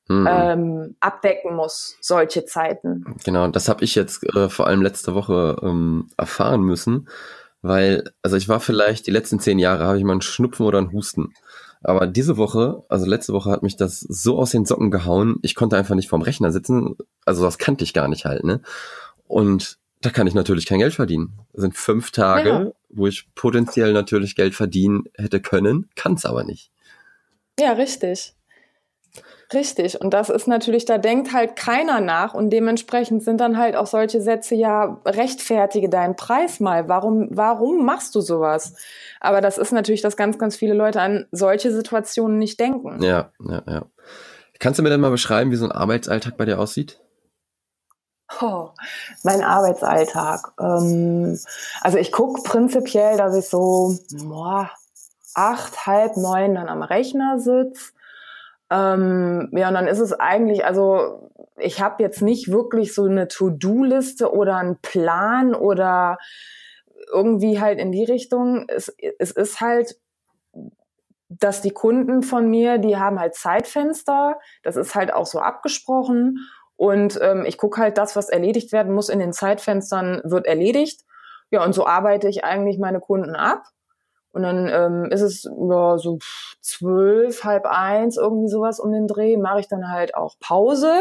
hm. 0.08 0.28
ähm, 0.30 0.96
abdecken 1.00 1.54
muss, 1.56 1.96
solche 2.00 2.44
Zeiten. 2.44 3.04
Genau, 3.24 3.48
das 3.48 3.68
habe 3.68 3.84
ich 3.84 3.94
jetzt 3.94 4.24
äh, 4.34 4.48
vor 4.48 4.66
allem 4.66 4.82
letzte 4.82 5.14
Woche 5.14 5.56
ähm, 5.62 6.08
erfahren 6.16 6.62
müssen, 6.62 7.08
weil, 7.62 8.04
also 8.22 8.36
ich 8.36 8.48
war 8.48 8.60
vielleicht 8.60 9.06
die 9.06 9.10
letzten 9.10 9.40
zehn 9.40 9.58
Jahre, 9.58 9.84
habe 9.84 9.98
ich 9.98 10.04
mal 10.04 10.12
einen 10.12 10.22
Schnupfen 10.22 10.66
oder 10.66 10.78
einen 10.78 10.92
Husten. 10.92 11.32
Aber 11.82 12.06
diese 12.06 12.36
Woche, 12.36 12.84
also 12.88 13.06
letzte 13.06 13.32
Woche 13.32 13.50
hat 13.50 13.62
mich 13.62 13.76
das 13.76 14.00
so 14.00 14.38
aus 14.38 14.50
den 14.50 14.64
Socken 14.64 14.90
gehauen, 14.90 15.36
ich 15.42 15.54
konnte 15.54 15.76
einfach 15.76 15.94
nicht 15.94 16.08
vorm 16.08 16.22
Rechner 16.22 16.50
sitzen. 16.50 16.96
Also 17.24 17.44
das 17.44 17.58
kannte 17.58 17.84
ich 17.84 17.92
gar 17.92 18.08
nicht 18.08 18.24
halt, 18.24 18.44
ne? 18.44 18.60
Und 19.26 19.78
da 20.02 20.10
kann 20.10 20.26
ich 20.26 20.34
natürlich 20.34 20.66
kein 20.66 20.78
Geld 20.78 20.94
verdienen. 20.94 21.38
Das 21.52 21.62
sind 21.62 21.76
fünf 21.76 22.10
Tage, 22.10 22.48
ja. 22.48 22.72
wo 22.90 23.06
ich 23.06 23.28
potenziell 23.34 23.92
natürlich 23.92 24.36
Geld 24.36 24.54
verdienen 24.54 25.04
hätte 25.14 25.40
können, 25.40 25.88
kann 25.96 26.14
es 26.14 26.24
aber 26.24 26.44
nicht. 26.44 26.70
Ja, 27.58 27.72
richtig. 27.72 28.35
Richtig. 29.52 30.00
Und 30.00 30.12
das 30.12 30.28
ist 30.28 30.48
natürlich, 30.48 30.86
da 30.86 30.98
denkt 30.98 31.32
halt 31.32 31.54
keiner 31.54 32.00
nach 32.00 32.34
und 32.34 32.50
dementsprechend 32.50 33.22
sind 33.22 33.40
dann 33.40 33.56
halt 33.56 33.76
auch 33.76 33.86
solche 33.86 34.20
Sätze, 34.20 34.56
ja, 34.56 35.00
rechtfertige 35.04 35.88
deinen 35.88 36.16
Preis 36.16 36.58
mal. 36.58 36.88
Warum, 36.88 37.28
warum 37.30 37.84
machst 37.84 38.14
du 38.16 38.20
sowas? 38.20 38.74
Aber 39.20 39.40
das 39.40 39.58
ist 39.58 39.72
natürlich, 39.72 40.02
dass 40.02 40.16
ganz, 40.16 40.38
ganz 40.38 40.56
viele 40.56 40.74
Leute 40.74 41.00
an 41.00 41.26
solche 41.30 41.72
Situationen 41.72 42.38
nicht 42.38 42.58
denken. 42.58 43.00
Ja, 43.02 43.30
ja, 43.48 43.62
ja. 43.68 43.82
Kannst 44.58 44.78
du 44.78 44.82
mir 44.82 44.90
denn 44.90 45.00
mal 45.00 45.10
beschreiben, 45.10 45.52
wie 45.52 45.56
so 45.56 45.66
ein 45.66 45.72
Arbeitsalltag 45.72 46.36
bei 46.36 46.44
dir 46.44 46.58
aussieht? 46.58 47.00
Oh, 48.40 48.70
mein 49.22 49.44
Arbeitsalltag. 49.44 50.54
Ähm, 50.58 51.38
also 51.82 51.98
ich 51.98 52.10
gucke 52.10 52.42
prinzipiell, 52.42 53.16
dass 53.16 53.36
ich 53.36 53.48
so 53.48 53.96
boah, 54.24 54.70
acht, 55.34 55.86
halb 55.86 56.16
neun 56.16 56.56
dann 56.56 56.68
am 56.68 56.82
Rechner 56.82 57.38
sitze 57.38 57.92
ähm, 58.70 59.48
ja, 59.52 59.68
und 59.68 59.74
dann 59.74 59.86
ist 59.86 60.00
es 60.00 60.12
eigentlich, 60.12 60.64
also 60.64 61.30
ich 61.58 61.80
habe 61.80 62.02
jetzt 62.02 62.22
nicht 62.22 62.50
wirklich 62.50 62.94
so 62.94 63.04
eine 63.04 63.28
To-Do-Liste 63.28 64.32
oder 64.32 64.56
einen 64.56 64.78
Plan 64.80 65.54
oder 65.54 66.18
irgendwie 67.12 67.60
halt 67.60 67.78
in 67.78 67.92
die 67.92 68.04
Richtung. 68.04 68.66
Es, 68.68 68.94
es 69.18 69.30
ist 69.30 69.60
halt, 69.60 69.96
dass 71.28 71.60
die 71.62 71.70
Kunden 71.70 72.22
von 72.22 72.48
mir, 72.48 72.78
die 72.78 72.96
haben 72.96 73.18
halt 73.18 73.34
Zeitfenster, 73.34 74.38
das 74.62 74.76
ist 74.76 74.94
halt 74.94 75.12
auch 75.12 75.26
so 75.26 75.40
abgesprochen. 75.40 76.38
Und 76.76 77.18
ähm, 77.22 77.44
ich 77.46 77.58
gucke 77.58 77.80
halt, 77.80 77.98
das, 77.98 78.16
was 78.16 78.28
erledigt 78.28 78.72
werden 78.72 78.92
muss 78.92 79.08
in 79.08 79.18
den 79.18 79.32
Zeitfenstern, 79.32 80.20
wird 80.24 80.46
erledigt. 80.46 81.02
Ja, 81.50 81.64
und 81.64 81.72
so 81.72 81.86
arbeite 81.86 82.28
ich 82.28 82.44
eigentlich 82.44 82.78
meine 82.78 83.00
Kunden 83.00 83.34
ab. 83.34 83.62
Und 84.36 84.42
dann 84.42 84.68
ähm, 84.68 85.10
ist 85.10 85.22
es 85.22 85.44
ja, 85.44 85.96
so 85.96 86.18
zwölf, 86.60 87.42
halb 87.42 87.64
eins, 87.64 88.18
irgendwie 88.18 88.48
sowas 88.48 88.78
um 88.78 88.92
den 88.92 89.06
Dreh, 89.06 89.38
mache 89.38 89.60
ich 89.60 89.68
dann 89.68 89.90
halt 89.90 90.14
auch 90.14 90.34
Pause. 90.40 90.92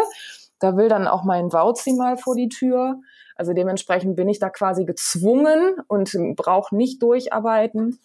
Da 0.60 0.78
will 0.78 0.88
dann 0.88 1.06
auch 1.06 1.26
mein 1.26 1.52
Wauzi 1.52 1.96
mal 1.96 2.16
vor 2.16 2.36
die 2.36 2.48
Tür. 2.48 3.02
Also 3.36 3.52
dementsprechend 3.52 4.16
bin 4.16 4.30
ich 4.30 4.40
da 4.40 4.50
quasi 4.50 4.86
gezwungen 4.86 5.76
und 5.90 6.18
brauche 6.38 6.74
nicht 6.78 7.04
durcharbeiten. 7.04 8.00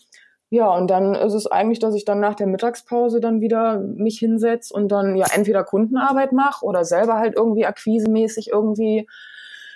Ja, 0.48 0.74
und 0.74 0.90
dann 0.90 1.14
ist 1.14 1.34
es 1.34 1.46
eigentlich, 1.46 1.78
dass 1.78 1.94
ich 1.94 2.04
dann 2.04 2.18
nach 2.18 2.34
der 2.34 2.48
Mittagspause 2.48 3.20
dann 3.20 3.40
wieder 3.40 3.78
mich 3.78 4.18
hinsetze 4.18 4.74
und 4.74 4.88
dann 4.88 5.14
ja 5.14 5.26
entweder 5.32 5.62
Kundenarbeit 5.62 6.32
mache 6.32 6.66
oder 6.66 6.84
selber 6.84 7.18
halt 7.18 7.36
irgendwie 7.36 7.66
akquisemäßig 7.66 8.48
irgendwie 8.50 9.06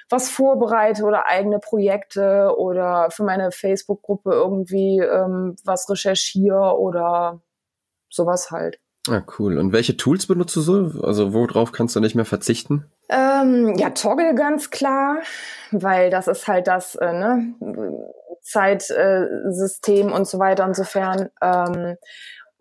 was 0.09 0.31
vorbereite 0.31 1.05
oder 1.05 1.27
eigene 1.27 1.59
Projekte 1.59 2.55
oder 2.57 3.11
für 3.11 3.25
meine 3.25 3.51
Facebook-Gruppe 3.51 4.33
irgendwie 4.33 4.99
ähm, 4.99 5.57
was 5.65 5.89
recherchiere 5.89 6.79
oder 6.79 7.41
sowas 8.09 8.51
halt. 8.51 8.79
Ah, 9.09 9.23
cool. 9.39 9.59
Und 9.59 9.73
welche 9.73 9.97
Tools 9.97 10.27
benutzt 10.27 10.57
du 10.57 10.63
so? 10.63 11.03
Also 11.03 11.35
worauf 11.35 11.73
kannst 11.73 11.95
du 11.95 12.01
nicht 12.01 12.15
mehr 12.15 12.25
verzichten? 12.25 12.91
Ähm, 13.11 13.75
ja, 13.77 13.91
Toggle 13.91 14.35
ganz 14.35 14.71
klar, 14.71 15.19
weil 15.73 16.09
das 16.09 16.27
ist 16.27 16.49
halt 16.49 16.67
das 16.69 16.95
äh, 16.95 17.13
ne, 17.13 17.55
Zeitsystem 18.41 20.09
äh, 20.09 20.13
und 20.13 20.27
so 20.27 20.39
weiter 20.39 20.65
und 20.65 20.75
sofern. 20.75 21.29
Ähm, 21.43 21.97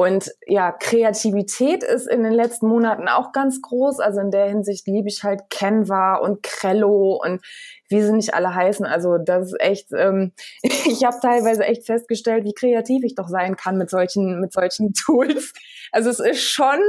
und 0.03 0.31
ja, 0.45 0.71
Kreativität 0.71 1.83
ist 1.83 2.07
in 2.07 2.23
den 2.23 2.33
letzten 2.33 2.67
Monaten 2.67 3.07
auch 3.07 3.31
ganz 3.31 3.61
groß. 3.61 3.99
Also 3.99 4.19
in 4.19 4.31
der 4.31 4.47
Hinsicht 4.47 4.85
liebe 4.85 5.07
ich 5.07 5.23
halt 5.23 5.49
Canva 5.49 6.15
und 6.15 6.43
Crello 6.43 7.21
und 7.23 7.41
wie 7.89 8.01
sie 8.01 8.11
nicht 8.11 8.33
alle 8.33 8.53
heißen. 8.53 8.85
Also 8.85 9.17
das 9.17 9.47
ist 9.47 9.61
echt, 9.61 9.87
ähm, 9.95 10.33
ich 10.63 11.03
habe 11.05 11.17
teilweise 11.21 11.63
echt 11.63 11.85
festgestellt, 11.85 12.43
wie 12.43 12.53
kreativ 12.53 13.03
ich 13.03 13.15
doch 13.15 13.29
sein 13.29 13.55
kann 13.55 13.77
mit 13.77 13.89
solchen, 13.89 14.41
mit 14.41 14.51
solchen 14.51 14.93
Tools. 15.05 15.53
Also 15.91 16.09
es 16.09 16.19
ist 16.19 16.43
schon 16.43 16.79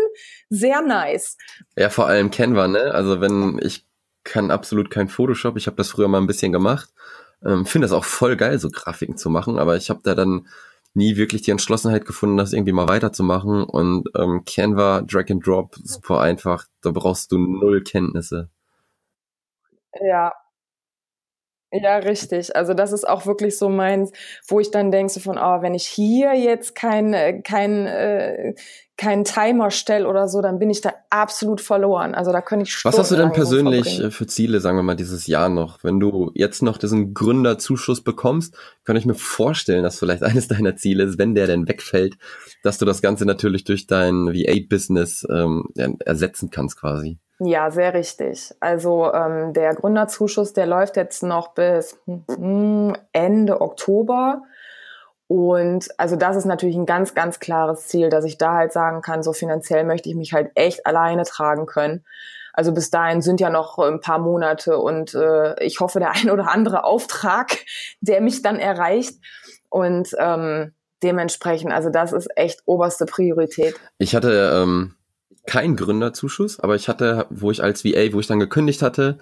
sehr 0.50 0.82
nice. 0.82 1.36
Ja, 1.76 1.90
vor 1.90 2.06
allem 2.06 2.30
Canva, 2.30 2.68
ne? 2.68 2.92
Also 2.92 3.20
wenn 3.20 3.60
ich 3.62 3.86
kann 4.24 4.50
absolut 4.50 4.90
kein 4.90 5.08
Photoshop, 5.08 5.56
ich 5.56 5.66
habe 5.66 5.76
das 5.76 5.90
früher 5.90 6.08
mal 6.08 6.20
ein 6.20 6.26
bisschen 6.26 6.52
gemacht. 6.52 6.90
Ähm, 7.44 7.66
Finde 7.66 7.84
das 7.86 7.92
auch 7.92 8.04
voll 8.04 8.36
geil, 8.36 8.58
so 8.58 8.70
Grafiken 8.70 9.16
zu 9.16 9.30
machen, 9.30 9.58
aber 9.58 9.76
ich 9.76 9.90
habe 9.90 10.00
da 10.02 10.14
dann 10.14 10.48
nie 10.94 11.16
wirklich 11.16 11.42
die 11.42 11.50
Entschlossenheit 11.50 12.06
gefunden, 12.06 12.36
das 12.36 12.52
irgendwie 12.52 12.72
mal 12.72 12.88
weiterzumachen. 12.88 13.64
Und 13.64 14.08
ähm, 14.16 14.44
Canva, 14.46 15.02
Drag 15.02 15.30
and 15.30 15.46
Drop, 15.46 15.74
super 15.82 16.20
einfach. 16.20 16.66
Da 16.82 16.90
brauchst 16.90 17.32
du 17.32 17.38
null 17.38 17.82
Kenntnisse. 17.82 18.48
Ja. 20.00 20.32
Ja, 21.82 21.96
richtig. 21.96 22.54
Also 22.54 22.72
das 22.72 22.92
ist 22.92 23.08
auch 23.08 23.26
wirklich 23.26 23.58
so 23.58 23.68
meins, 23.68 24.12
wo 24.46 24.60
ich 24.60 24.70
dann 24.70 24.92
denke 24.92 25.12
so 25.12 25.18
von, 25.18 25.38
oh, 25.38 25.60
wenn 25.60 25.74
ich 25.74 25.86
hier 25.86 26.32
jetzt 26.34 26.76
kein, 26.76 27.12
äh, 27.12 27.42
kein, 27.42 27.86
äh, 27.86 28.54
keinen 28.96 29.24
Timer 29.24 29.72
stelle 29.72 30.06
oder 30.06 30.28
so, 30.28 30.40
dann 30.40 30.60
bin 30.60 30.70
ich 30.70 30.80
da 30.80 30.92
absolut 31.10 31.60
verloren. 31.60 32.14
Also 32.14 32.30
da 32.30 32.40
könnte 32.40 32.66
ich 32.68 32.84
Was 32.84 32.96
hast 32.96 33.10
du 33.10 33.16
denn 33.16 33.32
persönlich 33.32 33.86
verbringen. 33.86 34.08
Äh, 34.08 34.10
für 34.12 34.26
Ziele, 34.28 34.60
sagen 34.60 34.78
wir 34.78 34.84
mal, 34.84 34.94
dieses 34.94 35.26
Jahr 35.26 35.48
noch? 35.48 35.82
Wenn 35.82 35.98
du 35.98 36.30
jetzt 36.34 36.62
noch 36.62 36.78
diesen 36.78 37.12
Gründerzuschuss 37.12 38.04
bekommst, 38.04 38.56
kann 38.84 38.94
ich 38.94 39.04
mir 39.04 39.14
vorstellen, 39.14 39.82
dass 39.82 39.98
vielleicht 39.98 40.22
eines 40.22 40.46
deiner 40.46 40.76
Ziele 40.76 41.02
ist, 41.02 41.18
wenn 41.18 41.34
der 41.34 41.48
denn 41.48 41.66
wegfällt, 41.66 42.16
dass 42.62 42.78
du 42.78 42.84
das 42.84 43.02
Ganze 43.02 43.26
natürlich 43.26 43.64
durch 43.64 43.88
dein 43.88 44.28
V8-Business 44.28 45.26
ähm, 45.28 45.70
ersetzen 46.04 46.50
kannst 46.50 46.78
quasi. 46.78 47.18
Ja, 47.40 47.70
sehr 47.70 47.94
richtig. 47.94 48.54
Also 48.60 49.12
ähm, 49.12 49.52
der 49.52 49.74
Gründerzuschuss, 49.74 50.52
der 50.52 50.66
läuft 50.66 50.96
jetzt 50.96 51.22
noch 51.22 51.48
bis 51.48 51.98
hm, 52.06 52.96
Ende 53.12 53.60
Oktober. 53.60 54.42
Und 55.26 55.88
also 55.98 56.16
das 56.16 56.36
ist 56.36 56.44
natürlich 56.44 56.76
ein 56.76 56.86
ganz, 56.86 57.14
ganz 57.14 57.40
klares 57.40 57.88
Ziel, 57.88 58.08
dass 58.08 58.24
ich 58.24 58.38
da 58.38 58.54
halt 58.54 58.72
sagen 58.72 59.00
kann, 59.00 59.22
so 59.22 59.32
finanziell 59.32 59.84
möchte 59.84 60.08
ich 60.08 60.14
mich 60.14 60.32
halt 60.32 60.52
echt 60.54 60.86
alleine 60.86 61.24
tragen 61.24 61.66
können. 61.66 62.04
Also 62.52 62.72
bis 62.72 62.90
dahin 62.90 63.20
sind 63.20 63.40
ja 63.40 63.50
noch 63.50 63.78
ein 63.78 64.00
paar 64.00 64.20
Monate 64.20 64.78
und 64.78 65.12
äh, 65.14 65.60
ich 65.62 65.80
hoffe, 65.80 65.98
der 65.98 66.10
ein 66.14 66.30
oder 66.30 66.50
andere 66.52 66.84
Auftrag, 66.84 67.58
der 68.00 68.20
mich 68.20 68.42
dann 68.42 68.60
erreicht. 68.60 69.18
Und 69.70 70.14
ähm, 70.18 70.72
dementsprechend, 71.02 71.72
also 71.72 71.90
das 71.90 72.12
ist 72.12 72.28
echt 72.36 72.62
oberste 72.64 73.06
Priorität. 73.06 73.74
Ich 73.98 74.14
hatte 74.14 74.62
ähm, 74.62 74.94
keinen 75.46 75.76
Gründerzuschuss, 75.76 76.60
aber 76.60 76.74
ich 76.74 76.88
hatte, 76.88 77.26
wo 77.30 77.50
ich 77.50 77.62
als 77.62 77.84
VA, 77.84 78.12
wo 78.12 78.20
ich 78.20 78.26
dann 78.26 78.40
gekündigt 78.40 78.82
hatte, 78.82 79.18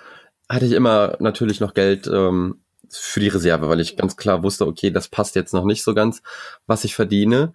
hatte 0.48 0.66
ich 0.66 0.72
immer 0.72 1.16
natürlich 1.20 1.60
noch 1.60 1.74
Geld 1.74 2.06
ähm, 2.06 2.60
für 2.88 3.20
die 3.20 3.28
Reserve, 3.28 3.68
weil 3.68 3.80
ich 3.80 3.96
ganz 3.96 4.16
klar 4.16 4.42
wusste, 4.42 4.66
okay, 4.66 4.90
das 4.90 5.08
passt 5.08 5.34
jetzt 5.34 5.54
noch 5.54 5.64
nicht 5.64 5.82
so 5.82 5.94
ganz, 5.94 6.22
was 6.66 6.84
ich 6.84 6.94
verdiene. 6.94 7.54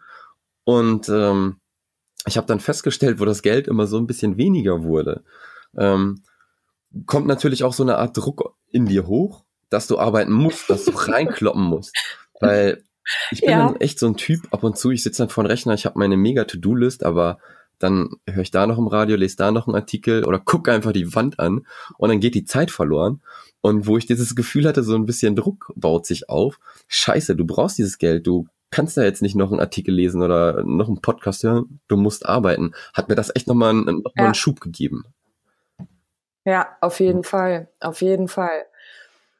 Und 0.63 1.07
ähm, 1.09 1.57
ich 2.25 2.37
habe 2.37 2.47
dann 2.47 2.59
festgestellt, 2.59 3.19
wo 3.19 3.25
das 3.25 3.41
Geld 3.41 3.67
immer 3.67 3.87
so 3.87 3.97
ein 3.97 4.07
bisschen 4.07 4.37
weniger 4.37 4.83
wurde, 4.83 5.23
ähm, 5.77 6.23
kommt 7.05 7.27
natürlich 7.27 7.63
auch 7.63 7.73
so 7.73 7.83
eine 7.83 7.97
Art 7.97 8.17
Druck 8.17 8.55
in 8.69 8.85
dir 8.85 9.07
hoch, 9.07 9.45
dass 9.69 9.87
du 9.87 9.99
arbeiten 9.99 10.31
musst, 10.31 10.69
dass 10.69 10.85
du 10.85 10.91
reinkloppen 10.91 11.63
musst. 11.63 11.95
Weil 12.39 12.83
ich 13.31 13.41
bin 13.41 13.51
ja. 13.51 13.67
dann 13.67 13.79
echt 13.79 13.99
so 13.99 14.07
ein 14.07 14.17
Typ, 14.17 14.47
ab 14.51 14.63
und 14.63 14.77
zu, 14.77 14.91
ich 14.91 15.03
sitze 15.03 15.23
dann 15.23 15.29
vor 15.29 15.43
dem 15.43 15.47
Rechner, 15.47 15.73
ich 15.73 15.85
habe 15.85 15.99
meine 15.99 16.17
mega 16.17 16.43
To-Do-List, 16.43 17.05
aber 17.05 17.39
dann 17.79 18.09
höre 18.27 18.41
ich 18.41 18.51
da 18.51 18.67
noch 18.67 18.77
im 18.77 18.87
Radio, 18.87 19.15
lese 19.15 19.37
da 19.37 19.51
noch 19.51 19.67
einen 19.67 19.75
Artikel 19.75 20.25
oder 20.25 20.39
gucke 20.39 20.71
einfach 20.71 20.91
die 20.91 21.13
Wand 21.15 21.39
an 21.39 21.65
und 21.97 22.09
dann 22.09 22.19
geht 22.19 22.35
die 22.35 22.45
Zeit 22.45 22.71
verloren. 22.71 23.21
Und 23.61 23.87
wo 23.87 23.97
ich 23.97 24.05
dieses 24.05 24.35
Gefühl 24.35 24.67
hatte, 24.67 24.83
so 24.83 24.95
ein 24.95 25.05
bisschen 25.05 25.35
Druck 25.35 25.71
baut 25.75 26.05
sich 26.05 26.29
auf. 26.29 26.59
Scheiße, 26.87 27.35
du 27.35 27.45
brauchst 27.45 27.77
dieses 27.77 27.97
Geld, 27.97 28.25
du 28.27 28.47
kannst 28.69 28.97
da 28.97 29.03
jetzt 29.03 29.21
nicht 29.21 29.35
noch 29.35 29.51
einen 29.51 29.59
Artikel 29.59 29.93
lesen 29.93 30.21
oder 30.21 30.63
noch 30.63 30.87
einen 30.87 31.01
Podcast 31.01 31.43
hören, 31.43 31.79
du 31.87 31.97
musst 31.97 32.25
arbeiten. 32.25 32.73
Hat 32.93 33.09
mir 33.09 33.15
das 33.15 33.35
echt 33.35 33.47
nochmal 33.47 33.71
einen, 33.71 34.01
noch 34.03 34.13
ja. 34.15 34.25
einen 34.25 34.35
Schub 34.35 34.59
gegeben. 34.59 35.05
Ja, 36.45 36.67
auf 36.79 36.99
jeden 36.99 37.23
Fall, 37.23 37.69
auf 37.81 38.01
jeden 38.01 38.27
Fall 38.27 38.65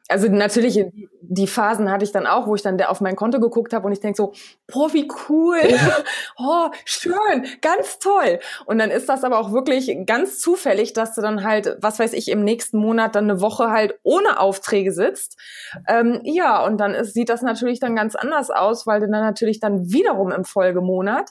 also 0.10 0.28
natürlich, 0.30 0.86
die 1.22 1.48
Phasen 1.48 1.92
hatte 1.92 2.06
ich 2.06 2.12
dann 2.12 2.28
auch, 2.28 2.48
wo 2.48 2.56
ich 2.56 2.62
dann 2.62 2.82
auf 2.82 3.02
mein 3.02 3.16
Konto 3.16 3.40
geguckt 3.40 3.74
habe 3.74 3.86
und 3.86 3.92
ich 3.92 4.00
denke 4.00 4.16
so, 4.16 4.34
boah, 4.72 4.94
wie 4.94 5.08
cool, 5.30 5.60
oh, 6.38 6.70
schön, 6.86 7.46
ganz 7.62 8.00
toll. 8.00 8.40
Und 8.66 8.80
dann 8.80 8.90
ist 8.90 9.10
das 9.10 9.24
aber 9.24 9.40
auch 9.40 9.52
wirklich 9.52 10.06
ganz 10.06 10.40
zufällig, 10.40 10.94
dass 10.94 11.16
du 11.16 11.22
dann 11.22 11.44
halt, 11.44 11.78
was 11.82 12.00
weiß 12.00 12.14
ich, 12.14 12.30
im 12.30 12.44
nächsten 12.44 12.78
Monat 12.78 13.16
dann 13.16 13.30
eine 13.30 13.42
Woche 13.42 13.70
halt 13.70 14.00
ohne 14.04 14.40
Aufträge 14.40 14.92
sitzt. 14.92 15.38
Ähm, 15.88 16.22
ja, 16.24 16.64
und 16.66 16.78
dann 16.78 16.94
ist, 16.94 17.14
sieht 17.14 17.30
das 17.30 17.42
natürlich 17.42 17.80
dann 17.80 17.96
ganz 17.96 18.16
anders 18.16 18.50
aus, 18.50 18.88
weil 18.88 19.02
du 19.02 19.08
dann 19.10 19.24
natürlich 19.24 19.60
dann 19.60 19.92
wiederum 19.92 20.32
im 20.32 20.46
Folgemonat, 20.46 21.30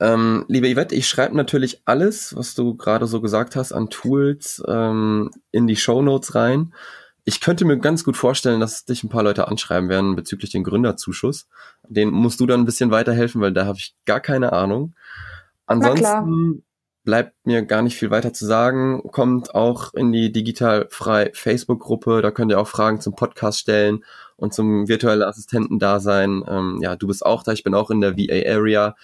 Ähm, 0.00 0.44
liebe 0.48 0.72
Yvette, 0.72 0.94
ich 0.94 1.08
schreibe 1.08 1.36
natürlich 1.36 1.82
alles, 1.84 2.36
was 2.36 2.54
du 2.54 2.76
gerade 2.76 3.06
so 3.06 3.20
gesagt 3.20 3.56
hast, 3.56 3.72
an 3.72 3.90
Tools 3.90 4.62
ähm, 4.68 5.30
in 5.50 5.66
die 5.66 5.76
Show 5.76 6.02
Notes 6.02 6.34
rein. 6.34 6.72
Ich 7.24 7.40
könnte 7.40 7.64
mir 7.64 7.78
ganz 7.78 8.04
gut 8.04 8.16
vorstellen, 8.16 8.60
dass 8.60 8.84
dich 8.84 9.04
ein 9.04 9.10
paar 9.10 9.22
Leute 9.22 9.48
anschreiben 9.48 9.88
werden 9.88 10.16
bezüglich 10.16 10.50
den 10.50 10.64
Gründerzuschuss. 10.64 11.46
Den 11.86 12.10
musst 12.10 12.40
du 12.40 12.46
dann 12.46 12.60
ein 12.60 12.64
bisschen 12.66 12.90
weiterhelfen, 12.90 13.40
weil 13.40 13.52
da 13.52 13.66
habe 13.66 13.78
ich 13.78 13.94
gar 14.06 14.20
keine 14.20 14.52
Ahnung. 14.52 14.94
Ansonsten 15.66 16.64
bleibt 17.04 17.34
mir 17.44 17.62
gar 17.62 17.82
nicht 17.82 17.96
viel 17.96 18.10
weiter 18.10 18.32
zu 18.32 18.46
sagen. 18.46 19.02
Kommt 19.12 19.54
auch 19.54 19.94
in 19.94 20.12
die 20.12 20.30
digital 20.32 20.88
frei 20.90 21.30
Facebook-Gruppe. 21.34 22.22
Da 22.22 22.30
könnt 22.30 22.50
ihr 22.50 22.60
auch 22.60 22.68
Fragen 22.68 23.00
zum 23.00 23.14
Podcast 23.14 23.58
stellen 23.58 24.04
und 24.36 24.54
zum 24.54 24.88
virtuellen 24.88 25.22
Assistenten 25.22 25.78
da 25.78 26.00
sein. 26.00 26.44
Ähm, 26.46 26.78
ja, 26.80 26.96
du 26.96 27.06
bist 27.08 27.26
auch 27.26 27.42
da. 27.42 27.52
Ich 27.52 27.64
bin 27.64 27.74
auch 27.74 27.90
in 27.90 28.00
der 28.00 28.16
VA-Area. 28.16 28.94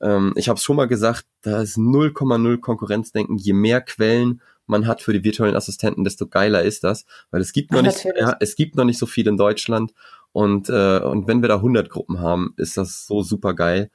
Ähm, 0.00 0.32
ich 0.36 0.48
habe 0.48 0.56
es 0.56 0.64
schon 0.64 0.76
mal 0.76 0.88
gesagt, 0.88 1.26
da 1.42 1.62
ist 1.62 1.76
0,0 1.76 2.60
Konkurrenzdenken. 2.60 3.36
Je 3.36 3.52
mehr 3.52 3.80
Quellen 3.80 4.40
man 4.66 4.86
hat 4.86 5.02
für 5.02 5.12
die 5.12 5.24
virtuellen 5.24 5.56
Assistenten, 5.56 6.04
desto 6.04 6.26
geiler 6.26 6.62
ist 6.62 6.84
das, 6.84 7.04
weil 7.30 7.40
es 7.40 7.52
gibt 7.52 7.72
noch 7.72 7.80
Ach, 7.80 7.84
nicht, 7.84 8.04
ja, 8.04 8.36
es 8.40 8.56
gibt 8.56 8.76
noch 8.76 8.84
nicht 8.84 8.98
so 8.98 9.06
viel 9.06 9.26
in 9.26 9.36
Deutschland 9.36 9.92
und 10.32 10.68
äh, 10.68 11.00
und 11.00 11.28
wenn 11.28 11.42
wir 11.42 11.48
da 11.48 11.56
100 11.56 11.90
Gruppen 11.90 12.20
haben, 12.20 12.54
ist 12.56 12.76
das 12.76 13.06
so 13.06 13.22
super 13.22 13.54
geil. 13.54 13.90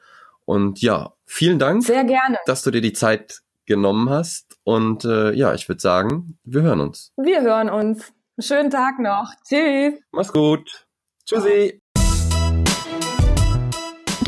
Und 0.45 0.81
ja, 0.81 1.13
vielen 1.25 1.59
Dank, 1.59 1.83
sehr 1.83 2.03
gerne, 2.03 2.37
dass 2.45 2.63
du 2.63 2.71
dir 2.71 2.81
die 2.81 2.93
Zeit 2.93 3.41
genommen 3.65 4.09
hast 4.09 4.57
und 4.63 5.05
äh, 5.05 5.31
ja, 5.33 5.53
ich 5.53 5.67
würde 5.67 5.81
sagen, 5.81 6.37
wir 6.43 6.61
hören 6.61 6.81
uns. 6.81 7.13
Wir 7.17 7.41
hören 7.41 7.69
uns. 7.69 8.11
Schönen 8.39 8.69
Tag 8.69 8.99
noch. 8.99 9.33
Tschüss. 9.47 9.99
Mach's 10.11 10.31
gut. 10.31 10.87
Tschüssi. 11.25 11.81